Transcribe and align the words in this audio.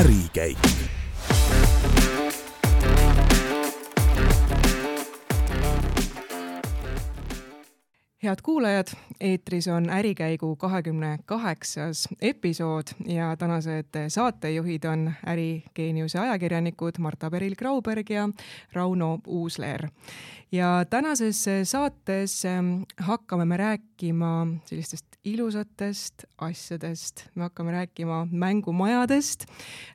ärikäik 0.00 0.58
head 8.24 8.36
kuulajad, 8.42 8.86
eetris 9.20 9.68
on 9.68 9.90
Ärikäigu 9.90 10.56
kahekümne 10.56 11.18
kaheksas 11.26 12.08
episood 12.20 12.92
ja 13.06 13.36
tänased 13.36 14.08
saatejuhid 14.08 14.84
on 14.84 15.12
Ärigeeniuse 15.26 16.18
ajakirjanikud 16.18 16.98
Marta 16.98 17.30
Peril-Grauberg 17.30 18.10
ja 18.10 18.28
Rauno 18.72 19.18
Uusleer. 19.26 19.88
ja 20.52 20.84
tänases 20.90 21.44
saates 21.64 22.44
ähm, 22.44 22.82
hakkame 22.98 23.44
me 23.44 23.56
rääkima 23.56 24.46
sellistest 24.64 25.06
ilusatest 25.24 26.24
asjadest, 26.38 27.24
me 27.34 27.42
hakkame 27.42 27.72
rääkima 27.72 28.26
mängumajadest, 28.30 29.44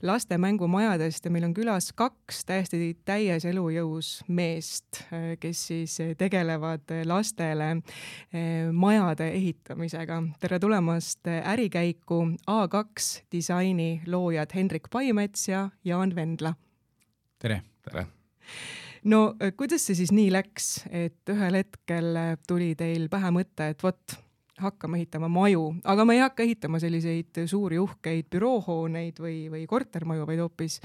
laste 0.02 0.38
mängumajadest 0.38 1.26
ja 1.26 1.32
meil 1.32 1.44
on 1.44 1.54
külas 1.54 1.92
kaks 1.96 2.46
täiesti 2.46 2.98
täies 3.06 3.46
elujõus 3.46 4.24
meest, 4.28 5.02
äh, 5.12 5.36
kes 5.40 5.68
siis 5.68 5.98
tegelevad 6.18 6.94
lastele 7.06 7.82
majade 8.72 9.28
ehitamisega. 9.32 10.24
tere 10.40 10.60
tulemast 10.60 11.28
eh, 11.28 11.42
ärikäiku 11.50 12.22
A2 12.52 13.24
disaini 13.32 14.02
loojad 14.08 14.50
Hendrik 14.56 14.88
Paimets 14.92 15.48
ja 15.48 15.70
Jaan 15.86 16.16
Vendla. 16.16 16.54
tere. 17.40 17.62
tere. 17.82 18.08
no 19.04 19.36
eh, 19.40 19.54
kuidas 19.58 19.86
see 19.86 19.96
siis 19.96 20.12
nii 20.12 20.32
läks, 20.32 20.86
et 20.92 21.30
ühel 21.30 21.62
hetkel 21.62 22.18
tuli 22.48 22.76
teil 22.76 23.10
pähe 23.10 23.32
mõte, 23.32 23.70
et 23.70 23.84
vot, 23.84 24.20
hakkame 24.60 24.98
ehitama 24.98 25.28
maju, 25.28 25.76
aga 25.84 26.06
me 26.06 26.16
ei 26.16 26.24
hakka 26.24 26.44
ehitama 26.44 26.80
selliseid 26.80 27.44
suuri 27.48 27.80
uhkeid 27.80 28.30
büroohooneid 28.32 29.20
või, 29.20 29.50
või 29.52 29.66
kortermaju, 29.68 30.28
vaid 30.28 30.40
hoopis 30.46 30.80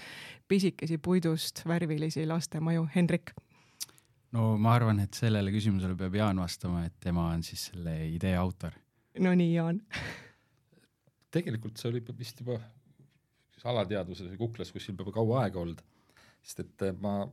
pisikesi 0.49 0.99
puidust 0.99 1.63
värvilisi 1.69 2.27
lastemaju. 2.27 2.89
Hendrik 2.95 3.33
no 4.37 4.55
ma 4.63 4.75
arvan, 4.79 5.01
et 5.03 5.15
sellele 5.17 5.53
küsimusele 5.55 5.97
peab 5.99 6.15
Jaan 6.21 6.43
vastama, 6.43 6.85
et 6.87 6.99
tema 7.03 7.29
on 7.35 7.43
siis 7.47 7.71
selle 7.73 7.97
idee 8.09 8.37
autor. 8.39 8.77
no 9.19 9.35
nii, 9.35 9.55
Jaan 9.55 9.81
tegelikult 11.35 11.79
see 11.79 11.91
oli 11.93 12.03
vist 12.19 12.43
juba 12.43 12.59
alateadvuses 13.71 14.31
või 14.33 14.41
kuklas 14.41 14.73
kuskil 14.73 14.97
juba 14.97 15.13
kaua 15.15 15.45
aega 15.45 15.61
olnud, 15.61 15.81
sest 16.43 16.63
et 16.65 16.87
eh, 16.87 16.95
ma, 17.05 17.27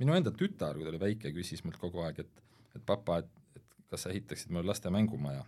minu 0.00 0.16
enda 0.16 0.32
tütar, 0.32 0.78
kui 0.78 0.86
ta 0.86 0.92
oli 0.92 1.02
väike, 1.02 1.32
küsis 1.36 1.62
mult 1.66 1.76
kogu 1.80 2.00
aeg, 2.06 2.22
et, 2.24 2.44
et 2.78 2.84
papa, 2.86 3.20
et, 3.20 3.58
et 3.58 3.76
kas 3.92 4.06
sa 4.06 4.14
ehitaksid 4.14 4.54
mulle 4.54 4.70
laste 4.70 4.90
mängumaja. 4.90 5.44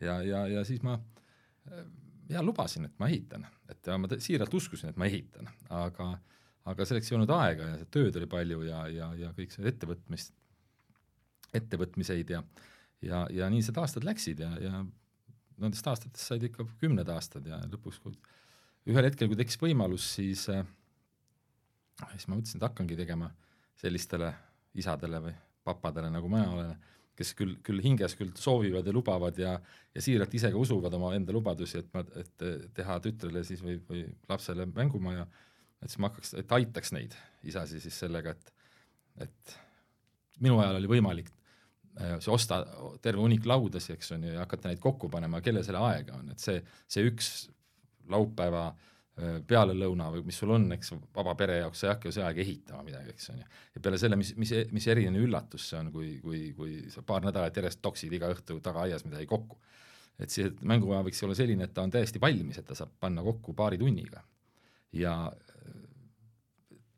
ja, 0.00 0.20
ja, 0.24 0.46
ja 0.48 0.64
siis 0.64 0.82
ma 0.86 0.96
eh, 1.70 1.84
ja 2.32 2.42
lubasin, 2.42 2.88
et 2.88 2.98
ma 3.02 3.10
ehitan, 3.12 3.44
et 3.68 3.92
ma 4.00 4.08
siiralt 4.16 4.54
uskusin, 4.54 4.94
et 4.94 5.00
ma 5.00 5.10
ehitan, 5.10 5.50
aga 5.68 6.12
äh, 6.14 6.20
aga 6.70 6.86
selleks 6.86 7.10
ei 7.10 7.16
olnud 7.16 7.32
aega 7.34 7.70
ja 7.72 7.86
tööd 7.90 8.16
oli 8.20 8.28
palju 8.30 8.62
ja, 8.68 8.84
ja, 8.92 9.08
ja 9.18 9.32
kõik 9.36 9.54
see 9.54 9.66
ettevõtmist, 9.70 10.34
ettevõtmiseid 11.58 12.30
ja 12.36 12.42
ja, 13.02 13.24
ja 13.34 13.48
nii 13.50 13.64
need 13.64 13.80
aastad 13.82 14.06
läksid 14.06 14.42
ja, 14.44 14.52
ja 14.62 14.82
nendest 15.62 15.86
aastatest 15.90 16.22
said 16.26 16.46
ikka 16.46 16.66
kümned 16.80 17.08
aastad 17.12 17.46
ja 17.50 17.58
lõpuks, 17.70 17.98
kui 18.02 18.14
ühel 18.92 19.06
hetkel, 19.06 19.30
kui 19.30 19.38
tekkis 19.38 19.58
võimalus, 19.62 20.06
siis 20.16 20.46
äh, 20.52 20.62
siis 22.14 22.28
ma 22.28 22.36
mõtlesin, 22.36 22.60
et 22.60 22.66
hakkangi 22.68 22.98
tegema 22.98 23.30
sellistele 23.82 24.32
isadele 24.78 25.20
või 25.22 25.34
papadele, 25.66 26.10
nagu 26.14 26.30
mina 26.30 26.48
olen, 26.54 26.72
kes 27.18 27.34
küll, 27.38 27.58
küll 27.62 27.82
hinges 27.84 28.14
küll 28.18 28.32
soovivad 28.38 28.86
ja 28.86 28.94
lubavad 28.94 29.38
ja 29.38 29.56
ja 29.92 30.00
siiralt 30.00 30.32
ise 30.34 30.48
ka 30.50 30.58
usuvad 30.58 30.94
oma 30.96 31.10
enda 31.14 31.34
lubadusi, 31.34 31.82
et 31.82 31.90
ma, 31.92 32.00
et 32.16 32.44
teha 32.74 32.98
tütrele 33.04 33.42
siis 33.44 33.60
või, 33.60 33.76
või 33.88 34.06
lapsele 34.30 34.64
mängumaja 34.70 35.26
äh, 35.26 35.51
et 35.82 35.90
siis 35.90 36.00
ma 36.02 36.10
hakkaks, 36.10 36.34
et 36.38 36.56
aitaks 36.58 36.92
neid 36.94 37.14
isasi 37.48 37.80
siis 37.82 37.98
sellega, 38.04 38.34
et, 38.36 38.52
et 39.26 39.56
minu 40.42 40.60
ajal 40.62 40.78
oli 40.78 40.90
võimalik 40.90 41.32
äh, 41.32 42.16
see 42.22 42.32
osta 42.32 42.62
terve 43.02 43.22
hunnik 43.22 43.46
laudasid, 43.48 43.96
eks 43.96 44.14
on 44.16 44.28
ju, 44.28 44.36
ja 44.36 44.46
hakata 44.46 44.70
neid 44.70 44.80
kokku 44.82 45.10
panema, 45.12 45.42
kellel 45.44 45.66
selle 45.66 45.82
aega 45.90 46.18
on, 46.20 46.32
et 46.34 46.42
see, 46.42 46.62
see 46.90 47.04
üks 47.10 47.32
laupäeva 48.12 48.68
äh, 48.70 49.40
pealelõuna 49.48 50.08
või 50.14 50.24
mis 50.28 50.38
sul 50.42 50.54
on, 50.54 50.68
eks, 50.76 50.94
vaba 51.14 51.34
pere 51.38 51.60
jaoks, 51.62 51.82
sa 51.82 51.88
ei 51.88 51.94
hakka 51.94 52.10
ju 52.10 52.16
see 52.18 52.26
aeg 52.26 52.42
ehitama 52.44 52.86
midagi, 52.86 53.14
eks 53.16 53.30
on 53.34 53.42
ju. 53.42 53.50
ja 53.76 53.84
peale 53.84 54.00
selle, 54.00 54.18
mis, 54.20 54.34
mis, 54.40 54.54
mis 54.72 54.88
eriline 54.94 55.22
üllatus 55.22 55.68
see 55.72 55.80
on, 55.82 55.92
kui, 55.94 56.14
kui, 56.24 56.44
kui 56.56 56.78
sa 56.94 57.04
paar 57.06 57.24
nädalat 57.26 57.58
järjest 57.58 57.82
toksid 57.84 58.12
iga 58.18 58.30
õhtu 58.32 58.60
tagaaias 58.64 59.06
midagi 59.08 59.28
kokku. 59.30 59.58
et 60.22 60.30
see 60.30 60.52
mängumaja 60.60 61.02
võiks 61.08 61.22
olla 61.26 61.34
selline, 61.34 61.66
et 61.66 61.74
ta 61.74 61.82
on 61.82 61.90
täiesti 61.90 62.20
valmis, 62.22 62.58
et 62.60 62.68
ta 62.68 62.76
saab 62.78 62.92
panna 63.00 63.24
kokku 63.26 63.54
paari 63.58 63.78
tunniga. 63.80 64.22
ja 64.92 65.16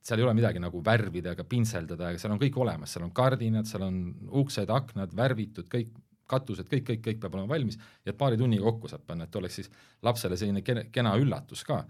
seal 0.05 0.21
ei 0.21 0.27
ole 0.27 0.35
midagi 0.37 0.61
nagu 0.61 0.83
värvida 0.85 1.33
ega 1.33 1.47
pintseldada, 1.49 2.13
seal 2.21 2.35
on 2.35 2.41
kõik 2.43 2.57
olemas, 2.61 2.93
seal 2.93 3.07
on 3.07 3.13
kardinad, 3.17 3.69
seal 3.69 3.87
on 3.87 4.01
uksed, 4.43 4.71
aknad 4.73 5.15
värvitud, 5.17 5.69
kõik 5.73 5.95
katused, 6.31 6.69
kõik, 6.69 6.85
kõik, 6.89 7.03
kõik 7.05 7.21
peab 7.23 7.37
olema 7.37 7.53
valmis 7.53 7.79
ja 8.07 8.15
paari 8.17 8.39
tunniga 8.41 8.65
kokku 8.65 8.89
saab 8.91 9.05
panna, 9.09 9.27
et 9.29 9.37
oleks 9.37 9.61
siis 9.61 9.71
lapsele 10.05 10.39
selline 10.41 10.63
kena, 10.65 10.87
kena 10.93 11.15
üllatus 11.21 11.65
ka. 11.69 11.83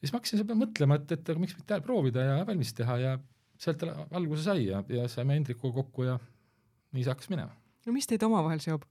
siis 0.00 0.12
ma 0.12 0.20
hakkasin 0.20 0.56
mõtlema, 0.56 0.96
et, 1.00 1.12
et 1.16 1.32
aga 1.32 1.42
miks 1.42 1.56
mitte 1.58 1.80
proovida 1.84 2.24
ja 2.24 2.38
valmis 2.48 2.72
teha 2.76 2.96
ja 3.00 3.16
sealt 3.60 3.84
alguse 4.10 4.44
sai 4.46 4.66
ja, 4.70 4.82
ja 4.88 5.08
saime 5.12 5.36
Hendrikuga 5.36 5.82
kokku 5.82 6.08
ja 6.08 6.18
nii 6.94 7.04
see 7.04 7.12
hakkas 7.12 7.32
minema. 7.32 7.52
no 7.86 7.96
mis 7.96 8.08
teid 8.08 8.24
omavahel 8.26 8.62
seob 8.64 8.86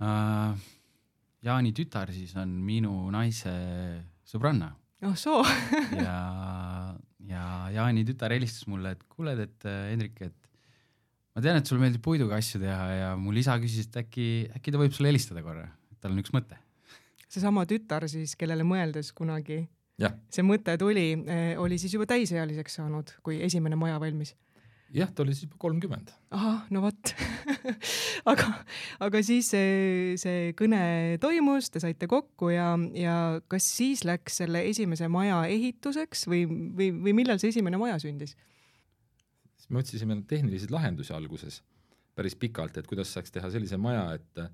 uh,? 0.00 0.68
Jaani 1.40 1.70
tütar 1.72 2.10
siis 2.12 2.34
on 2.36 2.50
minu 2.52 2.92
naise 3.12 3.52
sõbranna 4.28 4.74
oh 5.08 5.16
soo 5.16 5.40
ja, 5.96 6.16
ja 7.30 7.42
Jaani 7.74 8.04
tütar 8.08 8.34
helistas 8.34 8.66
mulle, 8.70 8.94
et 8.96 9.02
kuule, 9.08 9.36
et 9.46 9.68
äh, 9.68 9.90
Hendrik, 9.92 10.20
et 10.26 10.36
ma 11.34 11.44
tean, 11.44 11.60
et 11.60 11.70
sulle 11.70 11.82
meeldib 11.82 12.02
puiduga 12.04 12.38
asju 12.40 12.62
teha 12.62 12.86
ja 12.96 13.10
mul 13.20 13.38
isa 13.40 13.56
küsis, 13.62 13.88
et 13.88 14.00
äkki, 14.02 14.26
äkki 14.58 14.74
ta 14.74 14.82
võib 14.82 14.96
sulle 14.96 15.12
helistada 15.12 15.44
korra, 15.46 15.68
et 15.92 16.00
tal 16.02 16.14
on 16.14 16.22
üks 16.22 16.34
mõte. 16.36 16.58
seesama 17.30 17.66
tütar 17.70 18.08
siis, 18.10 18.34
kellele 18.38 18.66
mõeldes 18.66 19.12
kunagi 19.16 19.62
ja. 20.02 20.12
see 20.32 20.44
mõte 20.46 20.74
tuli, 20.80 21.12
eh, 21.30 21.54
oli 21.60 21.78
siis 21.78 21.94
juba 21.94 22.08
täisealiseks 22.10 22.80
saanud, 22.80 23.14
kui 23.22 23.40
esimene 23.46 23.78
maja 23.78 24.00
valmis 24.02 24.34
jah, 24.94 25.10
ta 25.14 25.22
oli 25.24 25.34
siis 25.34 25.46
juba 25.46 25.58
kolmkümmend. 25.62 26.12
ahah, 26.34 26.64
no 26.74 26.82
vot 26.84 27.12
aga, 28.32 28.46
aga 29.06 29.22
siis 29.26 29.50
see, 29.54 30.18
see 30.20 30.52
kõne 30.58 30.82
toimus, 31.22 31.70
te 31.70 31.82
saite 31.82 32.08
kokku 32.10 32.52
ja, 32.54 32.72
ja 32.96 33.16
kas 33.50 33.66
siis 33.76 34.04
läks 34.08 34.40
selle 34.42 34.64
esimese 34.68 35.10
maja 35.12 35.42
ehituseks 35.50 36.26
või, 36.30 36.44
või, 36.48 36.90
või 37.06 37.16
millal 37.22 37.42
see 37.42 37.52
esimene 37.54 37.80
maja 37.80 38.00
sündis? 38.02 38.36
siis 39.56 39.70
me 39.70 39.82
otsisime 39.82 40.18
tehnilisi 40.28 40.70
lahendusi 40.72 41.14
alguses 41.16 41.60
päris 42.18 42.36
pikalt, 42.36 42.76
et 42.76 42.88
kuidas 42.90 43.12
saaks 43.14 43.32
teha 43.32 43.50
sellise 43.52 43.78
maja, 43.80 44.10
et 44.18 44.44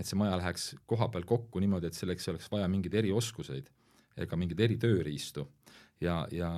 et 0.00 0.08
see 0.08 0.16
maja 0.16 0.38
läheks 0.40 0.70
koha 0.88 1.10
peal 1.12 1.26
kokku 1.28 1.60
niimoodi, 1.60 1.90
et 1.90 1.96
selleks 1.96 2.28
oleks 2.32 2.48
vaja 2.52 2.68
mingeid 2.72 2.94
erioskuseid 3.02 3.66
ega 4.22 4.36
mingeid 4.40 4.60
eritööriistu 4.64 5.44
ja, 6.02 6.16
ja 6.32 6.50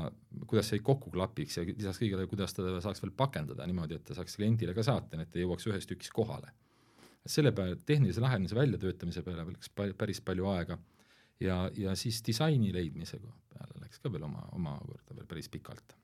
kuidas 0.47 0.71
see 0.73 0.83
kokku 0.85 1.13
klapiks 1.15 1.59
ja 1.59 1.65
lisaks 1.69 2.01
kõigele, 2.03 2.27
kuidas 2.31 2.55
teda 2.57 2.81
saaks 2.85 3.03
veel 3.05 3.15
pakendada 3.17 3.67
niimoodi, 3.69 3.99
et 3.99 4.07
ta 4.09 4.17
saaks 4.17 4.37
kliendile 4.39 4.75
ka 4.77 4.85
saata, 4.87 5.21
et 5.21 5.33
ta 5.33 5.43
jõuaks 5.43 5.69
ühes 5.71 5.89
tükis 5.91 6.13
kohale. 6.15 6.53
selle 7.27 7.55
peale, 7.57 7.79
tehnilise 7.89 8.21
lahenduse 8.21 8.57
väljatöötamise 8.57 9.23
peale 9.25 9.47
läks 9.49 9.71
päris 9.73 10.21
palju 10.21 10.49
aega 10.53 10.77
ja, 11.41 11.71
ja 11.77 11.95
siis 11.97 12.21
disaini 12.27 12.73
leidmise 12.75 13.19
peale 13.21 13.81
läks 13.81 14.03
ka 14.03 14.13
veel 14.13 14.27
oma, 14.27 14.45
omakorda 14.53 15.17
veel 15.17 15.27
päris 15.27 15.49
pikalt. 15.49 15.97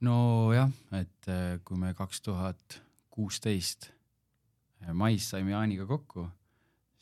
nojah, 0.00 0.70
et 0.92 1.28
äh, 1.28 1.58
kui 1.64 1.78
me 1.80 1.94
kaks 1.94 2.22
tuhat 2.22 2.80
kuusteist 3.10 3.90
äh, 4.82 4.92
mais 4.92 5.30
saime 5.30 5.54
Jaaniga 5.54 5.86
kokku, 5.90 6.28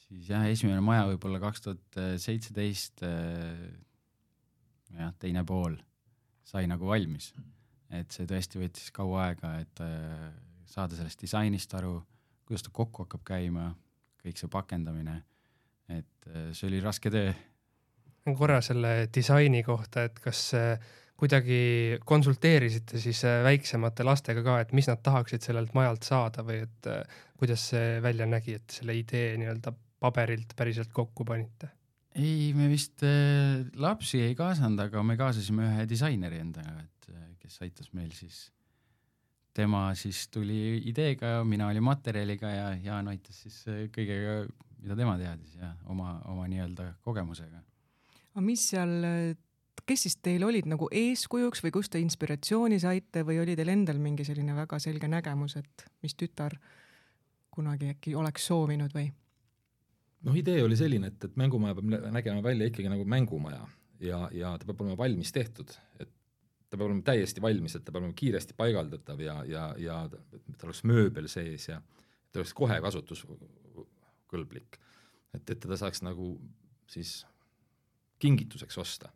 siis 0.06 0.32
jah, 0.32 0.48
esimene 0.48 0.80
maja 0.80 1.08
võib-olla 1.12 1.40
kaks 1.42 1.66
tuhat 1.68 2.02
seitseteist 2.24 3.04
jah, 4.98 5.12
teine 5.18 5.44
pool 5.48 5.76
sai 6.44 6.66
nagu 6.70 6.88
valmis. 6.88 7.32
et 7.92 8.08
see 8.14 8.24
tõesti 8.24 8.56
võttis 8.56 8.88
kaua 8.94 9.26
aega, 9.26 9.52
et 9.60 9.82
äh, 9.84 10.30
saada 10.64 10.96
sellest 10.96 11.20
disainist 11.20 11.74
aru, 11.76 11.98
kuidas 12.48 12.64
ta 12.64 12.70
kokku 12.72 13.04
hakkab 13.04 13.20
käima, 13.28 13.66
kõik 14.22 14.40
see 14.40 14.48
pakendamine, 14.52 15.18
et 15.92 16.28
äh, 16.30 16.46
see 16.56 16.70
oli 16.70 16.80
raske 16.80 17.12
töö. 17.12 17.34
korra 18.38 18.62
selle 18.64 19.10
disaini 19.12 19.60
kohta, 19.66 20.06
et 20.08 20.22
kas 20.24 20.40
äh, 20.56 20.88
kuidagi 21.20 21.98
konsulteerisite 22.08 22.98
siis 22.98 23.20
väiksemate 23.44 24.08
lastega 24.08 24.42
ka, 24.46 24.56
et 24.64 24.72
mis 24.72 24.88
nad 24.88 25.04
tahaksid 25.04 25.44
sellelt 25.44 25.76
majalt 25.76 26.08
saada 26.08 26.42
või 26.46 26.62
et 26.64 26.88
kuidas 27.38 27.68
see 27.74 28.00
välja 28.02 28.26
nägi, 28.26 28.56
et 28.56 28.80
selle 28.80 28.96
idee 28.96 29.36
nii-öelda 29.38 29.74
paberilt 30.02 30.56
päriselt 30.56 30.90
kokku 30.96 31.28
panite? 31.28 31.68
Ei, 32.18 32.52
me 32.56 32.68
vist 32.70 33.04
äh, 33.06 33.62
lapsi 33.80 34.20
ei 34.22 34.34
kaasanud, 34.38 34.80
aga 34.86 35.04
me 35.06 35.16
kaasasime 35.20 35.68
ühe 35.70 35.86
disaineri 35.88 36.40
endaga, 36.42 36.74
et 36.82 37.12
äh, 37.12 37.28
kes 37.42 37.60
aitas 37.64 37.92
meil 37.96 38.10
siis, 38.16 38.44
tema 39.56 39.88
siis 39.98 40.26
tuli 40.32 40.80
ideega, 40.90 41.40
mina 41.48 41.70
olin 41.72 41.84
materjaliga 41.86 42.50
ja 42.52 42.66
Jaan 42.82 43.08
aitas 43.12 43.42
siis 43.44 43.62
äh, 43.70 43.86
kõigega, 43.94 44.42
mida 44.82 44.98
tema 44.98 45.16
teadis 45.20 45.56
ja 45.60 45.72
oma, 45.92 46.18
oma 46.32 46.48
nii-öelda 46.50 46.92
kogemusega. 47.04 47.62
aga 48.32 48.44
mis 48.44 48.68
seal 48.72 48.94
kes 49.86 50.06
siis 50.06 50.18
teil 50.22 50.44
olid 50.46 50.68
nagu 50.70 50.88
eeskujuks 50.92 51.62
või 51.64 51.72
kust 51.74 51.94
te 51.94 52.00
inspiratsiooni 52.02 52.78
saite 52.82 53.24
või 53.26 53.40
oli 53.42 53.56
teil 53.58 53.72
endal 53.72 53.98
mingi 54.02 54.24
selline 54.26 54.54
väga 54.56 54.78
selge 54.82 55.08
nägemus, 55.10 55.56
et 55.60 55.86
mis 56.04 56.14
tütar 56.18 56.54
kunagi 57.52 57.92
äkki 57.92 58.14
oleks 58.16 58.46
soovinud 58.48 58.94
või? 58.96 59.10
Noh, 60.26 60.36
idee 60.38 60.62
oli 60.64 60.76
selline, 60.78 61.12
et, 61.12 61.24
et 61.28 61.38
mängumaja 61.40 61.76
peab 61.78 61.88
nägema 62.14 62.42
välja 62.44 62.68
ikkagi 62.70 62.90
nagu 62.92 63.04
mängumaja 63.08 63.62
ja, 64.02 64.24
ja 64.34 64.52
ta 64.58 64.68
peab 64.68 64.80
olema 64.84 64.98
valmis 64.98 65.32
tehtud, 65.34 65.72
et 66.00 66.10
ta 66.68 66.76
peab 66.78 66.86
olema 66.88 67.04
täiesti 67.06 67.42
valmis, 67.44 67.76
et 67.76 67.84
ta 67.84 67.92
peab 67.92 68.02
olema 68.04 68.18
kiiresti 68.18 68.56
paigaldatav 68.58 69.20
ja, 69.22 69.36
ja, 69.48 69.66
ja 69.80 69.96
tal 70.10 70.70
oleks 70.70 70.84
mööbel 70.88 71.28
sees 71.32 71.68
ja 71.68 71.80
ta 72.32 72.40
oleks 72.40 72.54
kohe 72.56 72.78
kasutuskõlblik. 72.84 74.78
et, 75.34 75.42
et 75.42 75.58
teda 75.58 75.76
saaks 75.80 76.02
nagu 76.06 76.34
siis 76.90 77.26
kingituseks 78.22 78.78
osta. 78.78 79.10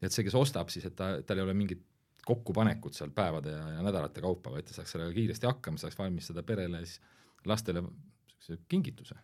et 0.00 0.12
see, 0.12 0.24
kes 0.24 0.34
ostab 0.38 0.70
siis, 0.70 0.86
et 0.88 0.96
ta, 0.96 1.16
tal 1.26 1.38
ei 1.40 1.46
ole 1.46 1.54
mingit 1.56 1.82
kokkupanekut 2.26 2.94
seal 2.94 3.12
päevade 3.14 3.52
ja, 3.54 3.68
ja 3.76 3.82
nädalate 3.86 4.20
kaupa, 4.24 4.50
vaid 4.50 4.66
ta 4.66 4.74
saaks 4.74 4.96
sellega 4.96 5.14
kiiresti 5.14 5.46
hakkama, 5.46 5.78
saaks 5.78 5.98
valmistada 5.98 6.42
perele 6.46 6.82
siis 6.84 7.00
lastele 7.46 7.84
niisuguse 7.84 8.62
kingituse. 8.68 9.14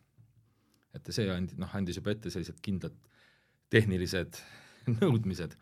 Et 0.96 1.12
see 1.14 1.30
andi, 1.32 1.56
noh, 1.60 1.70
andis 1.78 1.98
juba 2.00 2.12
ette 2.14 2.32
sellised 2.32 2.60
kindlad 2.64 2.96
tehnilised 3.72 4.40
nõudmised 4.98 5.56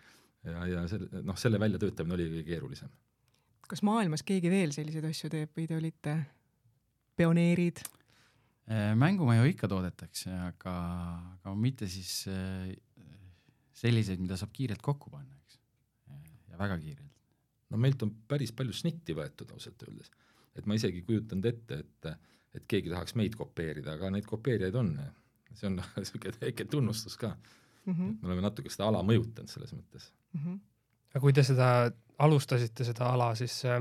ja, 0.47 0.67
ja 0.71 0.85
selle, 0.91 1.23
noh, 1.27 1.38
selle 1.38 1.61
väljatöötamine 1.62 2.17
oli 2.17 2.29
kõige 2.32 2.49
keerulisem. 2.49 2.93
kas 3.71 3.85
maailmas 3.87 4.25
keegi 4.27 4.50
veel 4.53 4.75
selliseid 4.75 5.06
asju 5.11 5.32
teeb 5.32 5.56
või 5.56 5.69
te 5.71 5.79
olite 5.79 6.19
pioneerid? 7.21 7.82
Äh, 8.71 8.93
mängumaju 8.99 9.49
ikka 9.50 9.69
toodetakse, 9.71 10.31
aga, 10.31 10.75
aga 11.41 11.55
mitte 11.59 11.88
siis 11.91 12.23
äh, 12.31 12.71
selliseid, 13.81 14.21
mida 14.23 14.38
saab 14.38 14.53
kiirelt 14.55 14.83
kokku 14.85 15.11
panna, 15.12 15.35
eks. 15.43 15.59
ja 16.53 16.59
väga 16.61 16.76
kiirelt. 16.83 17.09
no 17.71 17.79
meilt 17.79 18.03
on 18.06 18.12
päris 18.29 18.53
palju 18.56 18.75
snitti 18.76 19.15
võetud 19.17 19.50
ausalt 19.55 19.83
öeldes. 19.87 20.11
et 20.55 20.67
ma 20.67 20.76
isegi 20.79 21.03
ei 21.03 21.06
kujutanud 21.06 21.49
ette, 21.50 21.81
et, 21.83 22.29
et 22.55 22.69
keegi 22.71 22.93
tahaks 22.93 23.17
meid 23.19 23.37
kopeerida, 23.38 23.97
aga 23.99 24.11
neid 24.15 24.26
kopeerijaid 24.29 24.79
on. 24.79 24.94
See 25.55 25.70
on 25.70 25.81
niisugune 25.97 26.37
väike 26.41 26.64
tunnustus 26.64 27.17
ka 27.17 27.35
mm. 27.87 27.94
-hmm. 27.94 28.17
me 28.23 28.29
oleme 28.29 28.47
natuke 28.49 28.70
seda 28.70 28.88
ala 28.88 29.02
mõjutanud 29.06 29.50
selles 29.50 29.73
mõttes 29.75 30.12
mm. 30.32 30.41
-hmm. 30.41 30.61
aga 31.14 31.20
kui 31.20 31.32
te 31.32 31.43
seda 31.47 31.91
alustasite, 32.19 32.85
seda 32.85 33.11
ala, 33.14 33.35
siis 33.35 33.62
äh, 33.64 33.81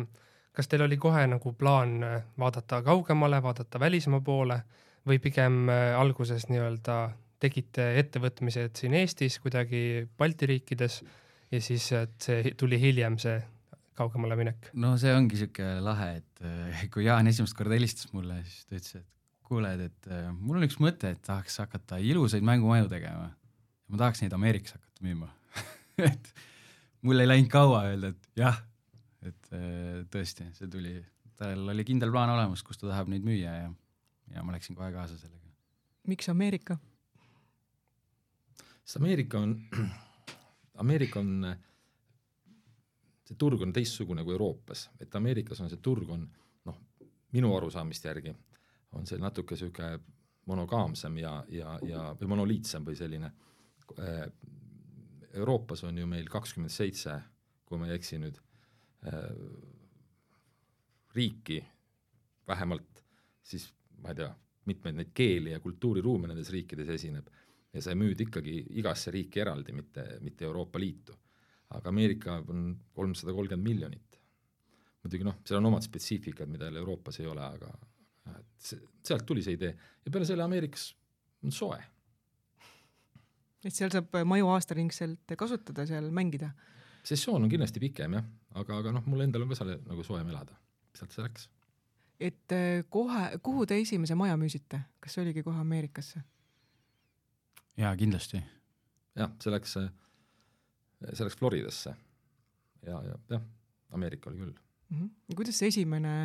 kas 0.55 0.67
teil 0.67 0.85
oli 0.85 0.97
kohe 0.97 1.25
nagu 1.27 1.53
plaan 1.53 2.03
äh, 2.03 2.23
vaadata 2.39 2.81
kaugemale, 2.83 3.41
vaadata 3.43 3.79
välismaa 3.79 4.21
poole 4.21 4.61
või 5.07 5.19
pigem 5.19 5.69
äh, 5.69 5.99
alguses 5.99 6.47
nii-öelda 6.49 6.99
tegite 7.39 7.93
ettevõtmised 7.99 8.75
siin 8.75 8.93
Eestis, 8.93 9.39
kuidagi 9.39 10.07
Balti 10.17 10.45
riikides 10.45 11.03
ja 11.51 11.61
siis, 11.61 11.91
et 11.91 12.17
see 12.21 12.51
tuli 12.57 12.79
hiljem, 12.81 13.17
see 13.17 13.39
kaugemale 13.95 14.35
minek? 14.35 14.71
no 14.73 14.97
see 14.97 15.13
ongi 15.15 15.35
niisugune 15.35 15.79
lahe, 15.83 16.09
et 16.19 16.91
kui 16.91 17.05
Jaan 17.05 17.27
esimest 17.27 17.55
korda 17.55 17.75
helistas 17.75 18.11
mulle, 18.13 18.41
siis 18.43 18.65
ta 18.65 18.75
ütles, 18.75 18.95
et 18.95 19.18
kuule, 19.49 19.73
et 19.89 20.09
mul 20.37 20.61
on 20.61 20.65
üks 20.67 20.77
mõte, 20.81 21.11
et 21.15 21.21
tahaks 21.25 21.57
hakata 21.63 21.97
ilusaid 22.05 22.45
mängumaju 22.45 22.87
tegema 22.91 23.31
ma 23.89 23.97
tahaks 23.97 24.23
neid 24.23 24.33
Ameerikas 24.37 24.75
hakata 24.77 25.05
müüma 25.05 25.29
et 26.09 26.33
mul 27.05 27.21
ei 27.21 27.29
läinud 27.29 27.51
kaua 27.51 27.83
öelda, 27.89 28.13
et 28.13 28.29
jah, 28.39 28.59
et 29.25 29.53
äh, 29.55 30.01
tõesti, 30.13 30.49
see 30.57 30.69
tuli, 30.71 30.97
tal 31.39 31.71
oli 31.73 31.85
kindel 31.87 32.13
plaan 32.13 32.33
olemas, 32.35 32.63
kus 32.65 32.79
ta 32.79 32.89
tahab 32.89 33.09
neid 33.11 33.25
müüa 33.25 33.55
ja, 33.63 33.71
ja 34.35 34.45
ma 34.45 34.55
läksin 34.55 34.77
kohe 34.77 34.91
kaasa 34.95 35.17
sellega. 35.17 35.53
miks 36.11 36.29
Ameerika? 36.31 36.77
sest 38.83 38.99
Ameerika 39.01 39.41
on, 39.41 39.55
Ameerika 40.83 41.23
on, 41.23 41.49
see 43.25 43.37
turg 43.37 43.65
on 43.65 43.73
teistsugune 43.73 44.25
kui 44.25 44.37
Euroopas, 44.37 44.89
et 45.01 45.15
Ameerikas 45.15 45.61
on 45.63 45.71
see 45.71 45.81
turg 45.81 46.09
on 46.13 46.27
noh, 46.69 46.77
minu 47.33 47.55
arusaamist 47.57 48.05
järgi 48.05 48.35
on 48.91 49.05
see 49.05 49.19
natuke 49.21 49.55
niisugune 49.55 49.99
monogaamsem 50.49 51.17
ja, 51.21 51.33
ja, 51.53 51.75
ja, 51.85 52.03
või 52.17 52.31
monoliitsem 52.31 52.85
või 52.85 52.97
selline 52.97 53.29
Äh, 53.97 54.31
Euroopas 55.33 55.83
on 55.83 55.97
ju 55.97 56.07
meil 56.09 56.25
kakskümmend 56.29 56.73
seitse, 56.73 57.13
kui 57.65 57.77
ma 57.77 57.87
ei 57.87 57.95
eksi 57.99 58.17
nüüd, 58.21 58.37
äh, 59.05 59.27
riiki 61.13 61.59
vähemalt, 62.49 63.03
siis 63.45 63.67
ma 64.01 64.09
ei 64.09 64.17
tea, 64.21 64.29
mitmeid 64.69 64.97
neid 64.97 65.11
keeli 65.13 65.53
ja 65.53 65.61
kultuuriruume 65.61 66.29
nendes 66.29 66.49
riikides 66.53 66.89
esineb 66.93 67.29
ja 67.73 67.81
sa 67.81 67.93
müüd 67.97 68.21
ikkagi 68.25 68.55
igasse 68.81 69.13
riiki 69.13 69.41
eraldi, 69.41 69.73
mitte, 69.73 70.05
mitte 70.25 70.45
Euroopa 70.45 70.81
Liitu. 70.81 71.15
aga 71.69 71.89
Ameerika 71.89 72.39
on 72.49 72.79
kolmsada 72.93 73.33
kolmkümmend 73.33 73.67
miljonit. 73.67 74.19
muidugi 75.03 75.23
noh, 75.23 75.37
seal 75.45 75.59
on 75.59 75.69
omad 75.69 75.85
spetsiifikad, 75.85 76.49
mida 76.49 76.71
Euroopas 76.73 77.19
ei 77.19 77.27
ole, 77.27 77.45
aga 77.45 77.69
see, 78.57 78.79
sealt 79.05 79.25
tuli 79.25 79.43
see 79.45 79.55
idee 79.57 79.71
ja 79.73 80.11
peale 80.11 80.27
selle 80.27 80.43
Ameerikas 80.43 80.89
on 81.43 81.51
soe 81.55 81.79
et 83.67 83.75
seal 83.75 83.91
saab 83.91 84.19
maju 84.27 84.51
aastaringselt 84.53 85.35
kasutada, 85.39 85.85
seal 85.89 86.09
mängida? 86.15 86.51
sessioon 87.03 87.45
on 87.45 87.51
kindlasti 87.51 87.81
pikem 87.83 88.17
jah, 88.17 88.27
aga, 88.59 88.81
aga 88.83 88.93
noh, 88.95 89.07
mul 89.09 89.23
endal 89.25 89.45
on 89.45 89.51
ka 89.51 89.59
seal 89.59 89.73
nagu 89.87 90.05
soojem 90.05 90.29
elada, 90.31 90.55
sealt 90.95 91.15
see 91.15 91.25
läks. 91.25 91.47
et 92.19 92.55
äh, 92.55 92.83
kohe, 92.91 93.25
kuhu 93.43 93.65
te 93.69 93.79
esimese 93.81 94.17
maja 94.19 94.37
müüsite, 94.39 94.81
kas 94.99 95.15
see 95.15 95.23
oligi 95.25 95.43
kohe 95.45 95.59
Ameerikasse? 95.63 96.23
jaa, 97.79 97.93
kindlasti. 97.99 98.41
jah, 99.19 99.33
see 99.43 99.55
läks, 99.55 99.75
see 99.79 101.27
läks 101.27 101.39
Floridasse 101.39 101.95
ja, 102.85 103.03
ja 103.03 103.19
jah, 103.35 103.45
Ameerika 103.95 104.31
oli 104.31 104.43
küll 104.43 104.55
mm. 104.55 104.97
-hmm. 104.97 105.35
kuidas 105.35 105.59
see 105.59 105.71
esimene, 105.73 106.15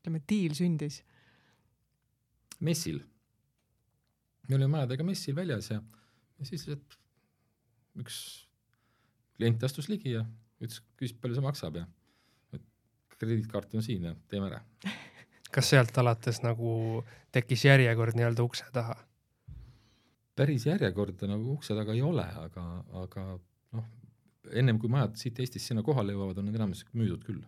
ütleme, 0.00 0.24
diil 0.28 0.56
sündis? 0.56 1.02
Messil. 2.60 3.00
me 4.48 4.56
olime 4.56 4.70
majadega 4.76 5.06
messil 5.06 5.36
väljas 5.36 5.70
ja 5.70 5.80
ja 5.80 6.48
siis 6.48 6.66
lihtsalt 6.66 6.98
üks 8.00 8.16
klient 9.36 9.62
astus 9.64 9.88
ligi 9.88 10.14
ja 10.14 10.24
ütles, 10.60 10.80
küsis, 10.96 11.16
palju 11.16 11.36
see 11.36 11.44
maksab 11.44 11.78
ja 11.80 11.86
et 12.56 12.64
krediitkaart 13.16 13.76
on 13.76 13.84
siin 13.84 14.08
ja 14.10 14.14
teeme 14.32 14.50
ära. 14.50 14.62
kas 15.54 15.70
sealt 15.72 15.96
alates 16.00 16.42
nagu 16.44 17.04
tekkis 17.34 17.64
järjekord 17.68 18.18
nii-öelda 18.18 18.46
ukse 18.46 18.68
taha? 18.74 18.96
päris 20.40 20.64
järjekorda 20.64 21.28
nagu 21.28 21.52
ukse 21.52 21.74
taga 21.76 21.92
ei 21.92 22.02
ole, 22.04 22.24
aga, 22.24 22.62
aga 23.02 23.24
noh, 23.76 23.88
ennem 24.56 24.78
kui 24.80 24.88
majad 24.92 25.18
siit 25.20 25.40
Eestist 25.42 25.68
sinna 25.68 25.84
kohale 25.84 26.14
jõuavad, 26.14 26.38
on 26.40 26.48
need 26.48 26.56
enamus 26.56 26.86
müüdud 26.96 27.26
küll. 27.26 27.42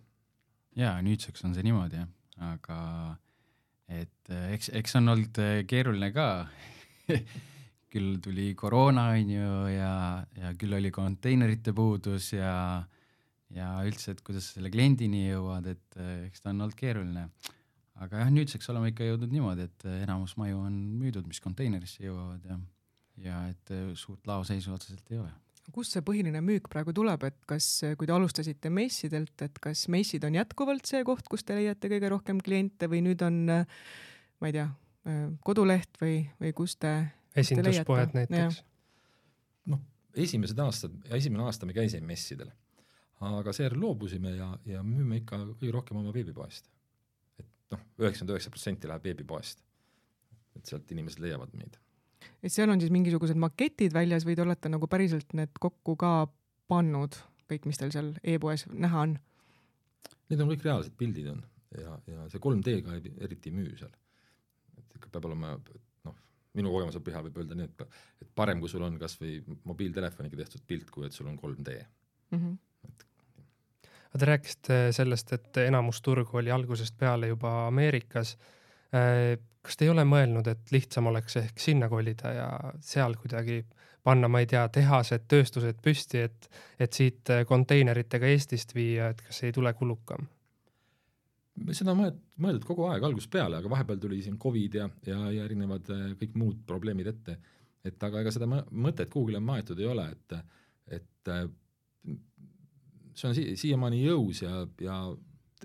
jaa, 0.77 0.99
nüüdseks 1.05 1.47
on 1.49 1.57
see 1.57 1.65
niimoodi 1.65 2.03
jah, 2.03 2.11
aga 2.53 2.79
et 4.01 4.33
eks, 4.55 4.71
eks 4.79 4.99
on 5.01 5.13
olnud 5.13 5.41
keeruline 5.69 6.11
ka 6.15 6.27
küll 7.93 8.17
tuli 8.25 8.53
koroona, 8.59 9.11
on 9.17 9.33
ju, 9.35 9.53
ja, 9.75 9.95
ja 10.39 10.53
küll 10.59 10.79
oli 10.79 10.93
konteinerite 10.95 11.75
puudus 11.77 12.31
ja, 12.33 12.55
ja 13.53 13.73
üldse, 13.85 14.15
et 14.15 14.23
kuidas 14.25 14.49
sa 14.49 14.59
selle 14.59 14.73
kliendini 14.73 15.27
jõuad, 15.27 15.69
et 15.75 16.01
eh, 16.01 16.15
eks 16.31 16.45
ta 16.45 16.53
on 16.55 16.65
olnud 16.65 16.79
keeruline. 16.79 17.27
aga 18.03 18.25
jah, 18.25 18.33
nüüdseks 18.33 18.73
oleme 18.73 18.95
ikka 18.95 19.07
jõudnud 19.11 19.35
niimoodi, 19.35 19.69
et 19.69 19.89
enamus 20.01 20.39
maju 20.41 20.65
on 20.67 20.81
müüdud, 21.03 21.29
mis 21.29 21.43
konteinerisse 21.45 22.07
jõuavad 22.07 22.49
ja, 22.49 22.59
ja 23.29 23.45
et 23.53 23.77
suurt 24.01 24.27
laoseisu 24.27 24.73
otseselt 24.75 25.13
ei 25.13 25.21
ole 25.21 25.42
kust 25.71 25.95
see 25.95 26.03
põhiline 26.05 26.41
müük 26.45 26.69
praegu 26.73 26.95
tuleb, 26.97 27.23
et 27.29 27.39
kas, 27.47 27.67
kui 27.99 28.09
te 28.09 28.15
alustasite 28.15 28.71
messidelt, 28.73 29.35
et 29.45 29.59
kas 29.63 29.87
messid 29.93 30.25
on 30.27 30.35
jätkuvalt 30.35 30.89
see 30.89 31.05
koht, 31.07 31.29
kus 31.31 31.47
te 31.47 31.57
leiate 31.59 31.91
kõige 31.93 32.11
rohkem 32.13 32.41
kliente 32.43 32.89
või 32.91 33.05
nüüd 33.07 33.23
on, 33.27 33.39
ma 33.47 34.51
ei 34.51 34.57
tea, 34.57 34.67
koduleht 35.47 36.01
või, 36.03 36.23
või 36.43 36.53
kus 36.57 36.77
te 36.83 36.97
esinduspoed 37.39 38.17
näiteks. 38.17 38.63
noh, 39.73 39.81
esimesed 40.15 40.59
aastad, 40.63 40.95
esimene 41.15 41.47
aasta 41.47 41.69
me 41.69 41.77
käisime 41.77 42.07
messidel, 42.11 42.51
aga 43.23 43.55
seejärel 43.55 43.81
loobusime 43.83 44.35
ja, 44.37 44.51
ja 44.67 44.83
müüme 44.87 45.23
ikka 45.23 45.41
kõige 45.55 45.73
rohkem 45.75 46.03
oma 46.03 46.15
veebipoest. 46.15 46.69
et 47.39 47.49
noh, 47.75 47.87
üheksakümmend 48.03 48.35
üheksa 48.37 48.53
protsenti 48.55 48.91
läheb 48.91 49.09
veebipoest. 49.11 49.63
et 50.57 50.69
sealt 50.69 50.91
inimesed 50.93 51.23
leiavad 51.23 51.55
meid. 51.57 51.79
Et 52.43 52.53
seal 52.53 52.71
on 52.73 52.81
siis 52.81 52.93
mingisugused 52.95 53.39
maketid 53.39 53.95
väljas 53.95 54.27
või 54.29 54.37
te 54.39 54.45
olete 54.47 54.73
nagu 54.73 54.89
päriselt 54.91 55.37
need 55.39 55.55
kokku 55.61 55.97
ka 56.01 56.13
pannud, 56.73 57.19
kõik, 57.51 57.69
mis 57.69 57.81
teil 57.81 57.93
seal 57.95 58.13
e-poes 58.23 58.67
näha 58.73 59.07
on? 59.07 59.17
Need 60.31 60.41
on 60.41 60.53
kõik 60.53 60.65
reaalsed 60.65 60.97
pildid 60.99 61.33
on 61.35 61.43
ja, 61.79 61.97
ja 62.09 62.29
see 62.33 62.43
3D-ga 62.43 62.99
eriti 63.27 63.51
ei 63.51 63.57
müü 63.57 63.77
seal. 63.79 63.93
et 64.79 64.99
ikka 64.99 65.11
peab 65.13 65.31
olema 65.31 65.57
minu 66.59 66.73
kogemuse 66.73 67.01
põhjal 67.05 67.25
võib 67.29 67.39
öelda 67.41 67.57
nii, 67.57 67.69
et, 67.71 68.01
et 68.25 68.31
parem, 68.37 68.61
kui 68.61 68.71
sul 68.71 68.85
on 68.85 68.99
kas 69.01 69.17
või 69.21 69.39
mobiiltelefoniga 69.69 70.43
tehtud 70.43 70.65
pilt, 70.69 70.91
kui 70.93 71.07
et 71.09 71.17
sul 71.17 71.31
on 71.31 71.39
3D 71.41 71.77
mm. 71.79 72.39
-hmm. 72.39 72.59
Et... 72.89 73.07
aga 74.11 74.21
te 74.21 74.29
rääkisite 74.29 74.81
sellest, 74.93 75.33
et 75.33 75.63
enamus 75.65 76.03
turgu 76.03 76.43
oli 76.43 76.53
algusest 76.53 76.99
peale 76.99 77.33
juba 77.33 77.55
Ameerikas. 77.67 78.37
Äh, 79.63 79.69
kas 79.69 79.77
te 79.77 79.87
ei 79.87 79.91
ole 79.91 80.05
mõelnud, 80.05 80.49
et 80.51 80.73
lihtsam 80.75 81.07
oleks 81.07 81.37
ehk 81.37 81.59
sinna 81.61 81.89
kolida 81.89 82.33
ja 82.35 82.49
seal 82.81 83.15
kuidagi 83.15 83.63
panna, 84.03 84.29
ma 84.29 84.41
ei 84.43 84.47
tea, 84.51 84.67
tehased, 84.69 85.29
tööstused 85.31 85.79
püsti, 85.83 86.19
et, 86.27 86.49
et 86.79 86.93
siit 86.93 87.31
konteineritega 87.47 88.27
Eestist 88.27 88.75
viia, 88.75 89.13
et 89.13 89.23
kas 89.23 89.43
ei 89.43 89.53
tule 89.53 89.73
kulukam? 89.75 90.29
seda 91.77 91.93
on 91.93 91.99
mõeldud, 92.41 92.65
kogu 92.65 92.87
aeg 92.89 93.05
algusest 93.05 93.31
peale, 93.31 93.59
aga 93.61 93.69
vahepeal 93.69 93.99
tuli 94.01 94.23
siin 94.25 94.39
Covid 94.41 94.75
ja, 94.75 94.87
ja, 95.05 95.19
ja 95.31 95.45
erinevad 95.45 95.85
kõik 96.19 96.33
muud 96.41 96.63
probleemid 96.67 97.11
ette. 97.11 97.37
et 97.85 98.03
aga 98.03 98.23
ega 98.23 98.33
seda 98.33 98.47
mõtet 98.49 99.11
kuhugile 99.13 99.41
maetud 99.41 99.79
ei 99.79 99.87
ole, 99.87 100.07
et, 100.09 100.33
et 100.97 101.31
see 103.13 103.29
on 103.29 103.37
si 103.37 103.45
siiamaani 103.61 104.01
jõus 104.01 104.43
ja, 104.43 104.67
ja 104.81 104.97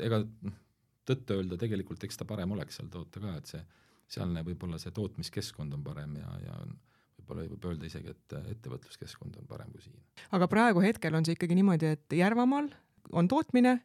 ega 0.04 0.22
tõtt-öelda 1.08 1.58
tegelikult 1.58 2.04
eks 2.04 2.20
ta 2.20 2.28
parem 2.28 2.52
oleks 2.52 2.78
seal 2.78 2.92
toota 2.92 3.24
ka, 3.24 3.38
et 3.40 3.56
see 3.56 3.64
sealne 4.12 4.44
võib-olla 4.48 4.80
see 4.82 4.94
tootmiskeskkond 4.96 5.76
on 5.76 5.84
parem 5.86 6.16
ja, 6.20 6.34
ja 6.46 6.58
võib-olla 7.18 7.46
võib 7.52 7.70
öelda 7.72 7.88
isegi, 7.90 8.14
et 8.14 8.36
ettevõtluskeskkond 8.56 9.38
on 9.42 9.48
parem 9.50 9.72
kui 9.74 9.84
siin. 9.84 10.00
aga 10.36 10.48
praegu 10.52 10.84
hetkel 10.84 11.16
on 11.18 11.28
see 11.28 11.38
ikkagi 11.38 11.58
niimoodi, 11.60 11.94
et 11.98 12.18
Järvamaal 12.18 12.70
on 13.12 13.28
tootmine, 13.28 13.78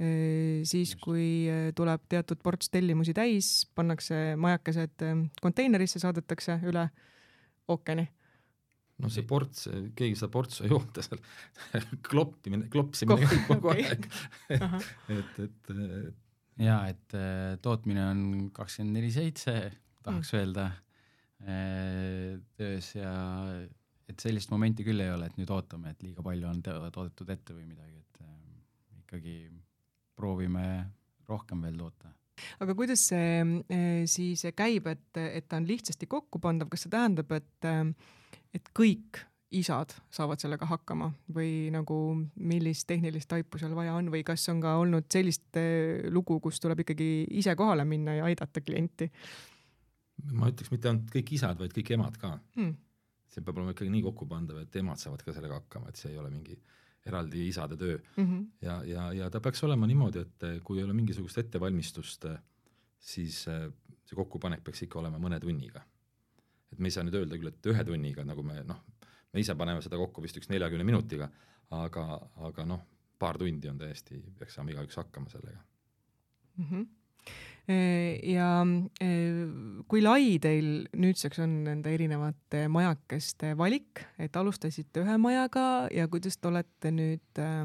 eh, 0.00 0.60
siis 0.68 0.94
Just. 0.94 1.02
kui 1.04 1.48
eh, 1.48 1.72
tuleb 1.76 2.04
teatud 2.12 2.40
ports 2.42 2.72
tellimusi 2.72 3.14
täis, 3.16 3.66
pannakse 3.74 4.36
majakesed 4.40 5.06
eh, 5.06 5.26
konteinerisse, 5.40 6.02
saadetakse 6.02 6.60
üle 6.68 6.88
ookeani 7.70 8.08
no 9.00 9.08
see 9.08 9.24
ports, 9.24 9.68
keegi 9.96 10.18
seda 10.18 10.28
portsu 10.32 10.66
ei 10.66 10.74
oota 10.76 11.04
seal 11.04 11.22
kloppimine, 12.08 12.68
klopsimine 12.72 13.28
käib 13.28 13.46
kogu 13.48 13.72
okay. 13.72 13.86
aeg 13.88 14.10
et, 15.16 15.38
et, 15.46 15.70
et 15.70 16.26
jaa, 16.60 16.80
et 16.92 17.16
äh, 17.16 17.56
tootmine 17.62 18.04
on 18.10 18.22
kakskümmend 18.54 18.98
neli 18.98 19.10
seitse, 19.14 19.56
tahaks 20.04 20.32
mm. 20.32 20.38
öelda, 20.40 20.66
äh, 21.44 22.38
töös 22.58 22.92
ja 22.96 23.14
et 24.10 24.22
sellist 24.22 24.52
momenti 24.52 24.84
küll 24.86 25.00
ei 25.02 25.12
ole, 25.12 25.30
et 25.30 25.38
nüüd 25.40 25.50
ootame, 25.54 25.94
et 25.94 26.04
liiga 26.04 26.24
palju 26.26 26.48
on 26.50 26.62
toodetud 26.64 27.30
ette 27.32 27.56
või 27.56 27.66
midagi, 27.70 28.00
et 28.00 28.24
äh, 28.24 29.02
ikkagi 29.04 29.36
proovime 30.18 30.66
rohkem 31.30 31.62
veel 31.64 31.78
toota 31.80 32.10
aga 32.64 32.72
kuidas 32.76 33.02
see 33.10 34.04
siis 34.08 34.46
käib, 34.56 34.86
et, 34.88 35.18
et 35.20 35.44
ta 35.44 35.58
on 35.60 35.66
lihtsasti 35.68 36.08
kokkupandav, 36.08 36.70
kas 36.72 36.86
see 36.86 36.92
tähendab, 36.92 37.34
et, 37.36 37.66
et 38.56 38.70
kõik 38.76 39.20
isad 39.50 39.92
saavad 40.14 40.38
sellega 40.38 40.66
hakkama 40.70 41.08
või 41.34 41.70
nagu 41.74 41.96
millist 42.38 42.86
tehnilist 42.90 43.28
taipu 43.30 43.58
seal 43.58 43.74
vaja 43.74 43.96
on 43.98 44.10
või 44.12 44.22
kas 44.26 44.46
on 44.52 44.60
ka 44.62 44.76
olnud 44.78 45.08
sellist 45.10 45.58
eh, 45.58 46.06
lugu, 46.12 46.38
kus 46.42 46.60
tuleb 46.62 46.84
ikkagi 46.84 47.08
ise 47.40 47.56
kohale 47.58 47.84
minna 47.88 48.14
ja 48.20 48.28
aidata 48.30 48.62
klienti? 48.62 49.10
ma 50.36 50.50
ütleks 50.52 50.70
mitte 50.70 50.90
ainult 50.90 51.10
kõik 51.10 51.32
isad, 51.34 51.58
vaid 51.58 51.74
kõik 51.74 51.94
emad 51.96 52.18
ka 52.20 52.34
hmm.. 52.58 52.76
see 53.32 53.42
peab 53.42 53.58
olema 53.58 53.74
ikkagi 53.74 53.90
nii 53.94 54.04
kokkupandav, 54.06 54.60
et 54.62 54.78
emad 54.82 55.02
saavad 55.02 55.24
ka 55.26 55.34
sellega 55.34 55.58
hakkama, 55.62 55.90
et 55.90 55.98
see 55.98 56.12
ei 56.12 56.20
ole 56.20 56.30
mingi 56.30 56.58
eraldi 57.10 57.46
isade 57.48 57.78
töö 57.80 57.96
mm. 57.96 58.24
-hmm. 58.26 58.46
ja, 58.62 58.76
ja, 58.84 59.12
ja 59.16 59.30
ta 59.30 59.40
peaks 59.40 59.64
olema 59.66 59.88
niimoodi, 59.90 60.22
et 60.26 60.46
eh, 60.46 60.60
kui 60.62 60.78
ei 60.78 60.84
ole 60.84 60.94
mingisugust 60.94 61.42
ettevalmistust, 61.42 62.28
eh, 62.30 62.38
siis 63.00 63.42
see 63.44 64.14
kokkupanek 64.14 64.62
peaks 64.62 64.86
ikka 64.86 64.98
olema 65.00 65.18
mõne 65.18 65.40
tunniga. 65.40 65.82
et 66.72 66.78
me 66.78 66.86
ei 66.86 66.94
saa 66.94 67.02
nüüd 67.02 67.16
öelda 67.18 67.34
küll, 67.34 67.50
et 67.50 67.66
ühe 67.66 67.84
tunniga, 67.84 68.22
nagu 68.24 68.42
me 68.46 68.60
noh, 68.62 68.84
me 69.32 69.44
ise 69.44 69.54
paneme 69.54 69.82
seda 69.84 69.98
kokku 70.00 70.22
vist 70.22 70.38
üks 70.40 70.50
neljakümne 70.52 70.86
minutiga, 70.86 71.28
aga, 71.76 72.06
aga 72.48 72.66
noh, 72.66 72.86
paar 73.20 73.38
tundi 73.38 73.68
on 73.70 73.78
täiesti, 73.78 74.22
peaks 74.38 74.56
saama 74.58 74.74
igaüks 74.74 74.96
hakkama 74.96 75.30
sellega 75.32 75.60
mm. 76.56 76.64
-hmm 76.64 76.88
ja 78.22 78.48
e, 79.00 79.08
kui 79.88 80.02
lai 80.02 80.38
teil 80.42 80.88
nüüdseks 80.96 81.42
on 81.44 81.52
nende 81.68 81.92
erinevate 81.94 82.64
majakeste 82.72 83.52
valik, 83.58 84.02
et 84.18 84.36
alustasite 84.36 85.04
ühe 85.04 85.16
majaga 85.20 85.86
ja 85.94 86.08
kuidas 86.10 86.38
te 86.38 86.48
olete 86.48 86.90
nüüd 86.94 87.42
äh, 87.42 87.62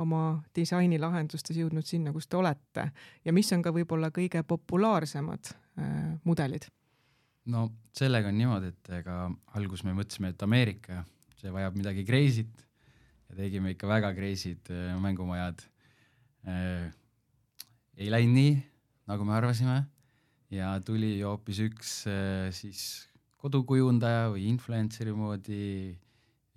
oma 0.00 0.42
disainilahendustes 0.56 1.56
jõudnud 1.56 1.86
sinna, 1.86 2.12
kus 2.12 2.28
te 2.28 2.38
olete 2.40 2.90
ja 3.24 3.32
mis 3.32 3.50
on 3.56 3.64
ka 3.64 3.72
võib-olla 3.74 4.12
kõige 4.14 4.42
populaarsemad 4.46 5.54
äh, 5.54 6.18
mudelid? 6.24 6.68
No 7.50 7.66
sellega 7.96 8.30
on 8.30 8.38
niimoodi, 8.38 8.72
et 8.72 8.90
ega 9.00 9.22
alguses 9.58 9.84
me 9.86 9.94
mõtlesime, 9.96 10.32
et 10.32 10.42
Ameerika, 10.46 11.04
see 11.40 11.52
vajab 11.52 11.78
midagi 11.78 12.04
crazy't 12.06 12.64
ja 13.30 13.38
tegime 13.38 13.74
ikka 13.74 13.88
väga 13.90 14.12
crazy'd 14.16 14.72
äh, 14.72 14.94
mängumajad 15.02 15.62
äh,. 16.46 16.90
ei 18.00 18.10
läinud 18.12 18.36
nii, 18.36 18.54
nagu 19.10 19.26
me 19.26 19.36
arvasime 19.36 19.80
ja 20.54 20.74
tuli 20.84 21.18
hoopis 21.22 21.62
üks 21.66 21.94
äh, 22.10 22.48
siis 22.54 22.84
kodukujundaja 23.40 24.30
või 24.34 24.46
influencer'i 24.50 25.14
moodi 25.16 25.66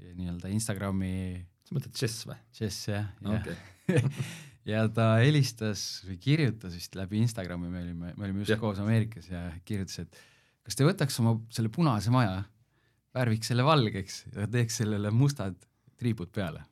nii-öelda 0.04 0.50
Instagrami. 0.52 1.40
sa 1.64 1.76
mõtled 1.78 1.96
Jess 1.96 2.26
või? 2.28 2.36
Jess 2.58 2.90
jah, 2.90 3.08
jah 3.24 3.38
okay. 3.40 4.02
ja 4.72 4.84
ta 4.92 5.14
helistas 5.22 6.04
või 6.08 6.18
kirjutas 6.24 6.76
vist 6.76 6.98
läbi 7.00 7.22
Instagrami, 7.24 7.72
me 7.72 7.84
olime, 7.86 8.14
me 8.18 8.28
olime 8.28 8.44
just 8.44 8.56
ja. 8.56 8.60
koos 8.60 8.82
Ameerikas 8.84 9.30
ja 9.32 9.46
kirjutas, 9.68 10.04
et 10.04 10.20
kas 10.64 10.80
te 10.80 10.88
võtaks 10.88 11.20
oma 11.24 11.36
selle 11.54 11.72
punase 11.74 12.12
maja, 12.14 12.44
värviks 13.16 13.52
selle 13.52 13.66
valgeks 13.68 14.24
ja 14.34 14.48
teeks 14.52 14.80
sellele 14.82 15.12
mustad 15.14 15.58
triibud 16.00 16.32
peale 16.34 16.64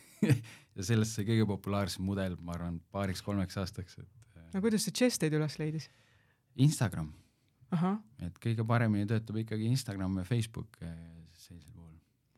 ja 0.76 0.84
sellest 0.84 1.16
sai 1.16 1.26
kõige 1.28 1.46
populaarsem 1.48 2.04
mudel, 2.06 2.36
ma 2.42 2.56
arvan, 2.56 2.80
paariks-kolmeks 2.94 3.60
aastaks, 3.62 4.00
et. 4.02 4.26
Äh, 4.36 4.48
no 4.54 4.64
kuidas 4.64 4.86
see 4.86 4.96
Chess 4.96 5.20
teid 5.22 5.36
üles 5.36 5.58
leidis? 5.60 5.90
Instagram. 6.66 7.12
et 8.22 8.36
kõige 8.40 8.64
paremini 8.66 9.08
töötab 9.10 9.36
ikkagi 9.42 9.68
Instagram 9.68 10.20
ja 10.22 10.24
Facebook 10.28 10.78
äh, 10.86 10.94
sellisel 11.36 11.74
puhul. 11.74 11.96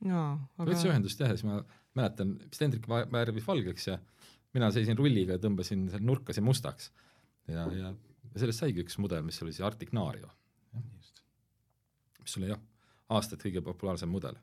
jaa, 0.08 0.32
aga. 0.56 0.70
võttis 0.70 0.86
ühendust 0.88 1.20
jah 1.22 1.30
ja 1.30 1.38
siis 1.38 1.46
ma 1.46 1.60
mäletan, 1.98 2.34
vist 2.42 2.64
Hendrik 2.64 2.88
värvis 2.88 3.46
valgeks 3.46 3.90
ja 3.90 3.98
mina 4.56 4.70
seisin 4.74 4.98
rulliga 4.98 5.36
ja 5.36 5.42
tõmbasin 5.42 5.86
seal 5.92 6.02
nurkasid 6.08 6.46
mustaks. 6.46 6.90
ja, 7.46 7.68
ja 7.70 7.92
sellest 8.34 8.64
saigi 8.64 8.82
üks 8.82 8.98
mudel, 8.98 9.22
mis 9.26 9.38
oli 9.44 9.54
see 9.54 9.66
Arctic 9.66 9.94
Nario 9.96 10.32
mis 12.28 12.36
oli 12.40 12.50
jah, 12.50 12.60
aastaid 13.16 13.40
kõige 13.42 13.62
populaarsem 13.64 14.10
mudel. 14.12 14.36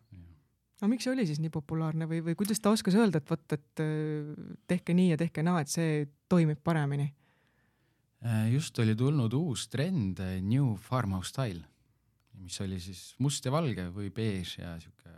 aga 0.80 0.90
miks 0.92 1.06
see 1.06 1.14
oli 1.14 1.26
siis 1.30 1.40
nii 1.44 1.54
populaarne 1.54 2.08
või, 2.10 2.22
või 2.26 2.36
kuidas 2.40 2.60
ta 2.60 2.74
oskas 2.76 2.98
öelda, 2.98 3.22
et 3.22 3.30
vot, 3.30 3.46
et 3.56 3.84
äh, 3.84 4.34
tehke 4.68 4.96
nii 4.98 5.14
ja 5.14 5.20
tehke 5.22 5.46
naa, 5.46 5.62
et 5.64 5.72
see 5.72 6.08
toimib 6.32 6.60
paremini? 6.66 7.12
Äh, 8.26 8.50
just 8.56 8.78
oli 8.82 8.96
tulnud 8.98 9.34
uus 9.38 9.68
trend, 9.72 10.20
äh, 10.24 10.42
New 10.42 10.74
Farmhouse 10.82 11.32
Style, 11.32 11.64
mis 12.42 12.60
oli 12.66 12.82
siis 12.84 13.14
must 13.24 13.46
ja 13.46 13.54
valge 13.54 13.88
või 13.96 14.12
beež 14.14 14.58
ja 14.60 14.76
sihuke 14.82 15.14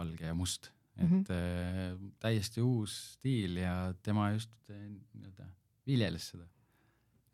valge 0.00 0.26
ja 0.26 0.36
must, 0.36 0.70
et 0.96 1.08
mm 1.08 1.24
-hmm. 1.24 2.12
täiesti 2.20 2.60
uus 2.60 2.96
stiil 3.14 3.56
ja 3.56 3.94
tema 4.02 4.30
just 4.34 4.50
nii-öelda 4.68 5.46
viljeles 5.86 6.28
seda. 6.32 6.46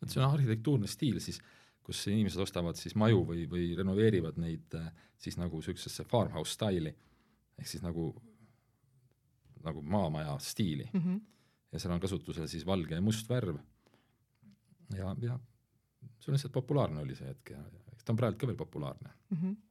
et 0.03 0.11
see 0.13 0.23
on 0.23 0.31
arhitektuurne 0.31 0.87
stiil 0.87 1.19
siis 1.21 1.41
kus 1.87 2.03
inimesed 2.11 2.43
ostavad 2.43 2.79
siis 2.79 2.97
maju 2.99 3.23
või, 3.29 3.45
või 3.51 3.69
renoveerivad 3.79 4.41
neid 4.43 4.75
äh, 4.75 4.89
siis 5.23 5.39
nagu 5.39 5.61
niisugusesse 5.61 6.05
farmhouse 6.11 6.57
style'i, 6.57 6.93
ehk 7.57 7.71
siis 7.71 7.85
nagu, 7.85 8.09
nagu 9.65 9.83
maamaja 9.83 10.35
stiili 10.43 10.89
mm. 10.93 11.03
-hmm. 11.03 11.21
ja 11.73 11.83
seal 11.83 11.95
on 11.95 12.03
kasutusel 12.03 12.49
siis 12.51 12.67
valge 12.67 12.95
ja 12.95 13.05
must 13.05 13.31
värv. 13.31 13.59
ja, 14.97 15.15
ja 15.23 15.39
see 16.19 16.31
on 16.31 16.37
lihtsalt 16.37 16.53
populaarne 16.53 17.01
oli 17.03 17.15
see 17.15 17.29
hetk 17.29 17.51
ja 17.51 17.63
eks 17.93 18.05
ta 18.05 18.13
on 18.13 18.21
praegu 18.21 18.39
ka 18.39 18.47
veel 18.47 18.59
populaarne 18.59 19.11
mm. 19.31 19.39
-hmm 19.39 19.66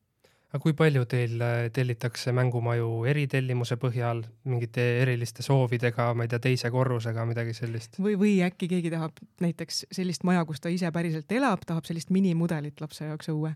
aga 0.56 0.64
kui 0.64 0.76
palju 0.78 1.04
teil 1.12 1.42
äh, 1.44 1.68
tellitakse 1.76 2.32
mängumaju 2.36 3.04
eritellimuse 3.12 3.76
põhjal, 3.82 4.22
mingite 4.48 4.84
eriliste 5.02 5.44
soovidega, 5.44 6.08
ma 6.16 6.24
ei 6.26 6.32
tea, 6.32 6.40
teise 6.46 6.72
korrusega, 6.72 7.26
midagi 7.28 7.56
sellist? 7.58 8.00
või, 8.00 8.16
või 8.20 8.36
äkki 8.46 8.70
keegi 8.72 8.92
tahab 8.94 9.20
näiteks 9.44 9.84
sellist 9.96 10.24
maja, 10.28 10.46
kus 10.48 10.64
ta 10.64 10.72
ise 10.72 10.92
päriselt 10.96 11.32
elab, 11.36 11.66
tahab 11.68 11.88
sellist 11.88 12.14
minimudelit 12.16 12.80
lapse 12.84 13.10
jaoks 13.10 13.32
õue? 13.34 13.52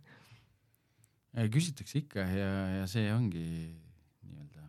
küsitakse 1.53 2.01
ikka 2.01 2.25
ja, 2.35 2.51
ja 2.81 2.85
see 2.89 3.07
ongi 3.13 3.45
nii-öelda. 3.47 4.67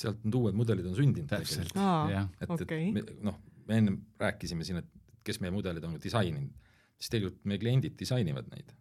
sealt 0.00 0.24
need 0.24 0.40
uued 0.40 0.56
mudelid 0.56 0.88
on 0.88 0.96
sündinud. 0.96 1.28
täpselt, 1.28 1.76
jah. 1.76 2.30
et 2.40 2.56
okay., 2.56 2.94
et 2.96 3.16
noh, 3.26 3.36
me 3.68 3.82
ennem 3.82 4.00
rääkisime 4.22 4.64
siin, 4.64 4.80
et 4.80 5.24
kes 5.26 5.42
meie 5.44 5.52
mudelid 5.52 5.84
on 5.84 6.00
disaininud, 6.00 6.72
siis 6.96 7.12
tegelikult 7.12 7.44
meie 7.50 7.60
kliendid 7.60 8.00
disainivad 8.00 8.48
neid 8.54 8.72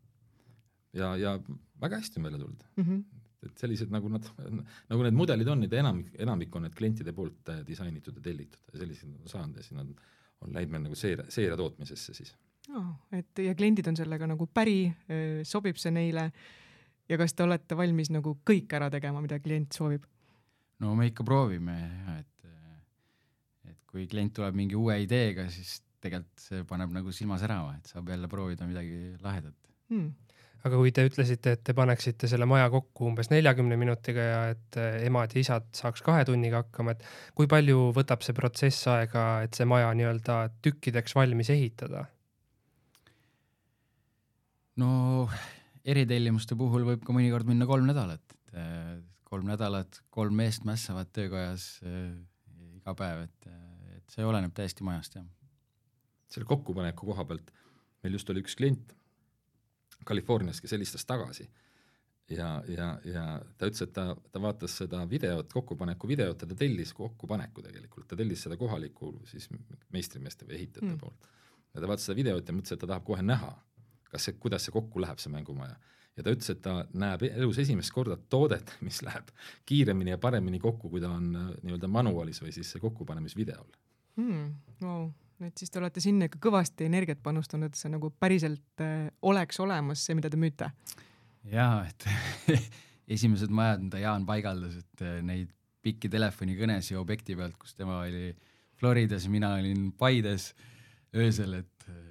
ja, 0.93 1.15
ja 1.17 1.39
väga 1.81 2.00
hästi 2.01 2.19
on 2.19 2.27
välja 2.29 2.39
tulnud 2.39 2.63
mm. 2.75 2.84
-hmm. 2.84 3.03
et 3.48 3.58
sellised, 3.58 3.91
nagu 3.93 4.10
nad, 4.10 4.29
nagu 4.89 5.03
need 5.03 5.17
mudelid 5.17 5.48
on, 5.48 5.60
need 5.63 5.74
enamik, 5.74 6.13
enamik 6.19 6.55
on 6.55 6.67
need 6.67 6.75
klientide 6.75 7.13
poolt 7.13 7.50
äh, 7.50 7.63
disainitud 7.67 8.15
ja 8.15 8.22
tellitud 8.22 8.74
ja 8.74 8.79
sellised 8.84 9.10
on 9.10 9.27
saanud 9.27 9.58
ja 9.58 9.63
siis 9.63 9.77
nad 9.77 9.91
on 10.41 10.53
läinud 10.53 10.72
meil 10.72 10.88
nagu 10.88 10.96
seire, 10.96 11.25
seire 11.29 11.58
tootmisesse 11.58 12.13
siis 12.13 12.36
oh,. 12.75 12.93
et 13.12 13.43
ja 13.46 13.55
kliendid 13.55 13.88
on 13.88 13.98
sellega 13.98 14.27
nagu 14.27 14.48
päri, 14.53 14.86
äh, 14.88 15.41
sobib 15.43 15.77
see 15.77 15.91
neile 15.91 16.31
ja 17.10 17.17
kas 17.17 17.34
te 17.34 17.43
olete 17.43 17.77
valmis 17.77 18.12
nagu 18.13 18.38
kõik 18.46 18.74
ära 18.77 18.89
tegema, 18.93 19.22
mida 19.22 19.39
klient 19.39 19.75
soovib? 19.75 20.05
no 20.79 20.96
me 20.96 21.10
ikka 21.12 21.25
proovime 21.27 21.77
jah, 21.79 22.19
et, 22.19 22.50
et 23.72 23.79
kui 23.89 24.08
klient 24.08 24.34
tuleb 24.34 24.58
mingi 24.58 24.77
uue 24.79 25.01
ideega, 25.03 25.50
siis 25.53 25.79
tegelikult 26.00 26.43
see 26.43 26.63
paneb 26.67 26.93
nagu 26.96 27.12
silma 27.15 27.38
särama, 27.41 27.75
et 27.79 27.89
saab 27.91 28.10
jälle 28.10 28.29
proovida 28.31 28.67
midagi 28.67 29.17
lahedat 29.24 29.55
hmm. 29.91 30.12
Aga 30.67 30.79
kui 30.79 30.91
te 30.95 31.05
ütlesite, 31.07 31.53
et 31.55 31.61
te 31.63 31.75
paneksite 31.75 32.27
selle 32.31 32.47
maja 32.49 32.67
kokku 32.73 33.07
umbes 33.09 33.29
neljakümne 33.31 33.77
minutiga 33.79 34.25
ja 34.25 34.39
et 34.53 34.79
äh, 34.79 34.99
emad 35.07 35.31
ja 35.35 35.43
isad 35.43 35.69
saaks 35.75 36.03
kahe 36.05 36.25
tunniga 36.27 36.63
hakkama, 36.65 36.95
et 36.95 37.05
kui 37.37 37.47
palju 37.51 37.89
võtab 37.95 38.25
see 38.25 38.35
protsess 38.35 38.89
aega, 38.91 39.25
et 39.45 39.55
see 39.55 39.67
maja 39.69 39.91
nii-öelda 39.95 40.39
tükkideks 40.65 41.15
valmis 41.15 41.51
ehitada? 41.55 42.07
no 44.79 44.89
eritellimuste 45.83 46.55
puhul 46.59 46.85
võib 46.87 47.01
ka 47.07 47.15
mõnikord 47.15 47.47
minna 47.47 47.67
kolm 47.67 47.87
nädalat, 47.89 48.23
et 48.35 48.59
äh, 48.59 48.99
kolm 49.29 49.47
nädalat, 49.47 50.03
kolm 50.11 50.35
meest 50.39 50.67
mässavad 50.67 51.11
töökojas 51.15 51.71
äh, 51.87 52.13
iga 52.79 52.95
päev, 52.99 53.25
et, 53.29 53.51
et 53.95 54.15
see 54.15 54.27
oleneb 54.27 54.55
täiesti 54.55 54.83
majast, 54.87 55.19
jah. 55.19 55.27
selle 56.31 56.47
kokkupaneku 56.51 57.13
koha 57.13 57.27
pealt 57.31 57.51
meil 58.03 58.15
just 58.15 58.29
oli 58.31 58.43
üks 58.43 58.55
klient 58.59 58.98
Californias, 60.05 60.61
kes 60.61 60.77
helistas 60.77 61.05
tagasi 61.05 61.49
ja, 62.29 62.63
ja, 62.67 62.89
ja 63.03 63.23
ta 63.57 63.69
ütles, 63.69 63.81
et 63.85 63.93
ta, 63.93 64.11
ta 64.31 64.41
vaatas 64.41 64.77
seda 64.81 65.01
videot, 65.09 65.51
kokkupaneku 65.53 66.09
videot 66.09 66.43
ja 66.43 66.49
ta 66.49 66.57
tellis 66.57 66.93
kokkupaneku 66.97 67.63
tegelikult, 67.65 68.07
ta 68.09 68.17
tellis 68.19 68.45
seda 68.45 68.57
kohaliku 68.59 69.13
siis 69.29 69.49
meistrimeeste 69.93 70.47
või 70.47 70.59
ehitajate 70.59 70.91
mm. 70.91 70.97
poolt. 71.01 71.29
ja 71.73 71.81
ta 71.81 71.89
vaatas 71.89 72.09
seda 72.09 72.19
videot 72.19 72.49
ja 72.49 72.55
mõtles, 72.55 72.75
et 72.75 72.83
ta 72.83 72.89
tahab 72.89 73.07
kohe 73.07 73.25
näha, 73.25 73.53
kas 74.11 74.27
see, 74.27 74.37
kuidas 74.41 74.67
see 74.67 74.75
kokku 74.75 75.01
läheb, 75.01 75.21
see 75.21 75.33
mängumaja. 75.33 75.77
ja 76.17 76.25
ta 76.25 76.35
ütles, 76.35 76.51
et 76.53 76.61
ta 76.65 76.75
näeb 76.93 77.25
elus 77.31 77.61
esimest 77.65 77.93
korda 77.95 78.17
toodet, 78.29 78.75
mis 78.87 79.01
läheb 79.05 79.33
kiiremini 79.69 80.15
ja 80.15 80.21
paremini 80.21 80.61
kokku, 80.61 80.91
kui 80.93 81.01
ta 81.01 81.13
on 81.15 81.33
äh, 81.35 81.49
nii-öelda 81.63 81.89
manuaalis 81.91 82.43
või 82.45 82.53
siis 82.55 82.75
kokkupanemisvideol 82.81 83.73
hmm,. 84.19 84.53
Wow 84.83 85.09
et 85.48 85.62
siis 85.62 85.72
te 85.72 85.79
olete 85.79 86.01
sinna 86.03 86.27
ikka 86.27 86.41
kõvasti 86.43 86.88
energiat 86.89 87.22
panustanud, 87.24 87.72
et 87.72 87.79
see 87.79 87.91
nagu 87.93 88.12
päriselt 88.12 88.84
äh, 88.84 89.08
oleks 89.29 89.60
olemas, 89.63 90.03
see, 90.05 90.17
mida 90.17 90.31
te 90.31 90.39
müüte. 90.39 90.72
jaa, 91.50 91.86
et 91.88 92.08
esimesed 93.15 93.53
majad, 93.53 93.86
mida 93.88 94.03
Jaan 94.03 94.27
paigaldas, 94.27 94.79
et 94.84 95.05
äh, 95.05 95.19
neid 95.25 95.51
pikki 95.86 96.12
telefonikõnesid 96.12 97.00
objekti 97.00 97.38
pealt, 97.39 97.55
kus 97.60 97.75
tema 97.77 98.01
oli 98.03 98.34
Floridas, 98.79 99.27
mina 99.31 99.53
olin 99.58 99.89
Paides 99.98 100.51
öösel, 101.15 101.62
et 101.62 101.89
äh, 101.89 102.08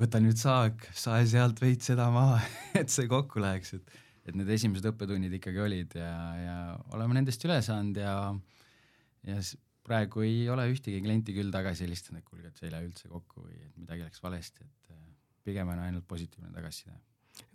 võta 0.00 0.20
nüüd 0.22 0.40
saag, 0.40 0.80
sae 0.96 1.26
sealt 1.28 1.60
veits 1.62 1.92
seda 1.92 2.08
maha 2.12 2.40
et 2.80 2.92
see 2.92 3.08
kokku 3.10 3.42
läheks, 3.44 3.76
et, 3.76 3.98
et 4.28 4.36
need 4.36 4.48
esimesed 4.56 4.88
õppetunnid 4.92 5.36
ikkagi 5.40 5.60
olid 5.62 5.96
ja, 6.00 6.14
ja 6.40 6.56
oleme 6.96 7.20
nendest 7.20 7.44
üle 7.44 7.60
saanud 7.64 8.00
ja, 8.00 8.14
ja 9.28 9.42
praegu 9.86 10.24
ei 10.24 10.48
ole 10.52 10.66
ühtegi 10.70 11.00
klienti 11.04 11.34
küll 11.36 11.52
tagasi 11.52 11.86
helistanud, 11.86 12.20
et 12.20 12.28
kuulge, 12.28 12.50
et 12.50 12.60
see 12.60 12.68
ei 12.68 12.74
lähe 12.74 12.86
üldse 12.88 13.08
kokku 13.10 13.44
või 13.46 13.56
et 13.56 13.76
midagi 13.80 14.04
läks 14.04 14.22
valesti, 14.22 14.66
et 14.66 14.94
äh, 14.94 15.00
pigem 15.46 15.72
on 15.72 15.82
ainult 15.86 16.06
positiivne 16.08 16.52
tagasiside. 16.54 16.96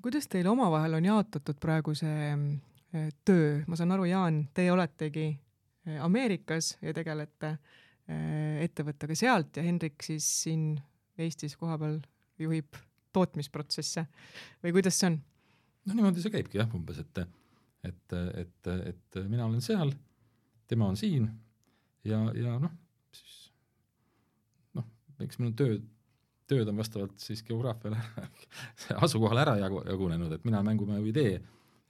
kuidas 0.01 0.27
teil 0.31 0.47
omavahel 0.49 0.97
on 0.99 1.05
jaotatud 1.05 1.59
praegu 1.61 1.95
see 1.97 2.31
äh, 2.33 3.07
töö, 3.25 3.61
ma 3.67 3.79
saan 3.79 3.93
aru, 3.95 4.07
Jaan, 4.09 4.41
teie 4.53 4.73
oletegi 4.73 5.29
äh, 5.31 6.01
Ameerikas 6.03 6.75
ja 6.81 6.93
tegelete 6.95 7.57
ettevõttega 8.05 9.15
sealt 9.17 9.57
ja 9.57 9.63
Hendrik 9.65 10.03
siis 10.05 10.25
siin 10.43 10.75
Eestis 11.17 11.55
kohapeal 11.57 11.95
juhib 12.37 12.77
tootmisprotsesse 13.17 14.03
või 14.61 14.75
kuidas 14.75 14.99
see 14.99 15.09
on? 15.09 15.15
no 15.89 15.95
niimoodi 15.97 16.21
see 16.21 16.35
käibki 16.35 16.59
jah, 16.59 16.69
umbes, 16.77 16.99
et, 17.01 17.23
et, 17.89 18.15
et, 18.43 18.69
et 18.91 19.17
mina 19.25 19.47
olen 19.47 19.63
seal, 19.65 19.89
tema 20.69 20.91
on 20.91 20.99
siin 21.01 21.25
ja, 22.05 22.21
ja 22.37 22.55
noh, 22.61 22.71
siis 23.15 23.35
noh, 24.77 24.87
eks 25.25 25.39
meil 25.41 25.51
on 25.51 25.57
tööd, 25.59 25.89
tööd 26.49 26.69
on 26.71 26.79
vastavalt 26.81 27.17
siis 27.21 27.43
geograafiale 27.47 27.99
asukohale 29.07 29.45
ära 29.45 29.57
jagu, 29.63 29.81
jagunenud, 29.87 30.37
et 30.37 30.47
mina 30.47 30.63
mängumaja 30.65 31.03
ei 31.03 31.15
tee. 31.15 31.35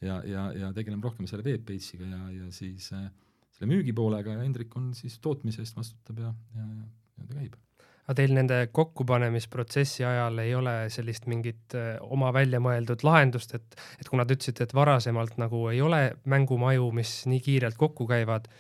Ja, 0.04 0.20
ja, 0.28 0.50
ja 0.54 0.74
tegelen 0.76 1.00
rohkem 1.02 1.26
selle 1.26 1.46
webpage'iga 1.46 2.06
ja, 2.06 2.26
ja 2.36 2.50
siis 2.54 2.90
äh, 2.94 3.08
selle 3.56 3.72
müügipoolega 3.72 4.36
ja 4.36 4.42
Hendrik 4.44 4.76
on 4.78 4.90
siis 4.94 5.16
tootmise 5.24 5.64
eest 5.64 5.78
vastutab 5.78 6.20
ja, 6.20 6.34
ja, 6.58 6.66
ja, 6.66 6.90
ja 7.16 7.30
ta 7.30 7.38
käib. 7.38 7.56
Aga 8.06 8.20
teil 8.20 8.36
nende 8.38 8.58
kokkupanemisprotsessi 8.76 10.04
ajal 10.06 10.44
ei 10.44 10.52
ole 10.54 10.74
sellist 10.94 11.26
mingit 11.32 11.74
äh, 11.78 11.96
oma 12.06 12.30
välja 12.36 12.60
mõeldud 12.62 13.02
lahendust, 13.08 13.56
et, 13.58 13.80
et 13.98 14.12
kuna 14.12 14.28
te 14.28 14.38
ütlesite, 14.38 14.68
et 14.68 14.76
varasemalt 14.78 15.40
nagu 15.42 15.64
ei 15.72 15.82
ole 15.82 16.04
mängumaju, 16.30 16.92
mis 16.94 17.24
nii 17.32 17.42
kiirelt 17.48 17.80
kokku 17.82 18.06
käivad, 18.12 18.52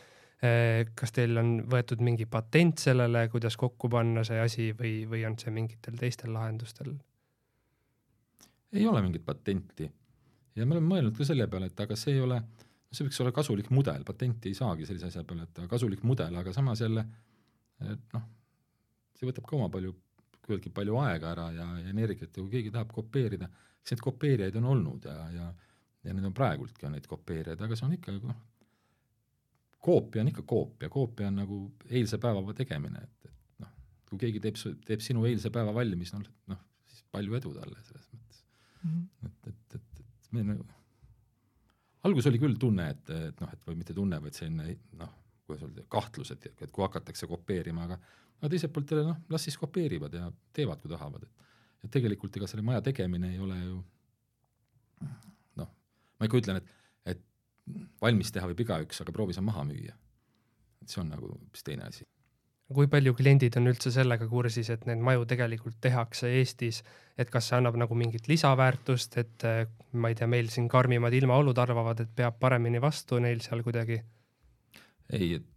kas 0.99 1.13
teil 1.15 1.37
on 1.39 1.51
võetud 1.71 2.01
mingi 2.03 2.25
patent 2.29 2.81
sellele, 2.83 3.27
kuidas 3.31 3.55
kokku 3.57 3.89
panna 3.89 4.23
see 4.27 4.39
asi 4.41 4.71
või, 4.77 5.05
või 5.09 5.23
on 5.25 5.37
see 5.39 5.53
mingitel 5.55 5.95
teistel 5.99 6.33
lahendustel? 6.35 6.91
ei 8.75 8.87
ole 8.87 9.01
mingit 9.01 9.23
patenti 9.25 9.87
ja 10.55 10.65
me 10.65 10.75
oleme 10.75 10.89
mõelnud 10.91 11.17
ka 11.17 11.27
selle 11.27 11.47
peale, 11.51 11.69
et 11.71 11.83
aga 11.85 11.97
see 11.99 12.17
ei 12.17 12.23
ole, 12.23 12.41
see 12.91 13.07
võiks 13.07 13.21
olla 13.23 13.31
kasulik 13.35 13.69
mudel, 13.75 14.03
patenti 14.07 14.51
ei 14.51 14.57
saagi 14.57 14.87
sellise 14.87 15.07
asja 15.11 15.23
peale, 15.27 15.47
et 15.47 15.61
kasulik 15.71 16.03
mudel, 16.07 16.35
aga 16.41 16.53
samas 16.55 16.83
jälle 16.83 17.05
noh, 17.85 18.25
see 19.15 19.29
võtab 19.29 19.47
ka 19.47 19.55
oma 19.57 19.69
palju, 19.71 19.93
küllaltki 20.45 20.71
palju 20.75 20.99
aega 21.01 21.31
ära 21.31 21.47
ja, 21.55 21.69
ja 21.79 21.93
energiat 21.93 22.29
ja 22.29 22.41
kui 22.43 22.51
keegi 22.57 22.73
tahab 22.75 22.91
kopeerida, 22.95 23.49
siis 23.79 23.95
neid 23.95 24.03
kopeerijaid 24.03 24.59
on 24.61 24.73
olnud 24.75 25.07
ja, 25.09 25.15
ja 25.35 25.53
ja 26.05 26.13
need 26.13 26.27
on 26.27 26.35
praegultki 26.37 26.85
on 26.85 26.93
neid 26.93 27.07
kopeerijaid, 27.09 27.61
aga 27.65 27.77
see 27.77 27.87
on 27.87 27.95
ikka 27.95 28.13
noh, 28.19 28.41
koopia 29.85 30.23
on 30.23 30.31
ikka 30.31 30.45
koopia, 30.49 30.89
koopia 30.91 31.29
on 31.31 31.41
nagu 31.41 31.59
eilse 31.89 32.19
päeva 32.21 32.55
tegemine, 32.57 33.03
et, 33.05 33.29
et 33.29 33.63
noh, 33.63 33.73
kui 34.09 34.21
keegi 34.25 34.41
teeb, 34.43 34.57
teeb 34.87 35.03
sinu 35.05 35.25
eilse 35.29 35.51
päeva 35.53 35.73
valmis, 35.75 36.13
noh, 36.15 36.25
noh, 36.51 36.63
siis 36.89 37.05
palju 37.13 37.37
edu 37.39 37.53
talle 37.57 37.83
selles 37.85 38.09
mõttes 38.13 38.41
mm. 38.81 38.89
-hmm. 38.95 39.29
et, 39.29 39.53
et, 39.53 39.77
et, 39.79 40.03
et 40.07 40.33
me 40.37 40.45
nagu, 40.49 40.65
alguses 42.09 42.31
oli 42.31 42.41
küll 42.41 42.57
tunne, 42.61 42.89
et, 42.95 43.13
et 43.29 43.41
noh, 43.41 43.53
et 43.53 43.69
või 43.69 43.79
mitte 43.81 43.93
tunne, 43.97 44.21
vaid 44.21 44.37
selline 44.37 44.77
noh, 45.01 45.13
kuidas 45.45 45.65
öelda, 45.67 45.85
kahtlus, 45.89 46.33
et, 46.33 46.49
et 46.57 46.71
kui 46.71 46.85
hakatakse 46.85 47.29
kopeerima, 47.29 47.89
aga 47.89 47.99
aga 48.35 48.51
teiselt 48.51 48.73
poolt 48.75 48.91
jälle 48.91 49.05
noh, 49.07 49.19
las 49.31 49.45
siis 49.47 49.57
kopeerivad 49.57 50.13
ja 50.13 50.29
teevad, 50.53 50.81
kui 50.81 50.91
tahavad, 50.91 51.23
et 51.23 51.43
et 51.85 51.91
tegelikult 51.93 52.37
ega 52.39 52.47
selle 52.49 52.63
maja 52.65 52.81
tegemine 52.81 53.29
ei 53.29 53.39
ole 53.39 53.57
ju 53.59 53.75
noh, 55.61 55.69
ma 56.17 56.27
ikka 56.27 56.41
ütlen, 56.41 56.57
et 56.57 56.71
valmis 58.01 58.33
teha 58.33 58.49
võib 58.51 58.65
igaüks, 58.65 59.01
aga 59.01 59.13
proovi 59.15 59.35
see 59.35 59.45
maha 59.45 59.63
müüa. 59.67 59.95
et 60.81 60.91
see 60.91 61.01
on 61.01 61.09
nagu 61.09 61.31
hoopis 61.31 61.65
teine 61.65 61.87
asi. 61.87 62.05
kui 62.75 62.87
palju 62.89 63.13
kliendid 63.17 63.57
on 63.59 63.69
üldse 63.69 63.91
sellega 63.93 64.27
kursis, 64.29 64.69
et 64.73 64.85
neid 64.89 65.01
maju 65.05 65.25
tegelikult 65.29 65.77
tehakse 65.81 66.31
Eestis, 66.39 66.81
et 67.17 67.29
kas 67.33 67.49
see 67.49 67.57
annab 67.57 67.77
nagu 67.77 67.97
mingit 67.97 68.27
lisaväärtust, 68.27 69.17
et 69.21 69.45
eh, 69.45 69.65
ma 69.93 70.09
ei 70.09 70.17
tea, 70.17 70.27
meil 70.29 70.49
siin 70.53 70.69
karmimad 70.69 71.13
ilmaolud 71.13 71.61
arvavad, 71.61 72.01
et 72.01 72.15
peab 72.15 72.39
paremini 72.41 72.81
vastu 72.81 73.19
neil 73.21 73.43
seal 73.45 73.61
kuidagi? 73.65 74.01
ei, 75.13 75.35
et 75.37 75.51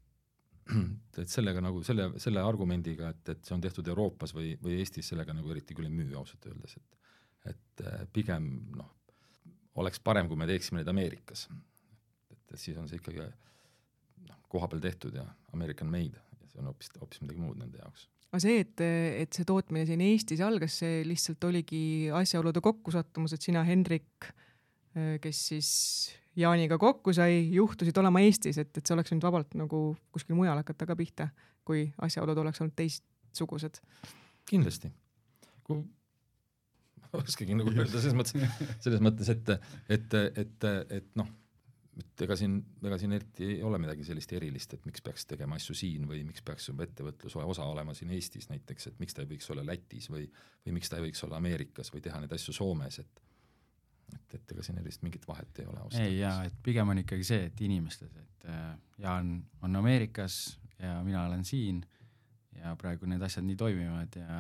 et 1.23 1.33
sellega 1.33 1.63
nagu 1.65 1.81
selle, 1.85 2.11
selle 2.21 2.45
argumendiga, 2.45 3.09
et, 3.15 3.33
et 3.33 3.41
see 3.45 3.57
on 3.57 3.65
tehtud 3.65 3.89
Euroopas 3.89 4.35
või, 4.37 4.53
või 4.61 4.77
Eestis, 4.83 5.09
sellega 5.09 5.33
nagu 5.37 5.51
eriti 5.55 5.77
küll 5.77 5.89
ei 5.89 5.97
müü 5.97 6.17
ausalt 6.17 6.49
öeldes, 6.53 6.77
et 6.77 7.05
et 7.49 7.81
eh, 7.87 8.05
pigem 8.13 8.49
noh, 8.77 8.89
oleks 9.81 10.01
parem, 10.05 10.29
kui 10.29 10.37
me 10.37 10.47
teeksime 10.51 10.83
neid 10.83 10.89
Ameerikas 10.93 11.47
et 12.53 12.61
siis 12.61 12.79
on 12.81 12.89
see 12.91 13.01
ikkagi 13.01 13.25
noh, 14.29 14.39
koha 14.53 14.69
peal 14.71 14.83
tehtud 14.85 15.17
ja 15.19 15.25
American 15.57 15.91
made 15.93 16.17
ja 16.17 16.51
see 16.51 16.63
on 16.63 16.71
hoopis, 16.71 16.93
hoopis 17.01 17.23
midagi 17.25 17.43
muud 17.43 17.59
nende 17.61 17.81
jaoks. 17.81 18.07
aga 18.31 18.43
see, 18.45 18.63
et, 18.65 18.85
et 19.25 19.37
see 19.37 19.49
tootmine 19.49 19.87
siin 19.89 20.05
Eestis 20.05 20.43
algas, 20.45 20.79
see 20.83 21.03
lihtsalt 21.09 21.45
oligi 21.49 21.83
asjaolude 22.15 22.63
kokkusattumus, 22.65 23.35
et 23.37 23.45
sina, 23.45 23.65
Hendrik, 23.69 24.31
kes 25.23 25.43
siis 25.53 25.71
Jaaniga 26.39 26.79
kokku 26.79 27.13
sai, 27.17 27.49
juhtusid 27.55 27.97
olema 27.99 28.23
Eestis, 28.23 28.61
et, 28.63 28.71
et 28.71 28.85
see 28.87 28.95
oleks 28.95 29.13
võinud 29.13 29.27
vabalt 29.27 29.57
nagu 29.59 29.83
kuskil 30.15 30.39
mujal 30.39 30.61
hakata 30.61 30.87
ka 30.87 30.97
pihta, 30.99 31.29
kui 31.67 31.89
asjaolud 32.05 32.39
oleks 32.45 32.63
olnud 32.63 32.77
teistsugused. 32.79 33.81
kindlasti. 34.49 34.93
kui 35.67 35.83
ma 35.83 37.21
oskagi 37.21 37.57
nagu 37.57 37.73
öelda 37.73 38.01
selles 38.01 38.17
mõttes, 38.17 38.65
selles 38.85 39.03
mõttes, 39.05 39.33
et, 39.33 39.53
et, 39.97 40.17
et, 40.45 40.69
et 41.01 41.11
noh 41.19 41.29
et 41.99 42.23
ega 42.25 42.37
siin, 42.39 42.59
ega 42.85 42.99
siin 43.01 43.15
eriti 43.17 43.47
ei 43.57 43.63
ole 43.67 43.79
midagi 43.83 44.05
sellist 44.07 44.33
erilist, 44.37 44.75
et 44.77 44.85
miks 44.87 45.03
peaks 45.05 45.27
tegema 45.31 45.59
asju 45.59 45.75
siin 45.79 46.07
või 46.11 46.23
miks 46.29 46.45
peaks 46.47 46.71
ettevõtluse 46.71 47.43
osa 47.43 47.67
olema 47.67 47.95
siin 47.97 48.13
Eestis 48.15 48.49
näiteks, 48.53 48.91
et 48.91 49.01
miks 49.03 49.17
ta 49.17 49.25
ei 49.25 49.31
võiks 49.33 49.51
olla 49.55 49.65
Lätis 49.67 50.11
või, 50.13 50.29
või 50.67 50.77
miks 50.79 50.91
ta 50.91 51.01
ei 51.01 51.09
võiks 51.09 51.25
olla 51.27 51.41
Ameerikas 51.43 51.93
või 51.95 52.05
teha 52.05 52.21
neid 52.23 52.35
asju 52.39 52.55
Soomes, 52.57 53.01
et 53.03 53.25
et, 54.09 54.39
et 54.39 54.55
ega 54.55 54.65
siin 54.65 54.79
erilist 54.81 55.03
mingit 55.05 55.27
vahet 55.29 55.59
ei 55.61 55.67
ole. 55.69 55.85
ei 56.01 56.15
jaa, 56.21 56.47
et 56.49 56.55
pigem 56.65 56.89
on 56.95 57.03
ikkagi 57.03 57.27
see, 57.29 57.51
et 57.51 57.61
inimestes, 57.61 58.15
et 58.23 58.49
äh, 58.49 58.73
Jaan 59.05 59.35
on 59.63 59.77
Ameerikas 59.83 60.59
ja 60.79 60.99
mina 61.05 61.27
olen 61.27 61.45
siin 61.45 61.83
ja 62.57 62.75
praegu 62.79 63.09
need 63.11 63.23
asjad 63.23 63.47
nii 63.47 63.59
toimivad 63.59 64.17
ja 64.17 64.39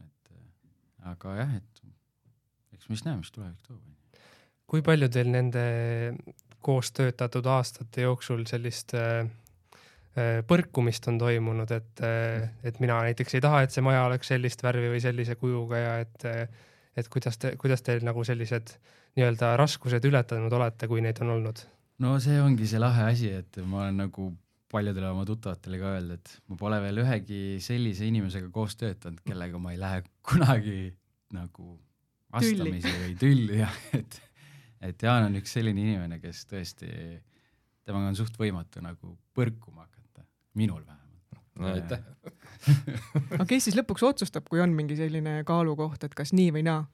et 0.00 0.32
äh, 0.34 1.10
aga 1.12 1.34
jah, 1.42 1.56
et 1.58 1.82
eks 2.76 2.88
me 2.88 2.96
siis 2.96 3.06
näeme, 3.06 3.24
mis 3.24 3.34
tulevik 3.34 3.66
toob. 3.66 3.82
kui 4.70 4.84
palju 4.86 5.10
teil 5.12 5.32
nende 5.34 5.64
koos 6.62 6.92
töötatud 6.96 7.46
aastate 7.46 8.04
jooksul 8.06 8.44
sellist 8.48 8.94
äh, 8.98 9.24
äh, 10.16 10.40
põrkumist 10.46 11.08
on 11.10 11.18
toimunud, 11.20 11.70
et, 11.74 12.04
äh, 12.04 12.50
et 12.66 12.80
mina 12.80 13.00
näiteks 13.06 13.38
ei 13.38 13.44
taha, 13.44 13.64
et 13.64 13.74
see 13.74 13.84
maja 13.84 14.04
oleks 14.08 14.32
sellist 14.32 14.64
värvi 14.66 14.92
või 14.92 15.02
sellise 15.02 15.36
kujuga 15.40 15.80
ja 15.80 15.98
et, 16.04 16.28
et 16.96 17.10
kuidas 17.12 17.40
te, 17.40 17.54
kuidas 17.60 17.84
te 17.86 17.98
nagu 18.04 18.24
sellised 18.26 18.74
nii-öelda 19.18 19.54
raskused 19.58 20.04
ületanud 20.06 20.52
olete, 20.60 20.88
kui 20.90 21.02
neid 21.04 21.20
on 21.24 21.36
olnud? 21.38 21.64
no 22.00 22.14
see 22.22 22.38
ongi 22.40 22.68
see 22.68 22.80
lahe 22.80 23.10
asi, 23.10 23.34
et 23.42 23.60
ma 23.66 23.84
olen 23.84 24.00
nagu 24.04 24.30
paljudele 24.70 25.10
oma 25.10 25.26
tuttavatele 25.26 25.80
ka 25.80 25.94
öelnud, 25.96 26.20
et 26.20 26.34
ma 26.48 26.56
pole 26.60 26.78
veel 26.84 27.02
ühegi 27.02 27.42
sellise 27.62 28.06
inimesega 28.06 28.50
koos 28.54 28.76
töötanud, 28.78 29.22
kellega 29.26 29.58
ma 29.58 29.74
ei 29.74 29.80
lähe 29.80 30.02
kunagi 30.26 30.80
nagu 31.34 31.74
vastamisi 32.30 32.92
või 33.02 33.16
tülli 33.18 33.60
jah, 33.64 33.78
et 33.98 34.20
et 34.86 35.02
Jaan 35.02 35.28
on 35.28 35.36
üks 35.40 35.52
selline 35.56 35.82
inimene, 35.82 36.20
kes 36.22 36.44
tõesti, 36.50 36.88
temaga 37.86 38.12
on 38.12 38.18
suht 38.18 38.38
võimatu 38.40 38.82
nagu 38.84 39.16
põrkuma 39.36 39.86
hakata, 39.86 40.24
minul 40.60 40.82
vähemalt. 40.86 41.44
no 41.60 41.74
aitäh 41.74 42.00
aga 43.36 43.46
kes 43.48 43.68
siis 43.68 43.76
lõpuks 43.78 44.04
otsustab, 44.06 44.48
kui 44.48 44.60
on 44.60 44.72
mingi 44.76 44.96
selline 44.98 45.40
kaalukoht, 45.48 46.04
et 46.04 46.16
kas 46.16 46.34
nii 46.36 46.50
või 46.56 46.66
naa 46.66 46.84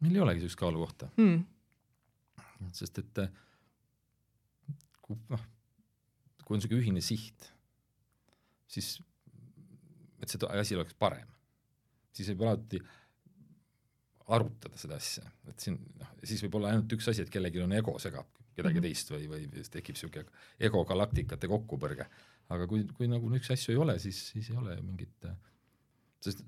meil 0.00 0.16
ei 0.16 0.22
olegi 0.24 0.44
sellist 0.44 0.60
kaalukohta 0.60 1.08
hmm.? 1.16 1.44
sest 2.76 3.00
et 3.00 3.20
kui 5.04 5.18
noh, 5.30 5.42
kui 6.44 6.56
on 6.56 6.60
niisugune 6.60 6.82
ühine 6.82 7.02
siht, 7.04 7.50
siis 8.70 8.96
et 10.22 10.32
see 10.32 10.48
asi 10.60 10.78
oleks 10.78 10.96
parem, 10.98 11.28
siis 12.16 12.30
võib 12.32 12.46
alati 12.46 12.80
arutada 14.34 14.78
seda 14.80 14.98
asja, 14.98 15.22
et 15.50 15.62
siin 15.62 15.78
noh, 16.00 16.14
siis 16.26 16.42
võib 16.46 16.58
olla 16.58 16.72
ainult 16.72 16.92
üks 16.96 17.06
asi, 17.12 17.22
et 17.22 17.30
kellelgi 17.30 17.62
on 17.62 17.74
ego 17.76 17.98
segab 18.02 18.26
kedagi 18.56 18.80
mm 18.80 18.82
-hmm. 18.82 18.88
teist 18.88 19.12
või, 19.12 19.28
või 19.30 19.64
tekib 19.70 19.94
niisugune 19.94 20.24
ego 20.68 20.84
galaktikate 20.84 21.48
kokkupõrge. 21.48 22.06
aga 22.48 22.66
kui, 22.66 22.84
kui 22.96 23.08
nagu 23.10 23.28
niisuguseid 23.28 23.58
asju 23.58 23.72
ei 23.72 23.80
ole, 23.84 23.98
siis, 23.98 24.28
siis 24.32 24.50
ei 24.50 24.56
ole 24.56 24.76
mingit, 24.82 25.26
sest 26.22 26.44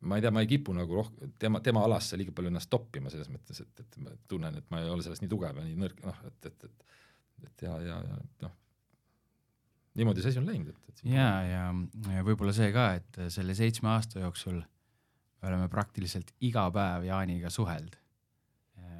ma 0.00 0.16
ei 0.16 0.22
tea, 0.22 0.30
ma 0.30 0.40
ei 0.40 0.46
kipu 0.46 0.72
nagu 0.72 1.00
roh-, 1.00 1.12
tema, 1.38 1.60
tema 1.60 1.84
alasse 1.84 2.16
liiga 2.16 2.32
palju 2.32 2.52
ennast 2.52 2.70
toppima 2.70 3.10
selles 3.10 3.30
mõttes, 3.32 3.60
et, 3.60 3.80
et 3.80 3.96
ma 4.04 4.10
tunnen, 4.28 4.54
et 4.60 4.70
ma 4.70 4.82
ei 4.82 4.90
ole 4.90 5.02
selles 5.02 5.22
nii 5.22 5.32
tugev 5.32 5.56
ja 5.56 5.64
nii 5.64 5.78
nõrk, 5.80 6.04
noh, 6.06 6.20
et, 6.28 6.46
et, 6.46 6.64
et 6.64 6.86
et 7.46 7.62
ja, 7.62 7.76
ja, 7.82 7.98
ja 8.02 8.16
noh, 8.46 8.54
niimoodi 9.98 10.22
see 10.22 10.32
asi 10.32 10.40
on 10.40 10.48
läinud, 10.48 10.72
et, 10.72 10.88
et 10.90 11.04
ja, 11.12 11.28
ja, 11.46 11.62
ja 12.14 12.24
võib-olla 12.26 12.54
see 12.56 12.72
ka, 12.74 12.90
et 12.98 13.20
selle 13.34 13.54
seitsme 13.58 13.90
aasta 13.94 14.22
jooksul 14.24 14.60
me 15.42 15.48
oleme 15.48 15.68
praktiliselt 15.70 16.32
iga 16.44 16.66
päev 16.74 17.06
Jaaniga 17.08 17.50
suhelnud. 17.50 17.96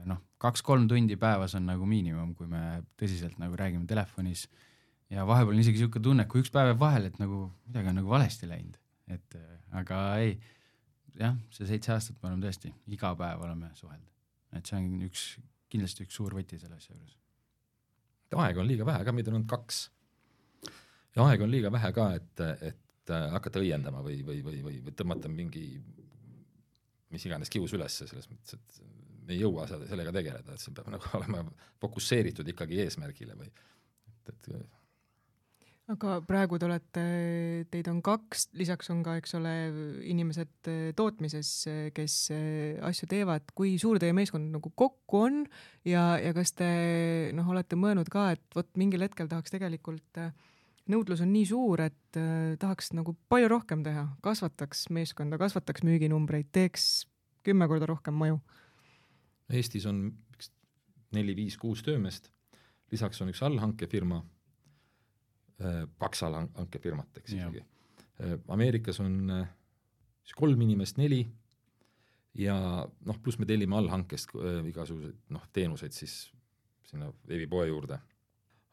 noh, 0.08 0.20
kaks-kolm 0.40 0.86
tundi 0.88 1.16
päevas 1.20 1.54
on 1.58 1.66
nagu 1.66 1.86
miinimum, 1.86 2.34
kui 2.38 2.46
me 2.48 2.82
tõsiselt 3.00 3.36
nagu 3.42 3.56
räägime 3.58 3.86
telefonis 3.86 4.46
ja 5.10 5.26
vahepeal 5.26 5.56
on 5.56 5.62
isegi 5.62 5.80
niisugune 5.80 6.04
tunne, 6.04 6.24
et 6.24 6.30
kui 6.30 6.42
üks 6.44 6.52
päev 6.54 6.72
jääb 6.72 6.80
vahele, 6.80 7.10
et 7.10 7.18
nagu 7.20 7.48
midagi 7.66 7.90
on 7.90 7.98
nagu 8.00 8.12
valesti 8.12 8.48
läinud, 8.48 8.78
et 9.12 9.36
aga 9.80 10.00
ei, 10.22 10.36
jah, 11.18 11.36
see 11.54 11.68
seitse 11.68 11.92
aastat 11.94 12.18
me 12.22 12.30
oleme 12.30 12.46
tõesti 12.46 12.72
iga 12.94 13.12
päev 13.18 13.44
oleme 13.44 13.70
suhelnud, 13.78 14.10
et 14.58 14.70
see 14.70 14.78
on 14.78 15.06
üks, 15.08 15.28
kindlasti 15.72 16.06
üks 16.06 16.18
suur 16.20 16.36
võti 16.38 16.60
selle 16.60 16.78
asja 16.78 16.94
juures. 16.94 17.16
aega 18.36 18.62
on 18.62 18.68
liiga 18.68 18.86
vähe 18.88 19.04
ka, 19.04 19.16
meid 19.16 19.28
on 19.28 19.40
olnud 19.40 19.50
kaks. 19.50 19.88
ja 21.16 21.26
aega 21.26 21.44
on 21.44 21.52
liiga 21.52 21.72
vähe 21.72 21.92
ka, 21.96 22.10
et, 22.20 22.44
et 22.72 23.14
hakata 23.34 23.60
õiendama 23.64 24.04
või, 24.04 24.20
või, 24.24 24.42
või, 24.44 24.62
või, 24.62 24.80
või 24.84 24.96
tõmmata 24.96 25.32
mingi 25.32 25.66
mis 27.14 27.26
iganes 27.28 27.52
kius 27.52 27.74
ülesse, 27.76 28.08
selles 28.10 28.28
mõttes, 28.30 28.56
et 28.56 28.80
me 29.28 29.36
ei 29.36 29.42
jõua 29.42 29.68
sellega 29.68 30.14
tegeleda, 30.14 30.56
et 30.56 30.62
see 30.62 30.74
peab 30.76 30.90
nagu 30.94 31.14
olema 31.20 31.44
fokusseeritud 31.82 32.48
ikkagi 32.54 32.82
eesmärgile 32.84 33.36
või 33.38 33.48
et, 33.52 34.34
et 34.34 34.50
aga 35.88 36.18
praegu 36.28 36.58
te 36.60 36.66
olete, 36.68 37.04
teid 37.72 37.88
on 37.88 38.02
kaks, 38.04 38.50
lisaks 38.60 38.90
on 38.92 39.00
ka, 39.06 39.16
eks 39.20 39.32
ole, 39.38 39.54
inimesed 40.10 40.70
tootmises, 40.98 41.52
kes 41.96 42.16
asju 42.90 43.08
teevad, 43.08 43.48
kui 43.56 43.76
suur 43.80 44.00
teie 44.02 44.12
meeskond 44.16 44.52
nagu 44.52 44.72
kokku 44.76 45.22
on 45.24 45.40
ja, 45.88 46.10
ja 46.20 46.34
kas 46.36 46.52
te 46.58 46.68
noh, 47.36 47.48
olete 47.54 47.78
mõelnud 47.80 48.12
ka, 48.12 48.30
et 48.36 48.44
vot 48.58 48.68
mingil 48.80 49.06
hetkel 49.06 49.30
tahaks 49.32 49.54
tegelikult 49.54 50.20
äh, 50.20 50.34
nõudlus 50.92 51.22
on 51.24 51.32
nii 51.32 51.46
suur, 51.48 51.82
et 51.84 52.18
äh, 52.18 52.56
tahaks 52.60 52.92
nagu 52.96 53.14
palju 53.32 53.50
rohkem 53.52 53.84
teha, 53.86 54.06
kasvataks 54.24 54.88
meeskonda, 54.94 55.38
kasvataks 55.40 55.84
müüginumbreid, 55.86 56.50
teeks 56.54 57.06
kümme 57.46 57.68
korda 57.70 57.88
rohkem 57.88 58.16
maju. 58.18 58.40
Eestis 59.52 59.86
on 59.88 60.06
üks 60.34 60.50
neli-viis-kuus 61.16 61.84
töömeest, 61.86 62.30
lisaks 62.92 63.20
on 63.24 63.32
üks 63.32 63.42
allhankefirma 63.46 64.22
äh,, 65.62 65.84
kaks 66.00 66.24
allhankefirmat, 66.28 67.20
eks 67.22 67.36
ikkagi 67.36 67.64
äh,. 67.64 68.38
Ameerikas 68.50 68.98
on 69.04 69.30
äh, 69.30 69.46
kolm 70.36 70.60
inimest, 70.64 70.98
neli 71.00 71.22
ja 72.38 72.56
noh, 73.06 73.20
pluss 73.22 73.38
me 73.40 73.46
tellime 73.48 73.76
allhankest 73.78 74.34
igasuguseid 74.68 75.32
noh, 75.34 75.46
teenuseid 75.54 75.94
siis 75.96 76.28
sinna 76.88 77.08
veebipoe 77.28 77.66
juurde. 77.68 77.98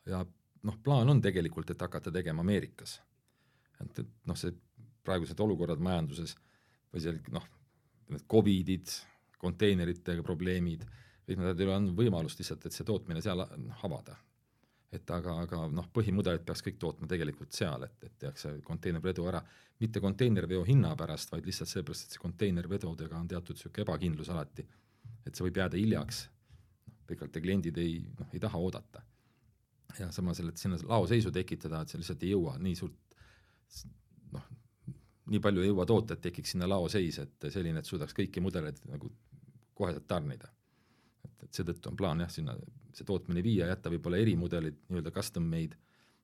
ja 0.06 0.26
noh, 0.66 0.78
plaan 0.84 1.10
on 1.10 1.22
tegelikult, 1.22 1.72
et 1.72 1.82
hakata 1.82 2.12
tegema 2.12 2.44
Ameerikas. 2.46 3.00
et, 3.84 4.00
et 4.00 4.14
noh, 4.26 4.38
see 4.40 4.54
praegused 5.06 5.40
olukorrad 5.40 5.82
majanduses 5.84 6.36
või 6.94 7.04
seal 7.04 7.18
noh, 7.36 7.46
need 8.14 8.24
Covidid, 8.32 8.94
konteineritega 9.42 10.24
probleemid, 10.26 10.86
kõik 11.26 11.42
ei 11.42 11.66
ole 11.66 11.76
andnud 11.76 11.98
võimalust 11.98 12.40
lihtsalt, 12.40 12.66
et 12.66 12.76
see 12.76 12.88
tootmine 12.88 13.22
seal 13.22 13.44
noh, 13.44 13.84
avada. 13.88 14.18
et 14.96 15.10
aga, 15.12 15.34
aga 15.44 15.66
noh, 15.68 15.88
põhimudelid 15.92 16.46
peaks 16.48 16.62
kõik 16.64 16.78
tootma 16.80 17.08
tegelikult 17.12 17.52
seal, 17.54 17.84
et, 17.84 17.96
et 18.06 18.14
tehakse 18.20 18.54
konteinervedu 18.64 19.26
ära, 19.28 19.42
mitte 19.82 20.00
konteinerveo 20.00 20.62
hinna 20.64 20.94
pärast, 20.96 21.34
vaid 21.34 21.50
lihtsalt 21.50 21.70
seepärast, 21.70 22.06
et 22.06 22.16
see 22.16 22.22
konteinervedudega 22.22 23.18
on 23.18 23.28
teatud 23.28 23.58
niisugune 23.58 23.84
ebakindlus 23.84 24.30
alati. 24.32 24.66
et 25.26 25.36
see 25.36 25.44
võib 25.44 25.58
jääda 25.58 25.78
hiljaks, 25.78 26.22
noh, 26.88 27.02
pikalt 27.10 27.36
ja 27.36 27.42
kliendid 27.42 27.78
ei, 27.82 28.00
noh, 28.20 28.32
ei 28.32 28.40
taha 28.40 28.62
oodata 28.62 29.04
ja 30.00 30.12
samas, 30.12 30.40
et 30.40 30.58
sinna 30.58 30.78
laoseisu 30.84 31.32
tekitada, 31.32 31.82
et 31.82 31.92
sa 31.92 32.00
lihtsalt 32.00 32.24
ei 32.24 32.34
jõua 32.34 32.58
nii 32.62 32.76
suurt 32.76 33.16
noh, 34.36 34.46
nii 35.32 35.42
palju 35.42 35.64
ei 35.64 35.72
jõua 35.72 35.86
toota, 35.90 36.16
et 36.16 36.24
tekiks 36.28 36.56
sinna 36.56 36.70
laoseis, 36.70 37.20
et 37.24 37.48
selline, 37.50 37.82
et 37.82 37.90
suudaks 37.90 38.16
kõiki 38.18 38.44
mudeleid 38.44 38.82
nagu 38.92 39.12
koheselt 39.76 40.08
tarnida. 40.08 40.52
et, 41.26 41.44
et 41.44 41.60
seetõttu 41.60 41.92
on 41.92 41.98
plaan 42.00 42.24
jah, 42.24 42.32
sinna 42.32 42.56
see 42.96 43.08
tootmine 43.08 43.44
viia, 43.44 43.68
jätta 43.72 43.92
võib-olla 43.92 44.22
erimudelid, 44.22 44.78
nii-öelda 44.90 45.12
custom 45.12 45.48
made, 45.52 45.78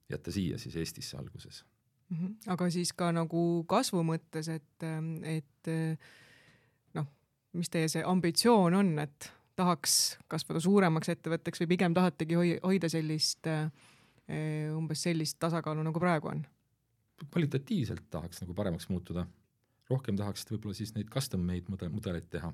jätta 0.09 0.31
siia 0.31 0.59
siis 0.59 0.75
Eestisse 0.75 1.17
alguses 1.17 1.65
mm. 2.09 2.17
-hmm. 2.17 2.35
aga 2.53 2.69
siis 2.69 2.93
ka 2.93 3.11
nagu 3.11 3.63
kasvu 3.67 4.03
mõttes, 4.03 4.47
et, 4.49 4.87
et 5.23 5.71
noh, 6.93 7.07
mis 7.53 7.69
teie 7.69 7.89
see 7.89 8.03
ambitsioon 8.03 8.73
on, 8.73 8.99
et 8.99 9.31
tahaks 9.61 9.97
kasvada 10.31 10.61
suuremaks 10.63 11.13
ettevõtteks 11.13 11.63
või 11.63 11.71
pigem 11.75 11.95
tahategi 11.97 12.39
hoi-, 12.39 12.57
hoida 12.65 12.89
sellist 12.91 13.47
äh, 13.49 13.69
umbes 14.75 15.05
sellist 15.07 15.39
tasakaalu, 15.41 15.85
nagu 15.87 16.01
praegu 16.01 16.33
on? 16.33 16.43
kvalitatiivselt 17.21 18.07
tahaks 18.09 18.41
nagu 18.41 18.55
paremaks 18.57 18.87
muutuda, 18.89 19.27
rohkem 19.91 20.17
tahaks 20.17 20.47
võib-olla 20.49 20.73
siis 20.73 20.95
neid 20.95 21.11
custom 21.13 21.43
made 21.45 21.69
mudel, 21.69 21.91
mudeleid 21.93 22.25
teha. 22.33 22.49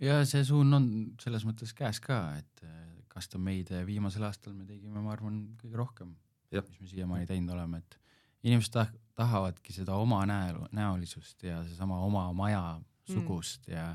ja 0.00 0.22
see 0.28 0.44
suund 0.48 0.76
on 0.76 0.86
selles 1.20 1.44
mõttes 1.44 1.74
käes 1.76 2.00
ka, 2.04 2.20
et 2.40 2.64
äh, 2.64 2.78
custom 3.12 3.44
made 3.44 3.84
viimasel 3.86 4.24
aastal 4.26 4.56
me 4.56 4.64
tegime, 4.68 5.02
ma 5.04 5.12
arvan, 5.14 5.42
kõige 5.60 5.78
rohkem, 5.78 6.14
mis 6.54 6.80
me 6.80 6.88
siiamaani 6.88 7.28
teinud 7.28 7.52
oleme, 7.54 7.82
et 7.82 7.98
inimesed 8.46 8.74
tah-, 8.74 8.94
tahavadki 9.18 9.74
seda 9.74 9.98
oma 10.00 10.22
näo, 10.28 10.68
näolisust 10.74 11.44
ja 11.46 11.60
seesama 11.66 12.00
oma 12.06 12.26
maja 12.36 12.64
sugust 13.08 13.68
mm. 13.68 13.74
ja 13.74 13.86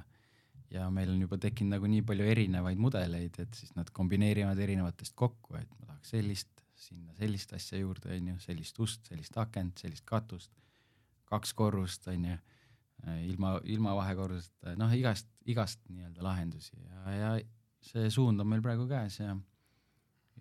ja 0.71 0.89
meil 0.93 1.11
on 1.13 1.21
juba 1.23 1.39
tekkinud 1.41 1.75
nagu 1.77 1.89
nii 1.89 2.03
palju 2.05 2.27
erinevaid 2.29 2.79
mudeleid, 2.81 3.39
et 3.41 3.57
siis 3.57 3.73
nad 3.77 3.89
kombineerivad 3.95 4.59
erinevatest 4.59 5.15
kokku, 5.17 5.57
et 5.57 5.69
ma 5.79 5.91
tahaks 5.93 6.13
sellist, 6.15 6.51
sinna 6.79 7.13
sellist 7.17 7.53
asja 7.57 7.81
juurde, 7.81 8.11
on 8.15 8.31
ju, 8.33 8.37
sellist 8.43 8.79
ust, 8.79 9.09
sellist 9.09 9.37
akent, 9.41 9.81
sellist 9.81 10.05
katust, 10.07 10.51
kaks 11.29 11.53
korrust, 11.57 12.07
on 12.11 12.29
ju, 12.31 12.37
ilma, 13.25 13.57
ilma 13.63 13.95
vahekorruseta, 13.97 14.75
noh, 14.79 14.93
igast, 14.95 15.29
igast 15.49 15.81
nii-öelda 15.89 16.23
lahendusi 16.23 16.75
ja, 16.75 17.13
ja 17.15 17.29
see 17.85 18.09
suund 18.11 18.41
on 18.43 18.49
meil 18.49 18.63
praegu 18.63 18.87
käes 18.89 19.19
ja, 19.21 19.35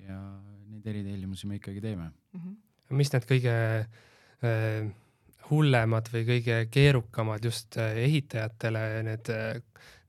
ja 0.02 0.18
neid 0.68 0.86
eritellimusi 0.90 1.46
me 1.46 1.58
ikkagi 1.60 1.80
teeme 1.84 2.08
mm. 2.08 2.40
-hmm. 2.40 2.96
mis 2.98 3.12
need 3.14 3.28
kõige 3.28 3.54
äh, 4.42 4.88
hullemad 5.50 6.10
või 6.12 6.24
kõige 6.28 6.58
keerukamad 6.70 7.44
just 7.44 7.78
äh, 7.78 7.96
ehitajatele 8.08 8.84
need 9.06 9.30
äh, 9.32 9.62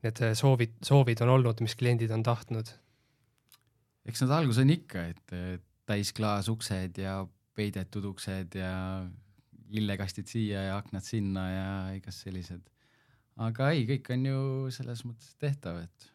need 0.04 0.22
äh, 0.24 0.36
soovid, 0.38 0.78
soovid 0.86 1.20
on 1.24 1.34
olnud, 1.36 1.60
mis 1.64 1.76
kliendid 1.78 2.12
on 2.14 2.24
tahtnud? 2.26 2.72
eks 4.08 4.24
nad 4.24 4.38
algus 4.40 4.58
on 4.58 4.70
ikka, 4.72 5.02
et 5.12 5.34
täisklaasuksed 5.90 6.98
ja 7.02 7.20
peidetud 7.54 8.06
uksed 8.12 8.56
ja 8.58 8.72
lillekastid 9.70 10.30
siia 10.30 10.62
ja 10.68 10.76
aknad 10.78 11.04
sinna 11.06 11.46
ja 11.50 11.66
igast 11.94 12.24
sellised. 12.26 12.62
aga 13.40 13.70
ei, 13.74 13.84
kõik 13.88 14.10
on 14.14 14.26
ju 14.26 14.40
selles 14.74 15.04
mõttes 15.06 15.34
tehtav, 15.40 15.80
et 15.84 16.08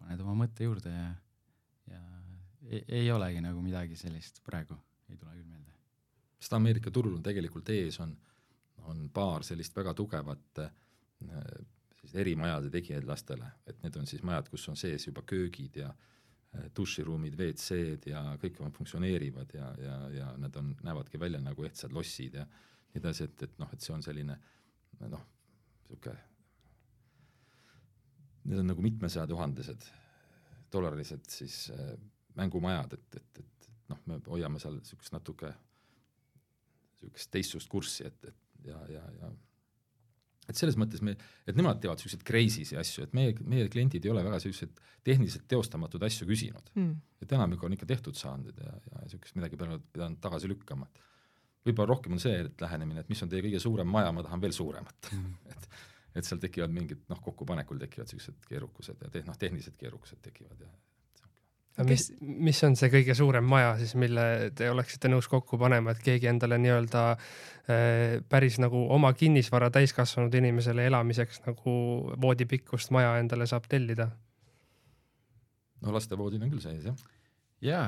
paned 0.00 0.22
oma 0.24 0.36
mõtte 0.44 0.66
juurde 0.66 0.92
ja, 0.92 1.10
ja 1.92 2.02
ei, 2.68 2.82
ei 3.00 3.12
olegi 3.12 3.42
nagu 3.44 3.62
midagi 3.64 3.98
sellist 3.98 4.42
praegu, 4.46 4.76
ei 5.08 5.16
tule 5.16 5.36
küll 5.36 5.46
meelde. 5.46 5.76
sest 6.40 6.56
Ameerika 6.58 6.90
turul 6.90 7.18
on 7.18 7.24
tegelikult 7.24 7.70
ees 7.74 8.00
on, 8.02 8.14
on 8.90 9.08
paar 9.14 9.46
sellist 9.46 9.76
väga 9.76 9.94
tugevat 9.94 10.64
äh, 10.64 10.72
sellised 12.10 12.20
erimajade 12.20 12.70
tegijaid 12.70 13.06
lastele, 13.06 13.46
et 13.66 13.82
need 13.82 13.96
on 13.96 14.06
siis 14.06 14.22
majad, 14.22 14.48
kus 14.50 14.68
on 14.68 14.76
sees 14.76 15.06
juba 15.06 15.22
köögid 15.22 15.76
ja 15.76 15.90
äh, 15.90 16.70
duširuumid, 16.76 17.36
WC-d 17.38 18.10
ja 18.10 18.36
kõik 18.40 18.58
funktsioneerivad 18.58 19.54
ja, 19.54 19.74
ja, 19.78 19.96
ja 20.10 20.36
nad 20.36 20.56
on, 20.56 20.74
näevadki 20.82 21.20
välja 21.20 21.40
nagu 21.40 21.64
ehtsad 21.64 21.92
lossid 21.92 22.34
ja 22.34 22.46
nii 22.46 23.00
edasi, 23.00 23.24
et, 23.24 23.42
et 23.42 23.58
noh, 23.58 23.70
et 23.72 23.80
see 23.80 23.94
on 23.94 24.02
selline 24.02 24.36
noh, 25.08 25.24
niisugune, 25.88 26.18
need 28.44 28.58
on 28.58 28.66
nagu 28.66 28.82
mitmesajatuhandesed 28.82 29.86
dollarilised 30.72 31.26
siis 31.28 31.70
äh, 31.70 31.94
mängumajad, 32.34 32.94
et, 32.94 33.20
et, 33.20 33.44
et 33.44 33.70
noh, 33.90 34.00
me 34.06 34.20
hoiame 34.26 34.58
seal 34.62 34.78
niisugust 34.78 35.14
natuke 35.14 35.52
niisugust 37.00 37.30
teistsugust 37.30 37.70
kurssi, 37.70 38.06
et, 38.06 38.24
et 38.24 38.66
ja, 38.66 38.82
ja, 38.90 39.06
ja 39.20 39.30
et 40.50 40.58
selles 40.58 40.78
mõttes 40.80 41.02
me, 41.06 41.14
et 41.48 41.58
nemad 41.58 41.80
teevad 41.82 42.00
niisuguseid 42.00 42.24
crazy'si 42.26 42.78
asju, 42.80 43.06
et 43.06 43.14
meie, 43.16 43.34
meie 43.48 43.68
kliendid 43.72 44.06
ei 44.06 44.12
ole 44.12 44.24
väga 44.26 44.40
niisuguseid 44.40 44.80
tehniliselt 45.06 45.46
teostamatuid 45.50 46.06
asju 46.08 46.28
küsinud 46.28 46.72
mm.. 46.74 46.96
et 47.24 47.36
enamik 47.36 47.62
on 47.66 47.76
ikka 47.76 47.88
tehtud 47.90 48.18
saanud 48.18 48.58
ja, 48.58 48.74
ja 48.90 49.04
niisugust 49.04 49.38
midagi 49.38 49.60
pidanud, 49.60 49.86
pidanud 49.94 50.20
tagasi 50.24 50.50
lükkama, 50.50 50.90
et 50.90 51.70
võib-olla 51.70 51.94
rohkem 51.94 52.16
on 52.16 52.22
see 52.22 52.34
et 52.44 52.66
lähenemine, 52.66 53.04
et 53.04 53.12
mis 53.12 53.22
on 53.24 53.30
teie 53.30 53.44
kõige 53.46 53.62
suurem 53.62 53.88
maja, 53.88 54.12
ma 54.12 54.26
tahan 54.26 54.42
veel 54.42 54.56
suuremat 54.56 55.14
mm. 55.14 55.32
et 55.54 55.70
et 56.18 56.26
seal 56.26 56.40
tekivad 56.42 56.72
mingid 56.74 57.04
noh, 57.10 57.20
kokkupanekul 57.22 57.78
tekivad 57.78 58.08
niisugused 58.08 58.46
keerukused 58.48 59.04
ja 59.04 59.10
te, 59.14 59.22
noh, 59.26 59.36
tehnilised 59.38 59.76
keerukused 59.78 60.18
tekivad 60.24 60.64
ja 60.64 60.70
mis, 61.86 62.06
mis 62.20 62.62
on 62.66 62.76
see 62.78 62.90
kõige 62.92 63.14
suurem 63.16 63.46
maja 63.46 63.74
siis, 63.80 63.94
mille 63.98 64.24
te 64.56 64.70
oleksite 64.70 65.10
nõus 65.12 65.28
kokku 65.30 65.58
panema, 65.60 65.94
et 65.94 66.02
keegi 66.04 66.30
endale 66.30 66.58
nii-öelda 66.60 67.04
äh, 67.12 68.16
päris 68.28 68.58
nagu 68.62 68.86
oma 68.94 69.12
kinnisvara 69.16 69.70
täiskasvanud 69.74 70.34
inimesele 70.40 70.86
elamiseks 70.90 71.44
nagu 71.46 71.76
voodipikkust 72.20 72.92
maja 72.96 73.16
endale 73.22 73.48
saab 73.50 73.68
tellida? 73.70 74.10
no 75.80 75.94
lastevoodid 75.96 76.42
on 76.44 76.52
küll 76.52 76.64
sees 76.64 76.84
jah. 76.90 77.06
jaa, 77.64 77.86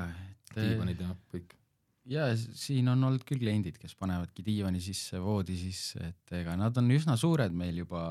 et 0.53 0.63
diivanid 0.63 1.03
ja 1.03 1.13
kõik 1.35 1.57
ja 2.11 2.25
siin 2.37 2.89
on 2.91 3.03
olnud 3.07 3.23
küll 3.27 3.41
kliendid, 3.41 3.77
kes 3.81 3.95
panevadki 3.99 4.43
diivani 4.47 4.81
sisse, 4.83 5.21
voodi 5.23 5.55
sisse, 5.59 6.01
et 6.11 6.35
ega 6.41 6.55
nad 6.59 6.77
on 6.81 6.89
üsna 6.95 7.15
suured 7.21 7.55
meil 7.55 7.79
juba 7.83 8.03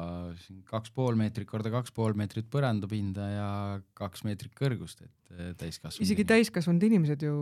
siin 0.46 0.62
kaks 0.68 0.94
pool 0.96 1.18
meetrit 1.20 1.50
korda 1.50 1.72
kaks 1.74 1.92
pool 1.96 2.16
meetrit 2.18 2.48
põrandapinda 2.52 3.28
ja 3.34 3.50
kaks 3.98 4.24
meetrit 4.28 4.54
kõrgust, 4.58 5.04
et 5.04 5.34
eh, 5.36 5.50
täiskasvanud. 5.60 6.06
isegi 6.08 6.26
täiskasvanud 6.30 6.86
inimesed 6.88 7.26
ju 7.28 7.36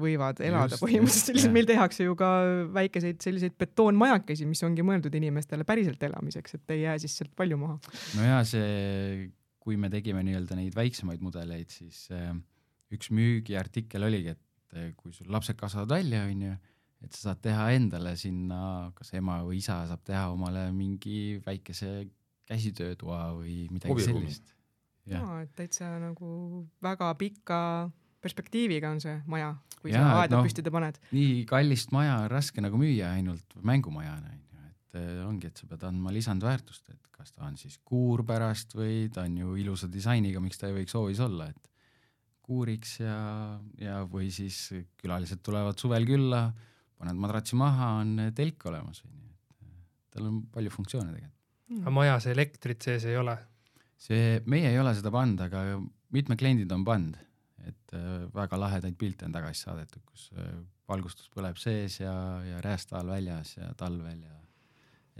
võivad 0.00 0.40
elada 0.44 0.72
Just, 0.72 0.84
põhimõtteliselt, 0.86 1.36
lihtsalt 1.36 1.56
meil 1.58 1.68
tehakse 1.68 2.06
ju 2.08 2.16
ka 2.18 2.30
väikeseid 2.78 3.20
selliseid 3.24 3.58
betoonmajakesi, 3.60 4.48
mis 4.48 4.64
ongi 4.64 4.86
mõeldud 4.86 5.18
inimestele 5.20 5.68
päriselt 5.68 6.02
elamiseks, 6.08 6.56
et 6.56 6.76
ei 6.76 6.86
jää 6.86 6.96
siis 7.04 7.18
sealt 7.20 7.34
palju 7.36 7.60
maha. 7.60 7.76
no 8.16 8.30
ja 8.30 8.40
see, 8.48 9.28
kui 9.62 9.76
me 9.78 9.92
tegime 9.92 10.24
nii-öelda 10.24 10.56
neid 10.58 10.74
väiksemaid 10.78 11.20
mudeleid, 11.22 11.68
siis 11.70 12.06
äh, 12.16 12.32
üks 12.92 13.12
müügiartikkel 13.12 14.08
oligi, 14.08 14.32
et 14.32 14.40
et 14.72 14.80
eh, 14.80 14.92
kui 14.96 15.12
sul 15.12 15.30
lapsed 15.32 15.58
kasvavad 15.60 15.98
välja, 15.98 16.24
onju, 16.28 16.56
et 17.02 17.14
sa 17.16 17.28
saad 17.28 17.42
teha 17.44 17.68
endale 17.76 18.14
sinna, 18.16 18.90
kas 18.96 19.12
ema 19.18 19.40
või 19.46 19.60
isa 19.60 19.82
saab 19.90 20.04
teha 20.06 20.28
omale 20.32 20.68
mingi 20.74 21.40
väikese 21.44 22.06
käsitöötoa 22.48 23.24
või 23.38 23.66
midagi 23.70 23.92
Hobiruumi. 23.92 24.28
sellist. 24.28 24.54
no 25.12 25.40
et 25.42 25.52
täitsa 25.58 25.90
nagu 26.02 26.62
väga 26.82 27.10
pika 27.18 27.60
perspektiiviga 28.22 28.92
on 28.94 29.02
see 29.02 29.16
maja, 29.30 29.54
kui 29.80 29.90
ja, 29.90 30.02
sa 30.02 30.22
aeda 30.22 30.38
no, 30.38 30.46
püsti 30.46 30.64
paned. 30.70 31.00
nii 31.14 31.42
kallist 31.50 31.92
maja 31.94 32.20
on 32.22 32.30
raske 32.30 32.62
nagu 32.64 32.78
müüa 32.78 33.12
ainult 33.16 33.58
mängumajana 33.66 34.30
onju, 34.30 34.62
et 34.70 35.00
äh, 35.00 35.24
ongi, 35.26 35.50
et 35.50 35.58
sa 35.58 35.68
pead 35.70 35.88
andma 35.88 36.14
lisandväärtust, 36.14 36.94
et 36.94 37.10
kas 37.12 37.34
ta 37.34 37.48
on 37.48 37.58
siis 37.58 37.80
kuur 37.84 38.24
pärast 38.26 38.76
või 38.78 39.08
ta 39.12 39.26
on 39.26 39.36
ju 39.42 39.58
ilusa 39.58 39.90
disainiga, 39.90 40.42
miks 40.42 40.60
ta 40.60 40.70
ei 40.70 40.78
võiks 40.80 40.94
hoovis 40.98 41.22
olla, 41.22 41.50
et 41.50 41.71
kuuriks 42.42 42.98
ja, 43.00 43.16
ja 43.80 44.02
või 44.08 44.30
siis 44.34 44.58
külalised 45.00 45.42
tulevad 45.44 45.78
suvel 45.80 46.06
külla, 46.08 46.46
paned 46.98 47.18
madratsi 47.18 47.58
maha, 47.58 47.94
on 48.02 48.28
telk 48.36 48.66
olemas, 48.70 49.02
onju, 49.06 49.30
et 49.30 49.66
äh, 49.66 49.80
tal 50.14 50.28
on 50.30 50.42
palju 50.52 50.74
funktsioone 50.74 51.14
tegelikult. 51.14 51.38
Mm.. 51.72 51.82
aga 51.84 51.94
majas 51.94 52.28
elektrit 52.28 52.84
sees 52.84 53.06
ei 53.08 53.16
ole? 53.16 53.36
see, 54.02 54.40
meie 54.50 54.72
ei 54.72 54.78
ole 54.82 54.92
seda 54.98 55.12
pannud, 55.14 55.40
aga 55.44 55.78
mitmed 56.12 56.40
kliendid 56.40 56.72
on 56.74 56.84
pannud, 56.86 57.18
et 57.62 57.96
äh, 57.96 58.24
väga 58.34 58.58
lahedaid 58.58 58.98
pilte 58.98 59.28
on 59.28 59.34
tagasi 59.34 59.68
saadetud, 59.68 60.02
kus 60.08 60.28
äh, 60.34 60.56
valgustus 60.90 61.30
põleb 61.32 61.60
sees 61.62 62.00
ja, 62.02 62.14
ja 62.46 62.58
räästaal 62.64 63.08
väljas 63.08 63.56
ja 63.56 63.70
talvel 63.78 64.18
ja 64.26 64.40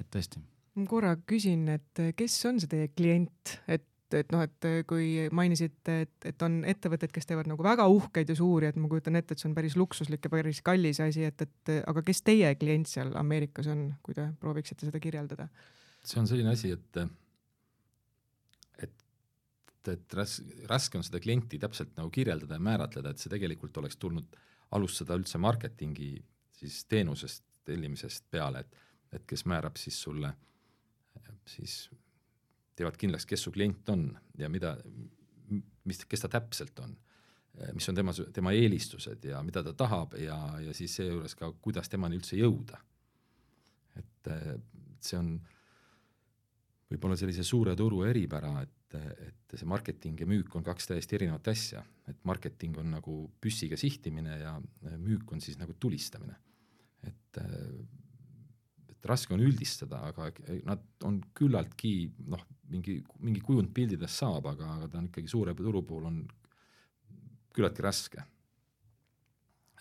et 0.01 0.09
tõesti. 0.11 0.43
Ma 0.75 0.89
korra 0.89 1.15
küsin, 1.29 1.67
et 1.69 2.01
kes 2.17 2.35
on 2.49 2.59
see 2.61 2.71
teie 2.71 2.91
klient, 2.97 3.59
et 3.69 3.87
et, 4.18 4.33
noh, 4.35 4.42
et 4.44 4.68
kui 4.88 5.29
mainisite, 5.35 5.96
et, 6.07 6.14
et 6.33 6.44
on 6.46 6.61
ettevõtted, 6.68 7.12
kes 7.14 7.29
teevad 7.29 7.48
nagu 7.51 7.64
väga 7.64 7.87
uhkeid 7.90 8.33
ja 8.33 8.37
suuri, 8.38 8.70
et 8.70 8.79
ma 8.81 8.90
kujutan 8.90 9.18
ette, 9.18 9.35
et 9.35 9.42
see 9.42 9.48
on 9.51 9.57
päris 9.57 9.77
luksuslik 9.79 10.25
ja 10.27 10.33
päris 10.33 10.62
kallis 10.64 11.01
asi, 11.05 11.27
et, 11.29 11.46
et 11.46 11.72
aga 11.81 12.05
kes 12.07 12.22
teie 12.27 12.55
klient 12.61 12.90
seal 12.90 13.12
Ameerikas 13.18 13.70
on, 13.72 13.88
kui 14.05 14.16
te 14.18 14.29
prooviksite 14.40 14.88
seda 14.88 15.03
kirjeldada? 15.03 15.48
see 16.03 16.18
on 16.18 16.27
selline 16.27 16.51
asi, 16.51 16.72
et 16.75 17.03
et, 18.83 19.92
et 19.92 20.16
ras-, 20.18 20.40
raske 20.70 20.98
on 20.98 21.07
seda 21.07 21.20
klienti 21.22 21.61
täpselt 21.62 21.94
nagu 21.98 22.11
kirjeldada 22.11 22.59
ja 22.59 22.66
määratleda, 22.70 23.12
et 23.12 23.22
see 23.22 23.31
tegelikult 23.31 23.79
oleks 23.79 23.98
tulnud 24.03 24.38
alustada 24.72 25.14
üldse 25.18 25.38
marketingi 25.42 26.14
siis 26.59 26.85
teenusest 26.90 27.44
tellimisest 27.64 28.27
peale, 28.31 28.64
et, 28.64 28.81
et 29.14 29.27
kes 29.29 29.44
määrab 29.46 29.77
siis 29.79 30.01
sulle 30.03 30.33
siis 31.46 31.90
teevad 32.77 32.97
kindlaks, 33.01 33.27
kes 33.29 33.47
su 33.47 33.53
klient 33.53 33.89
on 33.93 34.07
ja 34.39 34.49
mida, 34.53 34.77
mis, 35.85 36.05
kes 36.09 36.25
ta 36.25 36.31
täpselt 36.33 36.79
on, 36.83 36.95
mis 37.77 37.89
on 37.89 37.99
tema, 37.99 38.15
tema 38.33 38.55
eelistused 38.57 39.25
ja 39.29 39.43
mida 39.45 39.63
ta 39.67 39.75
tahab 39.77 40.17
ja, 40.21 40.39
ja 40.65 40.75
siis 40.77 40.95
seejuures 40.97 41.37
ka, 41.37 41.53
kuidas 41.61 41.93
temani 41.93 42.17
üldse 42.21 42.39
jõuda. 42.41 42.81
et 44.01 44.31
see 45.03 45.19
on 45.19 45.35
võib-olla 46.93 47.17
sellise 47.19 47.45
suure 47.45 47.75
turu 47.77 48.03
eripära, 48.09 48.55
et, 48.63 48.97
et 49.29 49.57
see 49.57 49.69
marketing 49.69 50.21
ja 50.21 50.29
müük 50.29 50.55
on 50.57 50.65
kaks 50.65 50.91
täiesti 50.91 51.19
erinevat 51.19 51.49
asja, 51.53 51.83
et 52.09 52.19
marketing 52.29 52.79
on 52.81 52.93
nagu 52.97 53.17
püssiga 53.41 53.77
sihtimine 53.81 54.39
ja 54.41 54.57
müük 54.97 55.33
on 55.33 55.41
siis 55.45 55.59
nagu 55.61 55.77
tulistamine. 55.81 56.37
et 57.03 57.39
et 59.03 59.09
raske 59.11 59.35
on 59.35 59.43
üldistada, 59.43 59.99
aga 60.12 60.29
nad 60.69 60.83
on 61.09 61.17
küllaltki 61.35 62.12
noh, 62.31 62.43
mingi, 62.71 63.01
mingi 63.19 63.41
kujund 63.43 63.73
pildidest 63.75 64.23
saab, 64.23 64.47
aga, 64.53 64.77
aga 64.77 64.91
ta 64.93 65.01
on 65.01 65.09
ikkagi 65.09 65.31
suure 65.31 65.55
turu 65.59 65.83
puhul 65.87 66.07
on 66.07 66.21
küllaltki 67.53 67.83
raske. 67.83 68.23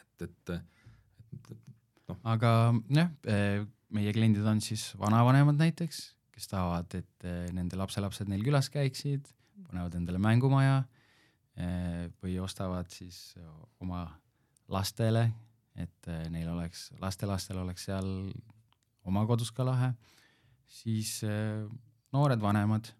et, 0.01 0.25
et, 0.25 0.49
et, 0.49 1.51
et 1.53 1.69
noh. 2.09 2.17
aga 2.33 2.53
jah, 2.89 3.11
eh, 3.29 3.61
meie 3.93 4.13
kliendid 4.15 4.47
on 4.47 4.61
siis 4.63 4.89
vanavanemad 4.97 5.59
näiteks, 5.61 6.01
kes 6.33 6.49
tahavad, 6.49 6.89
et 6.97 7.27
eh, 7.29 7.45
nende 7.53 7.77
lapselapsed 7.77 8.31
neil 8.31 8.41
külas 8.45 8.71
käiksid, 8.73 9.29
panevad 9.69 9.99
endale 9.99 10.21
mängumaja 10.23 10.79
eh, 11.61 12.09
või 12.23 12.39
ostavad 12.41 12.89
siis 12.89 13.35
oma 13.83 14.07
lastele, 14.71 15.27
et 15.77 16.09
neil 16.33 16.49
oleks, 16.51 16.89
lastelastel 16.99 17.61
oleks 17.61 17.85
seal 17.87 18.09
oma 19.09 19.23
kodus 19.29 19.51
ka 19.55 19.65
lahe, 19.65 19.91
siis 20.71 21.19
äh, 21.27 21.65
noored 22.15 22.41
vanemad 22.41 22.91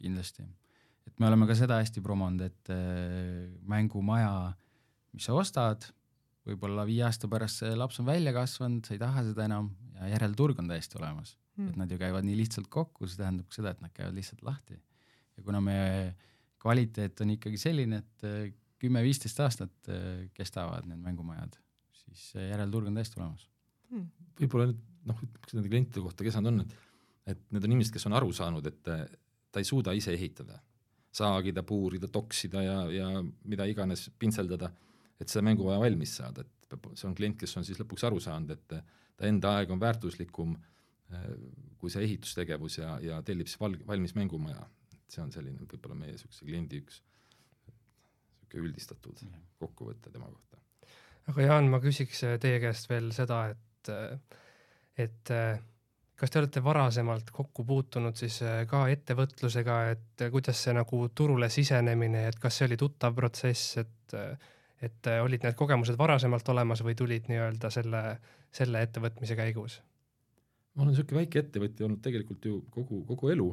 kindlasti. 0.00 0.44
et 1.06 1.16
me 1.20 1.28
oleme 1.28 1.48
ka 1.48 1.56
seda 1.58 1.80
hästi 1.80 2.02
promonud, 2.04 2.44
et 2.46 2.72
äh, 2.72 3.48
mängumaja, 3.68 4.52
mis 5.14 5.26
sa 5.26 5.36
ostad, 5.36 5.84
võib-olla 6.46 6.86
viie 6.88 7.04
aasta 7.04 7.28
pärast 7.30 7.62
see 7.62 7.74
laps 7.76 8.00
on 8.00 8.08
välja 8.08 8.32
kasvanud, 8.34 8.86
sa 8.86 8.96
ei 8.96 9.02
taha 9.02 9.24
seda 9.26 9.46
enam 9.48 9.72
ja 9.98 10.14
järelturg 10.14 10.62
on 10.62 10.70
täiesti 10.70 10.96
olemas 11.00 11.34
mm.. 11.58 11.68
et 11.68 11.80
nad 11.82 11.90
ju 11.92 11.98
käivad 12.00 12.24
nii 12.26 12.38
lihtsalt 12.40 12.70
kokku, 12.72 13.08
see 13.08 13.20
tähendab 13.20 13.52
seda, 13.52 13.74
et 13.74 13.82
nad 13.84 13.92
käivad 13.96 14.16
lihtsalt 14.16 14.42
lahti. 14.46 14.78
ja 15.36 15.44
kuna 15.44 15.60
meie 15.64 16.14
kvaliteet 16.60 17.20
on 17.24 17.34
ikkagi 17.36 17.60
selline, 17.60 18.00
et 18.04 18.28
äh, 18.28 18.52
kümme-viisteist 18.80 19.40
aastat 19.44 19.90
kestavad 20.32 20.86
need 20.88 21.02
mängumajad, 21.04 21.58
siis 21.92 22.30
järelturg 22.32 22.88
on 22.88 22.96
täiesti 22.96 23.20
olemas 23.20 23.44
mm.. 23.90 24.06
võib-olla 24.40 24.70
nüüd 24.70 24.86
noh, 25.08 25.20
ütleks 25.24 25.56
nende 25.56 25.70
klientide 25.70 26.04
kohta, 26.04 26.26
kes 26.26 26.38
nad 26.38 26.50
on, 26.52 26.64
et 26.64 26.78
et 27.30 27.42
need 27.54 27.66
on 27.66 27.74
inimesed, 27.74 27.92
kes 27.94 28.06
on 28.08 28.16
aru 28.16 28.32
saanud, 28.34 28.66
et 28.66 28.80
ta 28.82 29.60
ei 29.60 29.66
suuda 29.66 29.92
ise 29.94 30.10
ehitada, 30.16 30.56
saagida, 31.14 31.62
puurida, 31.66 32.08
toksida 32.10 32.62
ja, 32.64 32.78
ja 32.90 33.10
mida 33.20 33.66
iganes 33.70 34.08
pintseldada, 34.18 34.70
et 35.20 35.30
seda 35.30 35.44
mängu 35.46 35.66
vaja 35.68 35.82
valmis 35.82 36.16
saada, 36.18 36.42
et 36.42 36.78
see 36.94 37.08
on 37.08 37.14
klient, 37.18 37.38
kes 37.38 37.56
on 37.60 37.66
siis 37.66 37.78
lõpuks 37.78 38.06
aru 38.08 38.18
saanud, 38.22 38.54
et 38.56 38.66
ta 38.72 39.28
enda 39.28 39.56
aeg 39.58 39.70
on 39.74 39.82
väärtuslikum 39.82 40.56
kui 41.80 41.90
see 41.92 42.04
ehitustegevus 42.06 42.78
ja, 42.78 42.96
ja 43.02 43.20
tellib 43.26 43.48
siis 43.50 43.60
val-, 43.60 43.78
valmis 43.86 44.14
mängumaja. 44.14 44.66
et 44.92 45.16
see 45.16 45.22
on 45.24 45.32
selline 45.34 45.58
võib-olla 45.64 45.96
meie 45.98 46.14
niisuguse 46.14 46.46
kliendi 46.46 46.82
üks 46.84 47.00
niisugune 47.00 48.68
üldistatud 48.68 49.24
kokkuvõte 49.58 50.12
tema 50.12 50.30
kohta. 50.30 50.60
aga 51.32 51.48
Jaan, 51.48 51.70
ma 51.72 51.80
küsiks 51.82 52.22
teie 52.42 52.60
käest 52.62 52.88
veel 52.90 53.10
seda, 53.16 53.42
et 53.50 53.92
et 54.98 55.30
äh, 55.34 55.60
kas 56.20 56.32
te 56.32 56.40
olete 56.40 56.62
varasemalt 56.64 57.30
kokku 57.34 57.64
puutunud 57.64 58.16
siis 58.18 58.40
äh, 58.44 58.62
ka 58.68 58.84
ettevõtlusega, 58.92 59.76
et 59.94 60.24
äh, 60.26 60.32
kuidas 60.32 60.62
see 60.64 60.74
nagu 60.76 61.02
turule 61.14 61.48
sisenemine, 61.52 62.26
et 62.28 62.40
kas 62.40 62.60
see 62.60 62.68
oli 62.68 62.78
tuttav 62.80 63.14
protsess, 63.16 63.78
et, 63.80 64.16
et 64.82 65.12
olid 65.20 65.46
need 65.46 65.56
kogemused 65.58 65.98
varasemalt 65.98 66.48
olemas 66.52 66.82
või 66.84 66.96
tulid 66.98 67.30
nii-öelda 67.30 67.70
selle, 67.72 68.04
selle 68.52 68.82
ettevõtmise 68.88 69.38
käigus? 69.38 69.80
ma 70.70 70.84
olen 70.84 70.94
niisugune 70.94 71.18
väike 71.24 71.40
ettevõtja 71.42 71.86
olnud 71.86 72.02
tegelikult 72.04 72.46
ju 72.46 72.60
kogu, 72.70 73.00
kogu 73.08 73.32
elu, 73.32 73.46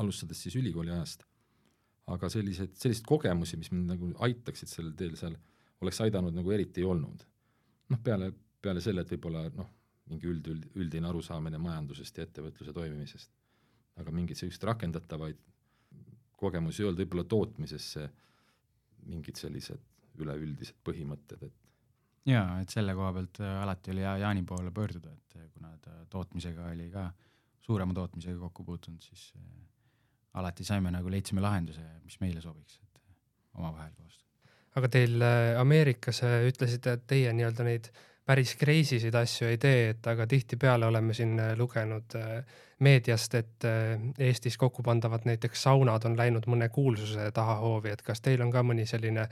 alustades 0.00 0.40
siis 0.42 0.56
ülikooli 0.56 0.90
ajast. 0.90 1.24
aga 2.08 2.30
selliseid, 2.32 2.72
selliseid 2.80 3.04
kogemusi, 3.06 3.58
mis 3.60 3.68
mind 3.70 3.90
nagu 3.92 4.08
aitaksid 4.24 4.70
sellel 4.70 4.94
teel 4.96 5.16
seal, 5.20 5.34
oleks 5.84 6.00
aidanud 6.00 6.34
nagu 6.34 6.52
eriti 6.56 6.80
ei 6.80 6.88
olnud. 6.88 7.26
noh, 7.92 8.00
peale, 8.04 8.32
peale 8.62 8.80
selle, 8.80 9.04
et 9.04 9.12
võib-olla 9.12 9.44
noh, 9.54 9.68
mingi 10.10 10.28
üld, 10.30 10.48
üld, 10.48 10.66
üldine 10.78 11.08
arusaamine 11.10 11.60
majandusest 11.62 12.18
ja 12.18 12.26
ettevõtluse 12.28 12.72
toimimisest. 12.72 13.30
aga 13.98 14.12
mingeid 14.14 14.38
selliseid 14.38 14.62
rakendatavaid 14.68 15.38
kogemusi 16.38 16.82
ei 16.82 16.86
olnud, 16.88 17.00
võib-olla 17.02 17.24
tootmisesse 17.26 18.04
mingid 19.10 19.40
sellised 19.40 19.82
üleüldised 20.22 20.78
põhimõtted, 20.86 21.42
et 21.48 21.68
jaa, 22.28 22.58
et 22.62 22.72
selle 22.72 22.94
koha 22.98 23.12
pealt 23.16 23.40
äh, 23.42 23.54
alati 23.62 23.92
oli 23.94 24.04
hea 24.04 24.16
Jaani 24.24 24.44
poole 24.48 24.72
pöörduda, 24.74 25.12
et 25.14 25.38
äh, 25.38 25.48
kuna 25.54 25.72
ta 25.82 25.94
tootmisega 26.10 26.68
oli 26.72 26.88
ka, 26.92 27.08
suurema 27.64 27.94
tootmisega 27.96 28.38
kokku 28.40 28.64
puutunud, 28.64 29.02
siis 29.04 29.30
äh, 29.36 29.46
alati 30.40 30.66
saime 30.66 30.92
nagu, 30.94 31.10
leidsime 31.10 31.42
lahenduse, 31.44 31.84
mis 32.04 32.18
meile 32.22 32.42
sobiks, 32.44 32.80
et 32.82 33.02
omavahel 33.54 33.92
koostöö. 33.96 34.26
aga 34.78 34.90
teil 34.94 35.24
Ameerikas 35.58 36.22
ütlesite, 36.46 36.98
et 36.98 37.06
teie 37.10 37.32
nii-öelda 37.34 37.66
neid 37.66 37.90
päris 38.28 38.52
crazy 38.60 38.98
sid 39.00 39.16
asju 39.16 39.48
ei 39.48 39.58
tee, 39.60 39.90
et 39.94 40.06
aga 40.10 40.26
tihtipeale 40.28 40.86
oleme 40.86 41.14
siin 41.16 41.38
lugenud 41.56 42.16
meediast, 42.84 43.34
et 43.34 43.66
Eestis 44.20 44.58
kokku 44.60 44.84
pandavad 44.84 45.24
näiteks 45.24 45.62
saunad 45.64 46.04
on 46.04 46.16
läinud 46.18 46.44
mõne 46.50 46.68
kuulsuse 46.68 47.30
tahahoovi, 47.34 47.94
et 47.96 48.04
kas 48.04 48.20
teil 48.20 48.44
on 48.44 48.52
ka 48.52 48.62
mõni 48.62 48.84
selline 48.86 49.24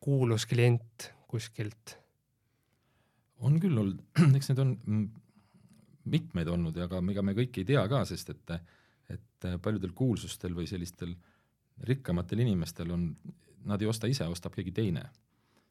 kuulus 0.00 0.46
klient 0.46 1.10
kuskilt? 1.28 1.96
on 3.44 3.58
küll 3.60 3.76
olnud, 3.76 4.00
eks 4.38 4.50
neid 4.52 4.60
on 4.62 4.76
mitmeid 6.06 6.48
olnud 6.48 6.76
ja 6.78 6.86
ka 6.88 7.02
ega 7.12 7.24
me 7.24 7.34
kõiki 7.36 7.62
ei 7.62 7.70
tea 7.72 7.82
ka, 7.90 8.04
sest 8.08 8.30
et, 8.32 8.54
et 9.12 9.48
paljudel 9.62 9.92
kuulsustel 9.96 10.54
või 10.56 10.68
sellistel 10.70 11.12
rikkamatel 11.90 12.40
inimestel 12.46 12.94
on, 12.94 13.10
nad 13.68 13.82
ei 13.82 13.90
osta 13.90 14.08
ise, 14.08 14.24
ostab 14.30 14.54
keegi 14.56 14.72
teine. 14.72 15.04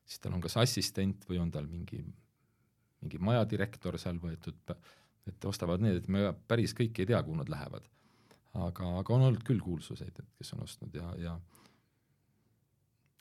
siis 0.05 0.21
tal 0.21 0.35
on 0.37 0.43
kas 0.43 0.57
assistent 0.61 1.25
või 1.29 1.39
on 1.41 1.51
tal 1.51 1.65
mingi, 1.71 2.03
mingi 3.05 3.21
majadirektor 3.21 3.99
seal 4.01 4.19
võetud, 4.21 4.75
et 5.29 5.49
ostavad 5.49 5.83
need, 5.83 6.01
et 6.01 6.09
me 6.11 6.31
päris 6.49 6.75
kõiki 6.77 7.05
ei 7.05 7.13
tea, 7.13 7.21
kuhu 7.25 7.37
nad 7.39 7.51
lähevad. 7.51 7.85
aga, 8.55 8.89
aga 9.01 9.13
on 9.13 9.29
olnud 9.29 9.43
küll 9.43 9.59
kuulsuseid, 9.59 10.15
et 10.15 10.39
kes 10.39 10.53
on 10.55 10.63
ostnud 10.63 10.93
ja, 10.95 11.09
ja 11.19 11.39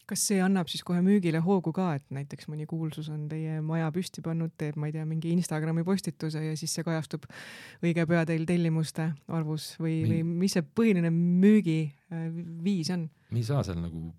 kas 0.09 0.25
see 0.29 0.41
annab 0.45 0.69
siis 0.69 0.85
kohe 0.87 1.01
müügile 1.05 1.41
hoogu 1.45 1.73
ka, 1.75 1.95
et 1.99 2.05
näiteks 2.15 2.49
mõni 2.53 2.67
kuulsus 2.69 3.09
on 3.13 3.25
teie 3.31 3.61
maja 3.65 3.89
püsti 3.95 4.23
pannud, 4.25 4.53
teeb, 4.61 4.77
ma 4.81 4.91
ei 4.91 4.97
tea, 4.97 5.05
mingi 5.09 5.33
Instagrami 5.33 5.85
postituse 5.87 6.43
ja 6.45 6.53
siis 6.61 6.75
see 6.77 6.85
kajastub 6.87 7.25
õige 7.85 8.05
pea 8.11 8.25
teil 8.29 8.45
tellimuste 8.49 9.11
arvus 9.33 9.73
või, 9.81 10.03
või 10.11 10.21
mis 10.45 10.57
see 10.57 10.67
põhiline 10.77 11.13
müügiviis 11.15 12.93
on? 12.95 13.09
me 13.33 13.41
ei 13.41 13.49
saa 13.49 13.65
seal 13.67 13.81
nagu 13.81 14.11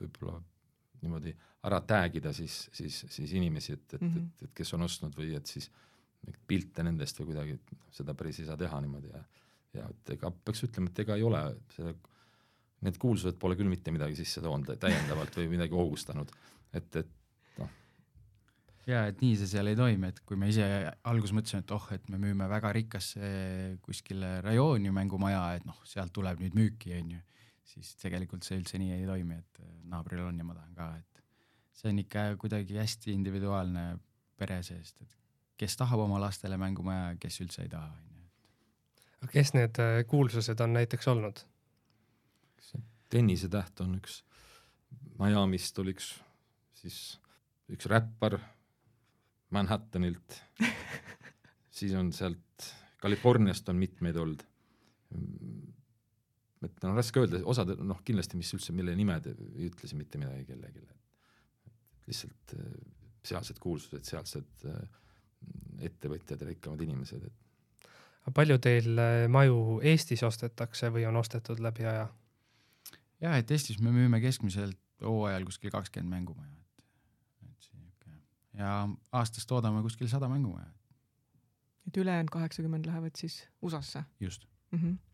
võib-olla 0.00 0.38
niimoodi 1.02 1.34
ära 1.62 1.80
tag 1.86 2.16
ida 2.18 2.32
siis, 2.34 2.68
siis, 2.74 3.04
siis 3.10 3.32
inimesi, 3.38 3.76
et, 3.78 3.94
et 3.94 4.00
mm, 4.00 4.08
-hmm. 4.08 4.30
et, 4.42 4.48
et 4.48 4.54
kes 4.54 4.74
on 4.74 4.82
ostnud 4.82 5.14
või 5.16 5.36
et 5.36 5.46
siis 5.46 5.70
pilte 6.46 6.82
nendest 6.82 7.18
või 7.20 7.32
kuidagi, 7.32 7.58
seda 7.90 8.14
päris 8.14 8.40
ei 8.40 8.46
saa 8.46 8.56
teha 8.56 8.80
niimoodi 8.80 9.10
ja 9.12 9.22
ja 9.76 9.88
et 9.88 10.14
ega 10.16 10.30
peaks 10.44 10.66
ütlema, 10.66 10.90
et 10.92 11.02
ega 11.04 11.16
ei 11.18 11.24
ole 11.26 11.40
see 11.72 11.92
need 12.82 12.98
kuulsused 13.00 13.38
pole 13.40 13.56
küll 13.58 13.70
mitte 13.70 13.94
midagi 13.94 14.18
sisse 14.18 14.42
toonud 14.44 14.72
täiendavalt 14.82 15.36
või 15.38 15.50
midagi 15.54 15.76
hoogustanud, 15.78 16.32
et, 16.74 16.96
et 16.98 17.12
noh. 17.60 17.70
jaa, 18.88 19.04
et 19.12 19.22
nii 19.22 19.36
see 19.38 19.52
seal 19.54 19.70
ei 19.70 19.78
toimi, 19.78 20.10
et 20.10 20.18
kui 20.26 20.38
me 20.40 20.50
ise 20.50 20.66
alguses 21.08 21.34
mõtlesime, 21.36 21.62
et 21.62 21.74
oh, 21.76 21.86
et 21.94 22.10
me 22.12 22.20
müüme 22.22 22.48
väga 22.50 22.72
rikasse 22.74 23.30
kuskile 23.86 24.40
rajooni 24.44 24.92
mängumaja, 24.94 25.44
et 25.60 25.68
noh, 25.68 25.78
sealt 25.88 26.14
tuleb 26.16 26.42
nüüd 26.42 26.58
müüki, 26.58 26.96
on 26.98 27.14
ju, 27.16 27.22
siis 27.72 27.94
tegelikult 28.02 28.44
see 28.44 28.58
üldse 28.58 28.82
nii 28.82 28.98
ei 28.98 29.08
toimi, 29.08 29.38
et 29.38 29.62
naabril 29.88 30.26
on 30.26 30.42
ja 30.42 30.48
ma 30.48 30.58
tahan 30.58 30.76
ka, 30.76 30.90
et 30.98 31.11
see 31.72 31.90
on 31.90 31.98
ikka 32.02 32.24
kuidagi 32.40 32.78
hästi 32.78 33.14
individuaalne 33.16 33.84
pere 34.38 34.60
seest, 34.66 35.00
et 35.02 35.16
kes 35.60 35.76
tahab 35.78 36.04
oma 36.04 36.20
lastele 36.20 36.58
mängumaja, 36.60 37.14
kes 37.22 37.40
üldse 37.44 37.64
ei 37.64 37.72
taha, 37.72 37.88
on 37.92 38.18
ju. 38.18 39.32
kes 39.32 39.54
need 39.56 39.82
kuulsused 40.10 40.60
on 40.60 40.78
näiteks 40.78 41.08
olnud? 41.14 41.46
tennisetäht 43.12 43.80
on 43.84 43.98
üks, 43.98 44.22
Miami'st 45.20 45.78
oli 45.82 45.92
üks, 45.92 46.14
siis 46.80 46.96
üks 47.72 47.88
räppar 47.92 48.38
Manhattanilt 49.52 50.38
siis 51.76 51.92
on 51.98 52.12
sealt 52.16 52.72
Californiast 53.02 53.68
on 53.68 53.76
mitmeid 53.76 54.16
olnud. 54.16 54.42
et 56.62 56.84
on 56.86 56.96
raske 56.96 57.20
öelda, 57.20 57.40
osad 57.50 57.74
noh, 57.82 58.00
kindlasti, 58.06 58.38
mis 58.38 58.52
üldse, 58.54 58.72
mille 58.76 58.94
nimed 58.96 59.26
ei 59.32 59.66
ütle 59.66 59.90
siin 59.90 59.98
mitte 60.00 60.20
midagi 60.22 60.46
kellelegi. 60.46 60.84
Lihtsalt 62.06 62.56
äh, 62.56 62.72
sealsed 63.26 63.60
kuulsused, 63.62 64.04
sealsed 64.06 64.66
äh, 64.66 64.82
ettevõtjad 65.88 66.42
ja 66.42 66.48
rikkamad 66.48 66.82
inimesed, 66.84 67.26
et. 67.26 67.88
palju 68.34 68.58
teil 68.62 68.98
äh, 68.98 69.26
maju 69.32 69.80
Eestis 69.92 70.22
ostetakse 70.26 70.90
või 70.94 71.06
on 71.08 71.18
ostetud 71.20 71.62
läbi 71.62 71.86
aja? 71.88 72.08
jah, 73.22 73.38
et 73.38 73.50
Eestis 73.50 73.80
me 73.82 73.94
müüme 73.94 74.20
keskmiselt 74.22 74.78
hooajal 75.02 75.46
kuskil 75.46 75.72
kakskümmend 75.74 76.14
mängumaja, 76.14 76.52
et, 76.52 76.84
et 77.48 77.68
sihuke 77.68 78.14
ja 78.58 78.76
aastas 79.12 79.46
toodame 79.50 79.82
kuskil 79.86 80.10
sada 80.10 80.28
mängumaja. 80.30 80.70
et 81.86 81.96
ülejäänud 81.96 82.30
kaheksakümmend 82.30 82.86
lähevad 82.86 83.18
siis 83.18 83.42
USA-sse? 83.62 84.04
just 84.20 84.46
mm. 84.70 84.78
-hmm. 84.78 85.11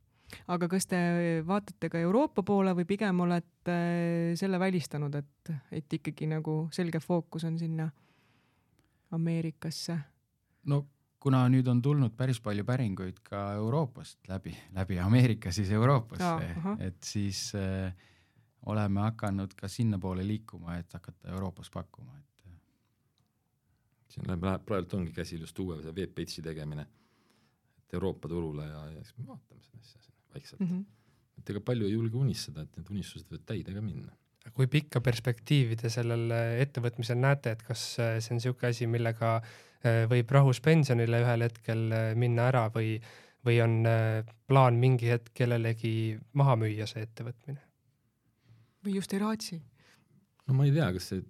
Aga 0.49 0.69
kas 0.69 0.87
te 0.87 0.99
vaatate 1.47 1.91
ka 1.93 2.03
Euroopa 2.05 2.43
poole 2.43 2.75
või 2.77 2.85
pigem 2.88 3.21
olete 3.25 3.79
selle 4.38 4.61
välistanud, 4.61 5.14
et, 5.14 5.53
et 5.73 5.99
ikkagi 6.01 6.29
nagu 6.31 6.61
selge 6.73 7.01
fookus 7.01 7.49
on 7.49 7.59
sinna 7.59 7.88
Ameerikasse? 9.17 9.99
no 10.69 10.85
kuna 11.21 11.43
nüüd 11.51 11.67
on 11.71 11.81
tulnud 11.83 12.14
päris 12.17 12.41
palju 12.45 12.64
päringuid 12.67 13.23
ka 13.27 13.53
Euroopast 13.59 14.29
läbi, 14.31 14.55
läbi 14.77 14.99
Ameerika 15.03 15.53
siis 15.53 15.71
Euroopasse, 15.75 16.53
et 16.85 17.03
siis 17.05 17.53
äh, 17.59 17.95
oleme 18.67 19.01
hakanud 19.01 19.55
ka 19.59 19.69
sinnapoole 19.69 20.27
liikuma, 20.27 20.77
et 20.79 20.93
hakata 20.93 21.33
Euroopas 21.33 21.71
pakkuma, 21.71 22.19
et. 22.19 22.45
Äh. 22.47 22.61
siin 24.09 24.29
läheb, 24.29 24.47
praegu 24.67 24.97
ongi 24.97 25.12
käsil 25.17 25.41
just 25.41 25.59
uue 25.59 25.81
webpage'i 25.88 26.45
tegemine, 26.45 26.87
et 27.79 27.99
Euroopa 27.99 28.29
turule 28.29 28.67
ja, 28.67 28.87
ja 28.93 29.03
siis 29.03 29.19
me 29.19 29.27
vaatame 29.33 29.64
seda 29.64 29.83
asja 29.83 30.17
vaikselt 30.38 30.64
mm. 30.64 30.70
-hmm. 30.70 31.42
et 31.42 31.53
ega 31.55 31.61
palju 31.61 31.90
ei 31.90 31.98
julge 31.98 32.16
unistada, 32.16 32.64
et 32.64 32.81
need 32.81 32.90
unistused 32.96 33.29
võivad 33.29 33.46
täide 33.53 33.77
ka 33.77 33.85
minna 33.85 34.16
kui 34.57 34.66
pikka 34.70 35.03
perspektiivi 35.05 35.77
te 35.77 35.90
sellel 35.92 36.31
ettevõtmisel 36.33 37.18
näete, 37.20 37.51
et 37.53 37.62
kas 37.62 37.83
see 37.98 38.31
on 38.33 38.38
niisugune 38.38 38.70
asi, 38.70 38.87
millega 38.88 39.35
äh, 39.37 39.51
Äh, 39.87 40.05
võib 40.11 40.31
rahus 40.35 40.59
pensionile 40.59 41.20
ühel 41.22 41.44
hetkel 41.46 41.85
äh, 41.94 42.11
minna 42.18 42.48
ära 42.51 42.64
või, 42.74 42.96
või 43.46 43.61
on 43.62 43.77
äh, 43.87 44.24
plaan 44.51 44.81
mingi 44.83 45.07
hetk 45.12 45.31
kellelegi 45.38 46.18
maha 46.38 46.57
müüa 46.59 46.88
see 46.90 47.05
ettevõtmine? 47.07 47.62
või 48.83 48.96
just 48.96 49.14
ei 49.14 49.20
raatsi? 49.22 49.61
no 50.48 50.57
ma 50.59 50.66
ei 50.66 50.74
tea, 50.74 50.88
kas 50.96 51.07
see 51.12 51.22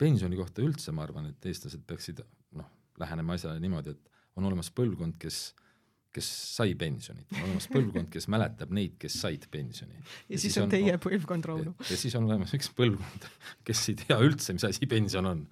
pensioni 0.00 0.38
kohta 0.40 0.64
üldse, 0.64 0.94
ma 0.96 1.04
arvan, 1.04 1.28
et 1.28 1.50
eestlased 1.50 1.84
peaksid 1.84 2.24
noh, 2.56 2.70
lähenema 3.00 3.36
asjale 3.36 3.60
niimoodi, 3.60 3.92
et 3.92 4.40
on 4.40 4.48
olemas 4.48 4.72
põlvkond, 4.72 5.18
kes 5.20 5.42
kes 6.14 6.28
sai 6.54 6.74
pensionit, 6.78 7.26
on 7.34 7.42
olemas 7.48 7.66
põlvkond, 7.72 8.08
kes 8.12 8.28
mäletab 8.30 8.72
neid, 8.76 8.94
kes 9.02 9.16
said 9.24 9.46
pensioni. 9.50 9.98
ja 10.30 10.38
siis 10.40 10.56
on 10.62 10.70
teie 10.72 10.94
põlvkond, 11.02 11.48
Rauno. 11.50 11.74
ja 11.88 11.98
siis 11.98 12.14
on 12.18 12.28
olemas 12.28 12.54
üks 12.56 12.70
põlvkond, 12.76 13.26
kes 13.66 13.82
ei 13.90 13.98
tea 14.04 14.18
üldse, 14.22 14.54
mis 14.56 14.66
asi 14.68 14.88
pension 14.90 15.26
on. 15.30 15.44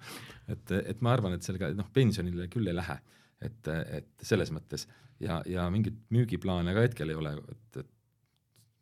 et, 0.51 0.75
et 0.79 1.03
ma 1.03 1.15
arvan, 1.17 1.35
et 1.37 1.45
sellega 1.45 1.71
noh, 1.75 1.89
pensionile 1.95 2.47
küll 2.53 2.71
ei 2.71 2.77
lähe, 2.77 2.97
et, 3.43 3.71
et 3.99 4.27
selles 4.31 4.53
mõttes 4.55 4.87
ja, 5.23 5.41
ja 5.49 5.67
mingit 5.73 5.99
müügiplaane 6.13 6.75
ka 6.75 6.87
hetkel 6.87 7.11
ei 7.11 7.19
ole, 7.19 7.35
et, 7.51 7.83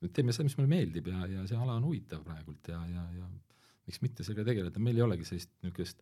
et 0.06 0.14
teeme 0.14 0.34
seda, 0.36 0.48
mis 0.48 0.58
meile 0.60 0.72
meeldib 0.72 1.12
ja, 1.12 1.26
ja 1.30 1.50
see 1.50 1.58
ala 1.58 1.78
on 1.80 1.90
huvitav 1.90 2.24
praegult 2.26 2.72
ja, 2.74 2.82
ja, 2.90 3.06
ja 3.18 3.28
miks 3.90 4.02
mitte 4.06 4.26
sellega 4.26 4.46
tegeleda, 4.52 4.82
meil 4.82 5.02
ei 5.02 5.06
olegi 5.08 5.28
sellist 5.28 5.54
niisugust 5.66 6.02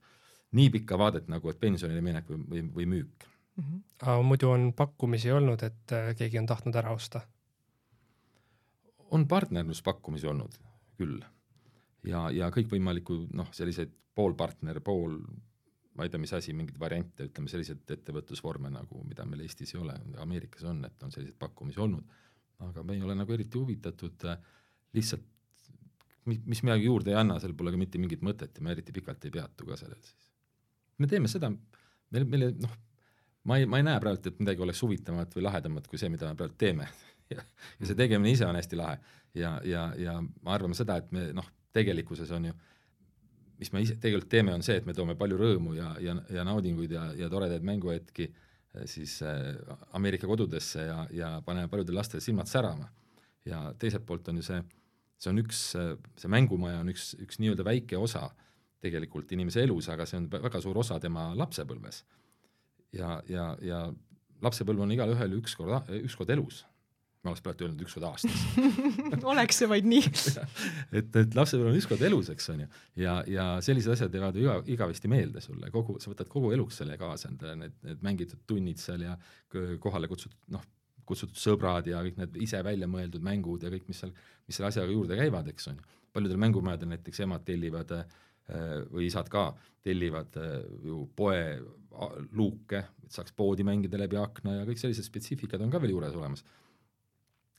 nii 0.58 0.72
pikka 0.74 0.98
vaadet 1.00 1.28
nagu, 1.32 1.52
et 1.52 1.60
pensionile 1.62 2.02
minek 2.04 2.30
või, 2.32 2.44
või, 2.52 2.64
või 2.76 2.94
müük 2.98 3.30
mm. 3.60 3.66
-hmm. 3.66 3.82
aga 4.02 4.22
muidu 4.22 4.50
on 4.50 4.72
pakkumisi 4.74 5.32
olnud, 5.32 5.64
et 5.64 5.92
äh, 5.92 6.16
keegi 6.16 6.40
on 6.40 6.46
tahtnud 6.46 6.76
ära 6.76 6.96
osta? 6.96 7.22
on 9.12 9.28
partnerluspakkumisi 9.28 10.28
olnud 10.28 10.58
küll 10.98 11.22
ja, 12.06 12.30
ja 12.32 12.50
kõikvõimalikku 12.54 13.16
noh, 13.34 13.48
selliseid 13.52 13.90
poolpartner, 14.16 14.82
pool 14.86 15.18
ma 15.96 16.06
ei 16.06 16.12
tea, 16.14 16.22
mis 16.22 16.34
asi, 16.34 16.54
mingeid 16.54 16.78
variante, 16.80 17.26
ütleme 17.28 17.50
selliseid 17.52 17.92
ettevõtlusvorme 17.98 18.70
nagu, 18.72 19.02
mida 19.08 19.26
meil 19.26 19.42
Eestis 19.44 19.74
ei 19.76 19.82
ole, 19.82 19.96
Ameerikas 20.24 20.64
on, 20.70 20.84
et 20.86 21.04
on 21.04 21.12
selliseid 21.12 21.40
pakkumisi 21.40 21.82
olnud, 21.84 22.06
aga 22.70 22.84
me 22.84 22.96
ei 22.96 23.04
ole 23.04 23.16
nagu 23.18 23.34
eriti 23.34 23.58
huvitatud 23.58 24.30
äh, 24.30 24.40
lihtsalt 24.94 25.26
mis 26.30 26.62
midagi 26.62 26.86
juurde 26.86 27.14
ei 27.14 27.18
anna, 27.18 27.40
seal 27.42 27.56
pole 27.58 27.72
ka 27.74 27.80
mitte 27.80 27.98
mingit 28.02 28.22
mõtet 28.26 28.58
ja 28.58 28.66
me 28.66 28.74
eriti 28.76 28.94
pikalt 28.94 29.26
ei 29.26 29.34
peatu 29.34 29.66
ka 29.66 29.78
sellel 29.80 30.00
siis. 30.04 30.30
me 31.02 31.08
teeme 31.10 31.32
seda, 31.32 31.50
meil, 32.14 32.26
meile 32.30 32.52
noh, 32.60 32.76
ma 33.44 33.58
ei, 33.60 33.68
ma 33.70 33.80
ei 33.80 33.86
näe 33.88 34.00
praegu, 34.04 34.22
et 34.26 34.42
midagi 34.42 34.64
oleks 34.66 34.82
huvitavamat 34.84 35.36
või 35.38 35.46
lahedamat 35.46 35.88
kui 35.88 36.02
see, 36.02 36.10
mida 36.12 36.30
me 36.30 36.40
praegu 36.40 36.58
teeme 36.60 36.88
ja, 37.34 37.44
ja 37.80 37.86
see 37.86 37.98
tegemine 37.98 38.34
ise 38.34 38.48
on 38.48 38.58
hästi 38.60 38.80
lahe 38.80 38.98
ja, 39.38 39.60
ja, 39.66 39.86
ja 39.98 40.18
ma 40.22 40.56
arvan 40.56 40.76
seda, 40.78 41.00
et 41.00 41.12
me 41.16 41.30
noh, 41.36 41.48
tegelikkuses 41.76 42.32
on 42.36 42.50
ju, 42.50 42.56
mis 43.60 43.72
me 43.76 43.84
ise 43.84 43.98
tegelikult 44.02 44.32
teeme, 44.32 44.54
on 44.56 44.66
see, 44.66 44.80
et 44.80 44.88
me 44.88 44.96
toome 44.98 45.16
palju 45.20 45.38
rõõmu 45.40 45.76
ja, 45.78 45.94
ja, 46.04 46.16
ja 46.34 46.46
naudinguid 46.48 46.94
ja, 46.96 47.10
ja 47.18 47.30
toredaid 47.32 47.66
mänguhetki 47.68 48.30
eh, 48.30 48.86
siis 48.90 49.20
äh, 49.26 49.56
Ameerika 49.98 50.28
kodudesse 50.30 50.88
ja, 50.88 51.00
ja 51.16 51.32
paneme 51.46 51.72
paljudel 51.72 52.00
lastel 52.00 52.24
silmad 52.24 52.50
särama. 52.52 52.90
ja 53.46 53.74
teiselt 53.80 54.06
poolt 54.06 54.28
on 54.30 54.42
ju 54.42 54.46
see, 54.46 54.62
see 55.18 55.32
on 55.32 55.42
üks, 55.42 55.64
see 56.20 56.32
mängumaja 56.32 56.84
on 56.84 56.92
üks, 56.92 57.14
üks 57.20 57.40
nii-öelda 57.40 57.66
väike 57.66 57.98
osa 57.98 58.30
tegelikult 58.84 59.32
inimese 59.36 59.64
elus, 59.64 59.90
aga 59.92 60.06
see 60.08 60.20
on 60.20 60.30
väga 60.32 60.62
suur 60.64 60.78
osa 60.80 61.00
tema 61.04 61.30
lapsepõlves. 61.36 62.04
Ja, 62.96 63.20
ja, 63.30 63.46
ja 63.62 63.86
lapsepõlv 64.44 64.86
on 64.86 64.96
igalühel 64.96 65.40
ükskord, 65.40 65.90
ükskord 66.02 66.36
elus. 66.36 66.64
Ma 67.20 67.34
oleks 67.34 67.42
praegu 67.44 67.66
öelnud 67.66 67.82
üks 67.84 67.98
kord 67.98 68.06
aastas. 68.08 68.44
Oleks 69.32 69.58
see 69.60 69.68
vaid 69.68 69.88
nii. 69.92 70.06
Et, 70.98 71.10
et 71.20 71.34
lapsepõlv 71.36 71.74
on 71.74 71.76
ükskord 71.76 72.04
elus, 72.08 72.30
eks 72.32 72.48
on 72.54 72.62
ju, 72.64 72.68
ja, 73.02 73.18
ja 73.28 73.48
sellised 73.66 73.92
asjad 73.92 74.14
jäävad 74.16 74.40
ju 74.40 74.46
iga, 74.46 74.54
igavesti 74.78 75.12
meelde 75.12 75.44
sulle, 75.44 75.68
kogu, 75.74 75.98
sa 76.00 76.14
võtad 76.14 76.32
kogu 76.32 76.54
eluks 76.56 76.80
selle 76.80 76.96
kaasa 77.02 77.28
endale, 77.28 77.58
need, 77.60 77.76
need 77.84 78.06
mängitud 78.08 78.46
tunnid 78.48 78.80
seal 78.80 79.04
ja 79.04 79.18
kohale 79.84 80.08
kutsutud, 80.08 80.40
noh, 80.56 80.64
kutsutud 81.10 81.36
sõbrad 81.42 81.92
ja 81.92 82.00
kõik 82.06 82.22
need 82.22 82.40
ise 82.48 82.64
välja 82.66 82.88
mõeldud 82.88 83.26
mängud 83.26 83.68
ja 83.68 83.74
kõik, 83.74 83.90
mis 83.92 84.00
seal, 84.00 84.16
mis 84.48 84.56
selle 84.56 84.72
asjaga 84.72 84.96
juurde 84.96 85.20
käivad, 85.20 85.52
eks 85.52 85.68
on 85.74 85.82
ju. 85.82 86.00
paljudel 86.16 86.40
mängumajadel 86.42 86.94
näiteks 86.94 87.20
emad 87.28 87.44
tellivad 87.46 87.92
äh, 87.98 88.18
või 88.90 89.08
isad 89.10 89.30
ka 89.32 89.52
tellivad 89.86 90.40
äh, 90.42 90.56
ju 90.86 91.04
poe 91.16 91.44
luuke, 92.32 92.80
et 93.04 93.12
saaks 93.12 93.34
poodi 93.36 93.66
mängida 93.68 94.00
läbi 94.00 94.18
akna 94.20 94.60
ja 94.60 94.66
kõik 94.68 94.80
sellised 94.80 95.08
spetsiifikad 95.08 95.62
on 95.62 95.72
ka 95.74 95.82
veel 95.82 95.96
juures 95.96 96.16
olemas 96.16 96.46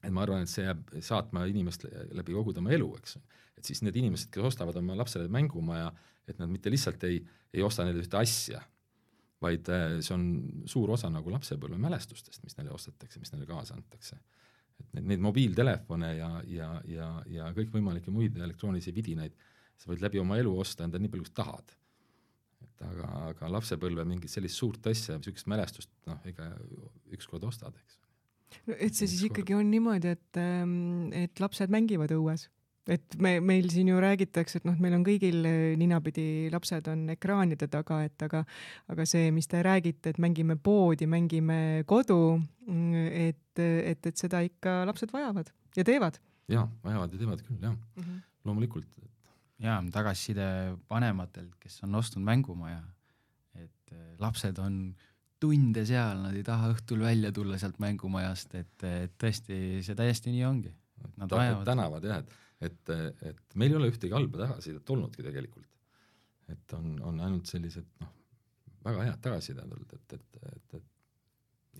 et 0.00 0.12
ma 0.14 0.24
arvan, 0.24 0.44
et 0.44 0.50
see 0.50 0.64
jääb 0.64 0.94
saatma 1.04 1.44
inimest 1.50 1.84
läbi 2.16 2.34
kogu 2.36 2.54
tema 2.56 2.72
elu, 2.72 2.88
eks. 3.00 3.18
et 3.58 3.68
siis 3.68 3.82
need 3.84 3.96
inimesed, 4.00 4.30
kes 4.32 4.46
ostavad 4.52 4.78
oma 4.80 4.96
lapsele 4.98 5.28
mängumaja, 5.32 5.90
et 6.28 6.40
nad 6.40 6.50
mitte 6.50 6.72
lihtsalt 6.72 7.04
ei, 7.08 7.20
ei 7.52 7.64
osta 7.66 7.84
neile 7.84 8.00
ühte 8.02 8.16
asja, 8.20 8.62
vaid 9.44 9.68
äh, 9.72 9.98
see 10.04 10.14
on 10.16 10.24
suur 10.68 10.94
osa 10.96 11.10
nagu 11.12 11.32
lapsepõlve 11.32 11.78
mälestustest, 11.80 12.42
mis 12.44 12.56
neile 12.58 12.72
ostetakse, 12.76 13.20
mis 13.20 13.32
neile 13.34 13.48
kaasa 13.48 13.76
antakse. 13.76 14.20
et 14.80 14.94
neid, 14.96 15.06
neid 15.12 15.24
mobiiltelefone 15.24 16.14
ja, 16.16 16.30
ja, 16.48 16.70
ja, 16.88 17.08
ja 17.28 17.52
kõikvõimalikke 17.56 18.12
muid 18.12 18.38
elektroonilisi 18.40 18.94
vidinaid 18.96 19.36
sa 19.80 19.90
võid 19.90 20.04
läbi 20.04 20.20
oma 20.22 20.38
elu 20.40 20.52
osta 20.64 20.84
endale 20.86 21.04
nii 21.04 21.14
palju, 21.14 21.28
kui 21.28 21.36
tahad. 21.40 21.76
et 22.60 22.84
aga, 22.84 23.08
aga 23.30 23.48
lapsepõlve 23.56 24.04
mingit 24.04 24.32
sellist 24.32 24.60
suurt 24.60 24.86
asja, 24.90 25.16
niisugust 25.16 25.48
mälestust, 25.48 25.90
noh, 26.08 26.20
ega 26.28 26.50
ükskord 27.16 27.44
ostad, 27.48 27.76
eks 27.80 28.00
no 28.68 28.76
et 28.78 28.96
see 28.96 29.08
siis 29.10 29.26
ikkagi 29.28 29.54
on 29.56 29.68
niimoodi, 29.70 30.16
et, 30.16 30.40
ähm, 30.40 31.12
et 31.16 31.42
lapsed 31.42 31.72
mängivad 31.72 32.12
õues, 32.14 32.48
et 32.90 33.16
me, 33.22 33.36
meil 33.44 33.68
siin 33.72 33.90
ju 33.92 34.00
räägitakse, 34.02 34.60
et 34.60 34.66
noh, 34.68 34.76
meil 34.82 34.96
on 34.96 35.04
kõigil 35.06 35.44
äh, 35.46 35.58
ninapidi 35.80 36.48
lapsed 36.52 36.88
on 36.90 37.06
ekraanide 37.14 37.68
taga, 37.70 38.00
et 38.08 38.26
aga, 38.26 38.42
aga 38.92 39.06
see, 39.08 39.30
mis 39.34 39.48
te 39.50 39.62
räägite, 39.66 40.14
et 40.14 40.22
mängime 40.22 40.56
poodi, 40.60 41.08
mängime 41.10 41.60
kodu, 41.90 42.38
mm, 42.66 43.06
et, 43.28 43.62
et, 43.62 44.10
et 44.12 44.24
seda 44.24 44.42
ikka 44.46 44.82
lapsed 44.90 45.12
vajavad 45.14 45.52
ja 45.76 45.86
teevad. 45.86 46.18
ja 46.50 46.66
vajavad 46.84 47.14
ja 47.14 47.22
teevad 47.22 47.44
küll 47.46 47.62
jah 47.62 47.76
mm, 47.76 48.02
-hmm. 48.02 48.26
loomulikult. 48.44 48.88
Ja 49.60 49.76
tagasiside 49.92 50.46
vanematelt, 50.90 51.54
kes 51.60 51.82
on 51.86 51.94
ostnud 52.00 52.24
mängumaja, 52.26 52.80
et 53.60 53.94
äh, 53.94 54.12
lapsed 54.22 54.58
on 54.62 54.82
tunde 55.40 55.86
seal, 55.88 56.20
nad 56.20 56.36
ei 56.36 56.44
taha 56.44 56.70
õhtul 56.74 57.02
välja 57.04 57.32
tulla 57.32 57.58
sealt 57.60 57.80
mängumajast, 57.80 58.54
et, 58.60 58.84
et 58.84 59.16
tõesti, 59.20 59.80
see 59.86 59.96
täiesti 59.96 60.34
nii 60.34 60.46
ongi. 60.48 60.72
Nad 61.16 61.32
vajavad. 61.32 61.64
tänavad 61.64 62.04
jah, 62.04 62.18
et, 62.20 62.32
et, 62.68 63.22
et 63.30 63.54
meil 63.60 63.72
ei 63.72 63.78
ole 63.78 63.88
ühtegi 63.88 64.12
halba 64.12 64.42
tagasisidet 64.42 64.90
olnudki 64.92 65.24
tegelikult. 65.24 65.64
et 66.50 66.72
on, 66.76 66.96
on 67.06 67.20
ainult 67.24 67.48
sellised 67.48 67.86
noh, 68.02 68.10
väga 68.84 69.06
head 69.06 69.20
tagasisidet 69.24 69.64
olnud, 69.64 69.92
et, 69.96 70.16
et, 70.18 70.40
et, 70.50 70.74
et. 70.76 70.88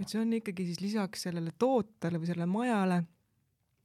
et 0.01 0.09
see 0.09 0.21
on 0.23 0.33
ikkagi 0.39 0.65
siis 0.71 0.81
lisaks 0.81 1.27
sellele 1.27 1.53
tootele 1.59 2.21
või 2.23 2.31
sellele 2.31 2.49
majale, 2.49 3.01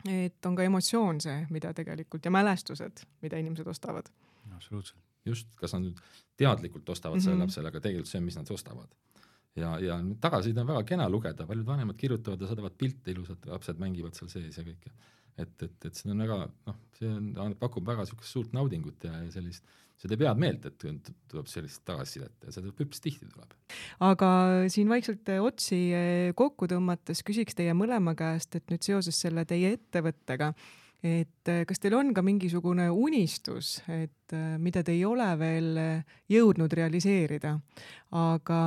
et 0.09 0.45
on 0.45 0.55
ka 0.55 0.63
emotsioon 0.63 1.21
see, 1.21 1.47
mida 1.49 1.73
tegelikult 1.73 2.25
ja 2.25 2.31
mälestused, 2.31 3.05
mida 3.21 3.37
inimesed 3.41 3.67
ostavad. 3.67 4.11
absoluutselt. 4.55 5.01
just, 5.25 5.47
kas 5.57 5.73
nad 5.73 5.87
nüüd 5.87 5.99
teadlikult 6.37 6.89
ostavad 6.89 7.15
mm 7.15 7.19
-hmm. 7.19 7.23
selle 7.23 7.43
lapsele, 7.43 7.67
aga 7.67 7.79
tegelikult 7.79 8.11
see 8.11 8.19
on, 8.19 8.25
mis 8.25 8.37
nad 8.37 8.51
ostavad 8.51 8.95
ja, 9.55 9.79
ja 9.79 9.99
tagasiside 10.21 10.61
on 10.61 10.67
väga 10.67 10.83
kena 10.83 11.09
lugeda, 11.09 11.47
paljud 11.47 11.65
vanemad 11.65 11.97
kirjutavad 11.97 12.41
ja 12.41 12.47
saadavad 12.47 12.77
pilte 12.77 13.11
ilusad, 13.11 13.45
lapsed 13.45 13.79
mängivad 13.79 14.13
seal 14.17 14.29
sees 14.29 14.57
ja 14.57 14.63
kõik 14.63 14.85
ja 14.85 14.91
et, 15.37 15.55
et, 15.63 15.87
et 15.87 15.97
see 15.97 16.11
on 16.11 16.21
väga 16.23 16.37
noh, 16.47 16.77
see 16.95 17.09
on, 17.11 17.55
pakub 17.59 17.87
väga 17.87 18.05
niisugust 18.05 18.35
suurt 18.37 18.55
naudingut 18.55 19.03
ja, 19.07 19.17
ja 19.23 19.31
sellist, 19.33 19.65
see 19.99 20.11
teeb 20.11 20.23
head 20.25 20.39
meelt, 20.39 20.65
et 20.67 21.11
tuleb 21.31 21.49
sellist 21.51 21.83
tagasisidet 21.87 22.47
ja 22.47 22.55
seda 22.55 22.71
üpris 22.71 23.03
tihti 23.03 23.27
tuleb. 23.31 23.51
aga 24.07 24.29
siin 24.71 24.91
vaikselt 24.91 25.29
otsi 25.43 25.81
eh, 25.95 26.31
kokku 26.37 26.69
tõmmates 26.71 27.23
küsiks 27.27 27.57
teie 27.57 27.75
mõlema 27.77 28.15
käest, 28.17 28.55
et 28.55 28.71
nüüd 28.71 28.87
seoses 28.87 29.19
selle 29.19 29.45
teie 29.49 29.75
ettevõttega, 29.75 30.53
et 31.05 31.51
äh, 31.51 31.63
kas 31.67 31.83
teil 31.83 31.97
on 31.99 32.13
ka 32.15 32.23
mingisugune 32.25 32.87
unistus, 32.91 33.77
et 33.91 34.35
mida 34.59 34.81
te 34.83 34.95
ei 34.95 35.03
ole 35.05 35.27
veel 35.37 35.75
jõudnud 36.31 36.71
realiseerida, 36.79 37.57
aga, 38.17 38.59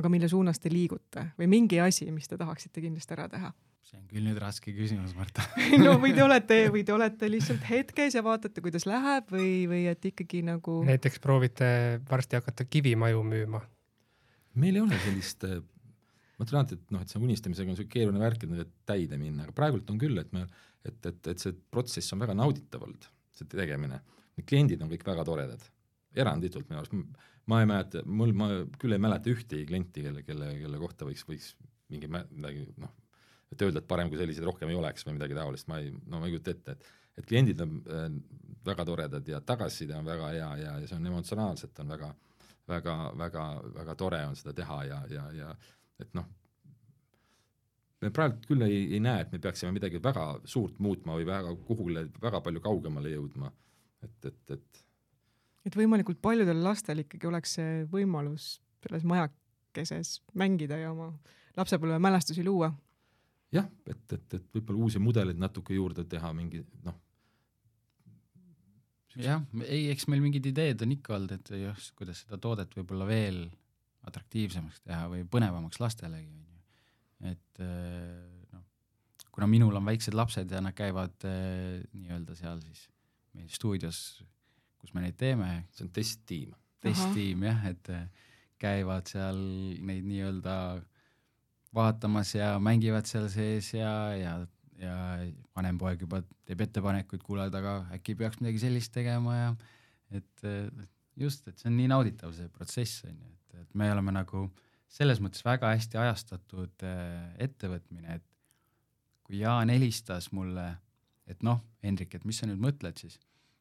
aga 0.00 0.12
mille 0.12 0.28
suunas 0.32 0.58
te 0.58 0.72
liigute 0.72 1.30
või 1.38 1.50
mingi 1.58 1.78
asi, 1.80 2.08
mis 2.10 2.28
te 2.28 2.40
tahaksite 2.40 2.82
kindlasti 2.84 3.16
ära 3.16 3.28
teha? 3.30 3.52
See 3.90 3.98
on 3.98 4.06
küll 4.10 4.26
nüüd 4.26 4.38
raske 4.42 4.74
küsimus, 4.76 5.16
Marta 5.18 5.44
no 5.84 5.96
või 6.02 6.14
te 6.16 6.24
olete, 6.24 6.62
või 6.72 6.84
te 6.86 6.94
olete 6.94 7.30
lihtsalt 7.32 7.66
hetkes 7.66 8.16
ja 8.18 8.24
vaatate, 8.26 8.62
kuidas 8.64 8.86
läheb 8.88 9.34
või, 9.34 9.50
või 9.70 9.84
et 9.90 10.10
ikkagi 10.12 10.44
nagu. 10.46 10.80
näiteks 10.86 11.20
proovite 11.22 12.00
varsti 12.10 12.40
hakata 12.40 12.66
kivimaju 12.70 13.26
müüma? 13.26 13.64
meil 14.60 14.78
ei 14.78 14.86
ole 14.86 14.98
sellist 15.04 15.46
ma 16.40 16.46
ütlen 16.46 16.62
alati, 16.62 16.80
et 16.80 16.92
noh, 16.94 17.04
et 17.04 17.12
see 17.12 17.20
unistamisega 17.20 17.72
on 17.74 17.76
siuke 17.76 17.92
keeruline 17.98 18.22
värk, 18.22 18.46
et 18.48 18.74
täide 18.88 19.18
minna, 19.20 19.44
aga 19.44 19.52
praegult 19.52 19.90
on 19.92 19.98
küll, 20.00 20.16
et 20.22 20.30
me 20.32 20.46
et, 20.86 21.06
et, 21.06 21.20
et 21.32 21.42
see 21.42 21.56
protsess 21.72 22.14
on 22.14 22.22
väga 22.22 22.36
nauditav 22.38 22.84
olnud, 22.86 23.08
see 23.36 23.48
tegemine. 23.50 24.00
Kliendid 24.48 24.80
on 24.80 24.88
kõik 24.88 25.04
väga 25.04 25.24
toredad, 25.28 25.64
eranditult 26.16 26.70
minu 26.70 26.80
arust, 26.80 26.94
ma 27.50 27.60
ei 27.60 27.68
mäleta, 27.68 28.04
mul, 28.08 28.32
ma 28.36 28.48
küll 28.80 28.96
ei 28.96 29.02
mäleta 29.02 29.32
ühtegi 29.32 29.66
klienti, 29.68 30.04
kelle, 30.06 30.24
kelle, 30.24 30.54
kelle 30.62 30.80
kohta 30.80 31.08
võiks, 31.08 31.26
võiks 31.28 31.50
mingi 31.92 32.08
midagi 32.08 32.64
noh, 32.80 32.94
et 33.50 33.62
öelda, 33.66 33.82
et 33.82 33.90
parem 33.90 34.10
kui 34.10 34.18
selliseid 34.20 34.46
rohkem 34.46 34.70
ei 34.70 34.78
oleks 34.78 35.06
või 35.06 35.16
midagi 35.18 35.36
taolist, 35.38 35.68
ma 35.70 35.80
ei, 35.82 35.90
no 35.90 36.20
ma 36.20 36.28
ei 36.28 36.36
kujuta 36.36 36.56
ette, 36.56 36.76
et 36.78 36.96
et 37.18 37.26
kliendid 37.26 37.60
on 37.60 37.78
äh, 37.90 38.08
väga 38.64 38.84
toredad 38.86 39.28
ja 39.28 39.40
tagasiside 39.44 39.96
on 39.98 40.06
väga 40.06 40.28
hea 40.34 40.50
ja, 40.62 40.74
ja 40.80 40.88
see 40.88 40.96
on 40.96 41.08
emotsionaalselt 41.10 41.80
on 41.82 41.94
väga, 41.94 42.10
väga, 42.70 42.96
väga, 43.18 43.46
väga 43.74 43.96
tore 43.98 44.20
on 44.28 44.36
seda 44.38 44.54
teha 44.56 44.84
ja, 44.88 45.00
ja, 45.10 45.24
ja 45.36 45.54
et 46.00 46.14
noh, 46.16 46.28
me 48.00 48.12
praegu 48.14 48.40
küll 48.46 48.64
ei, 48.64 48.84
ei 48.94 49.00
näe, 49.04 49.24
et 49.24 49.32
me 49.34 49.40
peaksime 49.42 49.72
midagi 49.76 50.00
väga 50.02 50.26
suurt 50.48 50.78
muutma 50.80 51.18
või 51.18 51.26
väga 51.28 51.54
kuhugile 51.66 52.06
väga 52.22 52.40
palju 52.46 52.62
kaugemale 52.64 53.12
jõudma, 53.12 53.50
et, 54.06 54.30
et, 54.30 54.56
et 54.56 54.86
et 55.68 55.76
võimalikult 55.76 56.22
paljudel 56.24 56.62
lastel 56.64 57.02
ikkagi 57.02 57.28
oleks 57.28 57.58
see 57.58 57.82
võimalus 57.92 58.54
selles 58.80 59.04
majakeses 59.04 60.20
mängida 60.40 60.78
ja 60.80 60.94
oma 60.94 61.10
lapsepõlvemälestusi 61.58 62.44
luua. 62.46 62.70
Jah, 63.54 63.70
et, 63.86 64.02
et, 64.16 64.34
et 64.38 64.50
võib-olla 64.54 64.86
uusi 64.86 65.02
mudeleid 65.02 65.40
natuke 65.40 65.74
juurde 65.74 66.04
teha, 66.08 66.32
mingi 66.36 66.62
noh. 66.86 66.98
jah, 69.16 69.42
ei, 69.66 69.88
eks 69.94 70.06
meil 70.10 70.22
mingid 70.24 70.46
ideed 70.52 70.84
on 70.86 70.94
ikka 70.96 71.16
olnud, 71.16 71.34
et 71.38 71.56
jah, 71.60 71.88
kuidas 71.98 72.24
seda 72.24 72.38
toodet 72.42 72.76
võib-olla 72.78 73.08
veel 73.10 73.42
atraktiivsemaks 74.08 74.86
teha 74.86 75.08
või 75.12 75.26
põnevamaks 75.28 75.80
lastelegi 75.82 76.40
et 77.26 77.60
äh, 77.60 78.54
noh, 78.54 78.64
kuna 79.32 79.48
minul 79.50 79.76
on 79.76 79.86
väiksed 79.86 80.16
lapsed 80.16 80.50
ja 80.50 80.62
nad 80.64 80.76
käivad 80.76 81.26
äh, 81.28 81.80
nii-öelda 81.92 82.36
seal 82.38 82.62
siis 82.64 82.86
meil 83.36 83.50
stuudios, 83.52 84.20
kus 84.80 84.94
me 84.94 85.04
neid 85.04 85.18
teeme. 85.20 85.66
see 85.74 85.86
on 85.86 85.92
testtiim. 85.94 86.54
testtiim 86.80 87.44
jah, 87.46 87.66
et 87.70 87.92
äh, 87.92 88.06
käivad 88.60 89.10
seal 89.10 89.40
neid 89.84 90.06
nii-öelda 90.08 90.54
vaatamas 91.76 92.34
ja 92.34 92.54
mängivad 92.62 93.06
seal 93.06 93.28
sees 93.32 93.72
ja, 93.74 93.92
ja, 94.16 94.32
ja 94.80 94.94
vanem 95.56 95.78
poeg 95.78 96.02
juba 96.06 96.22
teeb 96.48 96.64
ettepanekuid, 96.66 97.22
kuule, 97.22 97.46
aga 97.46 97.76
äkki 97.94 98.16
peaks 98.18 98.40
midagi 98.42 98.64
sellist 98.64 98.92
tegema 98.94 99.36
ja 99.36 99.52
et 100.18 100.48
just, 101.20 101.46
et 101.48 101.58
see 101.58 101.70
on 101.70 101.76
nii 101.78 101.90
nauditav, 101.92 102.32
see 102.36 102.50
protsess 102.52 103.04
on 103.06 103.14
ju, 103.14 103.30
et, 103.30 103.62
et 103.62 103.78
me 103.78 103.90
oleme 103.92 104.14
nagu 104.14 104.48
selles 104.90 105.20
mõttes 105.22 105.44
väga 105.46 105.70
hästi 105.76 105.98
ajastatud 106.02 106.86
äh, 106.86 107.32
ettevõtmine, 107.46 108.18
et 108.18 108.26
kui 109.26 109.40
Jaan 109.44 109.70
helistas 109.70 110.30
mulle, 110.34 110.66
et 111.30 111.44
noh, 111.46 111.60
Hendrik, 111.84 112.16
et 112.16 112.24
mis 112.26 112.40
sa 112.40 112.48
nüüd 112.50 112.60
mõtled 112.62 112.98
siis, 112.98 113.20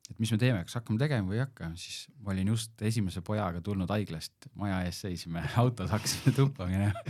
et 0.10 0.18
mis 0.18 0.32
me 0.34 0.40
teeme, 0.42 0.64
kas 0.66 0.80
hakkame 0.80 1.02
tegema 1.02 1.30
või 1.30 1.38
ei 1.38 1.44
hakka, 1.44 1.70
siis 1.78 2.08
ma 2.24 2.34
olin 2.34 2.50
just 2.56 2.82
esimese 2.82 3.22
pojaga 3.26 3.62
tulnud 3.66 3.92
haiglast, 3.94 4.50
maja 4.58 4.82
ees 4.88 5.04
seisime, 5.06 5.46
autos 5.62 5.94
hakkasime 5.94 6.34
tuppa 6.38 6.70
minema. 6.70 7.06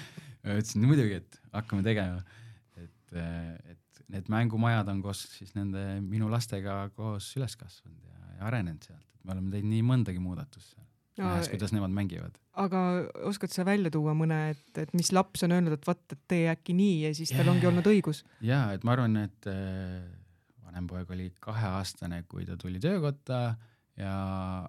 Ütlesin 0.57 0.85
muidugi, 0.89 1.21
et 1.21 1.39
hakkame 1.53 1.85
tegema, 1.85 2.23
et, 2.79 3.15
et 3.15 4.03
need 4.09 4.29
mängumajad 4.33 4.89
on 4.89 5.03
koos 5.05 5.23
siis 5.35 5.53
nende 5.57 5.83
minu 6.01 6.29
lastega 6.31 6.81
koos 6.95 7.29
üles 7.37 7.55
kasvanud 7.59 8.05
ja, 8.09 8.35
ja 8.39 8.47
arenenud 8.49 8.85
sealt, 8.87 9.05
et 9.05 9.25
me 9.25 9.35
oleme 9.35 9.53
teinud 9.53 9.73
nii 9.75 9.85
mõndagi 9.91 10.23
muudatust 10.23 10.73
seal 10.73 10.87
nähes, 11.19 11.49
kuidas 11.51 11.73
nemad 11.75 11.93
mängivad. 11.93 12.37
aga 12.59 12.81
oskad 13.29 13.53
sa 13.53 13.65
välja 13.67 13.91
tuua 13.93 14.13
mõne, 14.17 14.39
et, 14.53 14.81
et 14.81 14.93
mis 14.97 15.11
laps 15.15 15.43
on 15.47 15.53
öelnud, 15.55 15.75
et 15.75 15.87
vot, 15.87 16.01
et 16.11 16.21
tee 16.31 16.47
äkki 16.51 16.75
nii 16.75 16.95
ja 17.05 17.13
siis 17.15 17.31
tal 17.35 17.51
ongi 17.51 17.67
olnud 17.69 17.87
õigus? 17.91 18.23
ja, 18.45 18.65
et 18.75 18.85
ma 18.87 18.95
arvan, 18.95 19.17
et 19.25 19.49
äh, 19.51 20.03
vanem 20.67 20.87
poeg 20.89 21.11
oli 21.15 21.29
kaheaastane, 21.43 22.23
kui 22.31 22.47
ta 22.47 22.57
tuli 22.59 22.81
töökotta 22.83 23.41
ja 23.99 24.13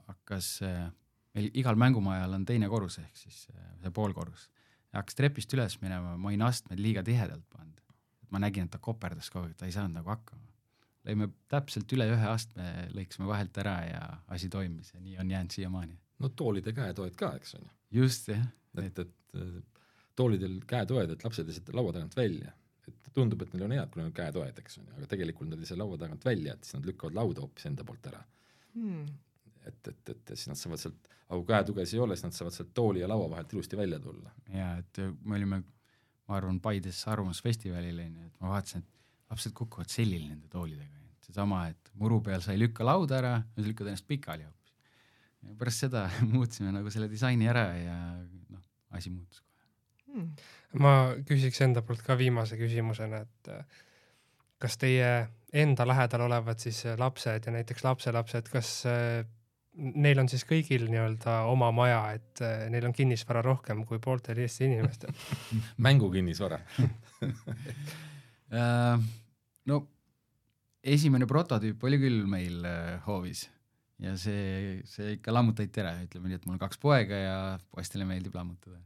hakkas 0.06 0.56
äh,, 0.66 0.88
meil 1.36 1.50
igal 1.54 1.78
mängumajal 1.78 2.38
on 2.38 2.46
teine 2.48 2.70
korrus 2.70 2.98
ehk 3.02 3.14
siis 3.16 3.44
see 3.46 3.94
poolkorrus. 3.94 4.48
Hakkas 4.96 5.18
trepist 5.18 5.52
üles 5.54 5.78
minema, 5.82 6.16
ma 6.16 6.30
olin 6.32 6.46
astmed 6.46 6.80
liiga 6.82 7.04
tihedalt 7.06 7.46
pannud. 7.52 7.80
ma 8.30 8.38
nägin, 8.38 8.68
et 8.68 8.70
ta 8.70 8.78
koperdas 8.78 9.30
kogu 9.30 9.48
aeg, 9.48 9.56
ta 9.58 9.66
ei 9.66 9.74
saanud 9.74 10.00
nagu 10.00 10.10
hakkama 10.12 10.50
lõime 11.08 11.30
täpselt 11.50 11.92
üle 11.96 12.06
ühe 12.12 12.28
astme, 12.28 12.66
lõikasime 12.94 13.28
vahelt 13.30 13.56
ära 13.62 13.76
ja 13.86 14.00
asi 14.34 14.50
toimis 14.52 14.92
ja 14.94 15.00
nii 15.00 15.16
on 15.22 15.30
jäänud 15.32 15.56
siiamaani 15.56 15.96
no 16.20 16.30
toolide 16.36 16.74
käetoed 16.76 17.16
ka, 17.18 17.32
eks 17.40 17.56
on 17.58 17.64
ju. 17.64 18.02
just, 18.02 18.28
jah. 18.28 18.44
et, 18.84 18.98
et 18.98 19.40
toolidel 20.18 20.58
käetoed, 20.68 21.14
et 21.14 21.24
lapsed 21.24 21.48
ei 21.48 21.56
saa 21.56 21.76
laua 21.76 21.94
tagant 21.96 22.16
välja. 22.16 22.52
et 22.88 23.10
tundub, 23.14 23.42
et 23.42 23.54
neil 23.54 23.66
on 23.66 23.74
head, 23.76 23.90
kui 23.90 24.02
neil 24.02 24.10
on 24.10 24.16
käetoed, 24.16 24.60
eks 24.62 24.78
on 24.80 24.86
ju, 24.88 24.98
aga 24.98 25.08
tegelikult 25.14 25.50
nad 25.52 25.62
ei 25.62 25.70
saa 25.70 25.80
laua 25.80 25.98
tagant 26.00 26.24
välja, 26.24 26.54
et 26.54 26.66
siis 26.66 26.78
nad 26.78 26.88
lükkavad 26.88 27.16
lauda 27.16 27.44
hoopis 27.44 27.68
enda 27.70 27.86
poolt 27.86 28.12
ära 28.12 28.22
hmm.. 28.74 29.06
Et, 29.66 29.88
et, 29.88 30.12
et 30.14 30.32
siis 30.34 30.48
nad 30.50 30.58
saavad 30.58 30.80
sealt, 30.82 31.10
aga 31.28 31.38
kui 31.38 31.48
käetugesid 31.50 31.98
ei 31.98 32.04
ole, 32.04 32.16
siis 32.16 32.28
nad 32.28 32.36
saavad 32.36 32.56
sealt 32.56 32.72
tooli 32.76 33.02
ja 33.02 33.08
laua 33.10 33.28
vahelt 33.34 33.52
ilusti 33.54 33.78
välja 33.78 34.00
tulla. 34.02 34.32
jaa, 34.54 34.72
et 34.80 35.02
me 35.24 35.36
olime, 35.38 35.60
ma 36.28 36.38
arvan, 36.38 36.60
Paides 36.62 37.02
Arvamusfestivalil 37.10 38.00
on 38.06 38.16
ju, 38.22 38.30
et 38.30 38.40
ma 38.44 38.54
vaatasin, 38.54 38.86
et 38.86 39.30
lapsed 39.30 39.54
kukuvad 39.56 39.92
sellil 39.92 40.24
nende 40.28 40.48
toolidega, 40.52 41.04
seesama, 41.26 41.66
et 41.70 41.92
muru 42.00 42.20
peal 42.26 42.42
sa 42.44 42.54
ei 42.54 42.62
lükka 42.62 42.86
lauda 42.86 43.20
ära, 43.20 43.36
sa 43.54 43.66
lükkad 43.66 43.90
ennast 43.92 44.08
pikali 44.08 44.46
hoopis. 44.46 44.74
Ja 45.46 45.54
pärast 45.60 45.86
seda 45.86 46.06
muutsime 46.34 46.72
nagu 46.74 46.90
selle 46.92 47.08
disaini 47.12 47.48
ära 47.50 47.68
ja 47.78 47.98
noh, 48.50 48.64
asi 48.96 49.12
muutus 49.12 49.40
kohe. 49.40 49.48
Hmm.. 50.10 50.30
ma 50.82 50.92
küsiks 51.22 51.60
enda 51.62 51.84
poolt 51.86 52.02
ka 52.02 52.16
viimase 52.18 52.56
küsimusena, 52.58 53.20
et 53.22 53.50
äh, 53.54 53.84
kas 54.58 54.74
teie 54.80 55.10
enda 55.52 55.86
lähedal 55.86 56.26
olevad 56.26 56.58
siis 56.62 56.82
lapsed 56.98 57.46
ja 57.46 57.52
näiteks 57.54 57.84
lapselapsed, 57.86 58.50
kas 58.50 58.72
äh, 58.90 59.22
neil 59.80 60.22
on 60.22 60.28
siis 60.30 60.44
kõigil 60.48 60.88
nii-öelda 60.90 61.32
oma 61.50 61.70
maja, 61.74 62.02
et 62.18 62.42
äh, 62.44 62.66
neil 62.72 62.88
on 62.88 62.96
kinnisvara 62.96 63.42
rohkem 63.46 63.84
kui 63.88 63.98
pooltel 64.02 64.42
Eesti 64.44 64.68
inimestel 64.68 65.12
mängukinnisvara 65.86 66.58
no 69.70 69.80
esimene 70.80 71.26
prototüüp 71.30 71.82
oli 71.86 71.98
küll 72.02 72.26
meil 72.28 72.66
hoovis 73.06 73.46
ja 74.00 74.16
see, 74.20 74.80
see 74.88 75.16
ikka 75.18 75.32
lammutati 75.34 75.82
ära, 75.82 75.94
ütleme 76.04 76.30
nii, 76.30 76.40
et 76.40 76.46
mul 76.48 76.56
on 76.56 76.62
kaks 76.62 76.80
poega 76.80 77.20
ja 77.20 77.38
poistele 77.72 78.06
meeldib 78.08 78.36
lammutada. 78.36 78.80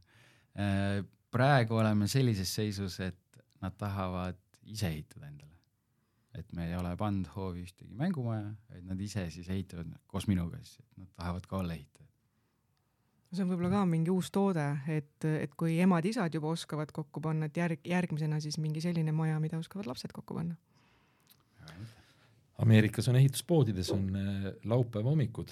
Äh, 0.59 1.01
praegu 1.33 1.79
oleme 1.79 2.09
sellises 2.11 2.51
seisus, 2.55 2.99
et 3.03 3.43
nad 3.63 3.75
tahavad 3.79 4.39
ise 4.65 4.89
ehitada 4.91 5.29
endale. 5.29 5.54
Et 6.37 6.53
me 6.53 6.69
ei 6.69 6.75
ole 6.75 6.95
pannud 6.99 7.29
hoovi 7.35 7.65
ühtegi 7.65 7.95
mängumaja, 7.97 8.53
vaid 8.71 8.87
nad 8.89 9.01
ise 9.01 9.27
siis 9.33 9.49
ehitavad 9.49 9.91
koos 10.07 10.27
minuga 10.31 10.59
siis, 10.63 10.79
et 10.79 11.03
nad 11.03 11.11
tahavad 11.15 11.47
ka 11.49 11.57
olla 11.61 11.73
ehitajad. 11.73 12.11
see 13.35 13.43
on 13.43 13.51
võib-olla 13.51 13.73
ka 13.73 13.85
mingi 13.89 14.13
uus 14.13 14.31
toode, 14.31 14.65
et, 14.87 15.27
et 15.27 15.55
kui 15.59 15.79
emad-isad 15.83 16.33
juba 16.33 16.53
oskavad 16.55 16.91
kokku 16.95 17.21
panna, 17.21 17.49
et 17.49 17.57
järg, 17.57 17.81
järgmisena 17.83 18.39
siis 18.39 18.57
mingi 18.63 18.83
selline 18.83 19.11
maja, 19.11 19.39
mida 19.43 19.59
oskavad 19.59 19.89
lapsed 19.91 20.15
kokku 20.15 20.37
panna 20.37 20.55
Ameerikas 22.57 23.07
on 23.11 23.15
ehituspoodides 23.19 23.89
on 23.91 24.15
äh, 24.15 24.51
laupäeva 24.63 25.09
hommikud 25.09 25.51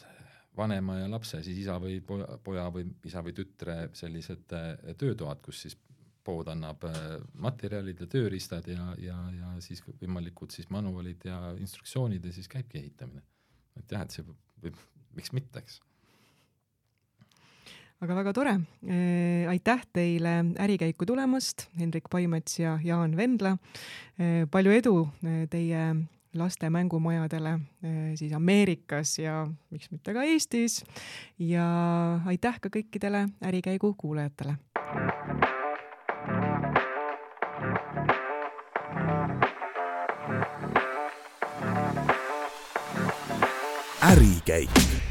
vanema 0.57 0.97
ja 1.01 1.09
lapse, 1.11 1.41
siis 1.43 1.57
isa 1.65 1.75
või 1.81 1.97
poja, 2.05 2.37
poja 2.43 2.67
või 2.71 2.85
isa 3.05 3.23
või 3.25 3.33
tütre 3.35 3.75
sellised 3.97 4.53
äh, 4.55 4.93
töötoad, 4.97 5.41
kus 5.43 5.65
siis 5.65 5.75
pood 6.23 6.49
annab 6.51 6.83
äh, 6.87 6.97
materjalid 7.33 8.03
ja 8.03 8.09
tööriistad 8.09 8.67
ja, 8.71 8.91
ja, 9.01 9.17
ja 9.37 9.53
siis 9.63 9.83
võimalikud 9.87 10.53
siis 10.55 10.69
manuaalid 10.73 11.25
ja 11.27 11.39
instruktsioonid 11.59 12.25
ja 12.25 12.35
siis 12.35 12.49
käibki 12.51 12.79
ehitamine. 12.79 13.23
et 13.79 13.91
jah, 13.91 14.05
et 14.05 14.11
see 14.15 14.25
võib, 14.63 14.77
miks 15.17 15.33
mitte, 15.35 15.59
eks 15.59 15.81
aga 18.03 18.17
väga 18.19 18.33
tore 18.35 18.55
eh,. 18.87 19.47
aitäh 19.51 19.85
teile 19.95 20.39
ärikäiku 20.59 21.07
tulemast, 21.07 21.67
Hendrik 21.79 22.09
Paimets 22.11 22.59
ja 22.59 22.77
Jaan 22.83 23.17
Vendla 23.17 23.55
eh,. 24.19 24.43
palju 24.51 24.75
edu 24.75 24.97
teie 25.51 25.85
laste 26.33 26.69
mängumajadele 26.73 27.59
siis 28.17 28.33
Ameerikas 28.33 29.19
ja 29.21 29.43
miks 29.69 29.91
mitte 29.91 30.13
ka 30.13 30.23
Eestis. 30.25 30.81
ja 31.37 31.65
aitäh 32.25 32.59
ka 32.59 32.73
kõikidele 32.73 33.27
Ärikäigu 33.45 33.93
kuulajatele. 33.97 34.57
Ärikäik 44.49 45.02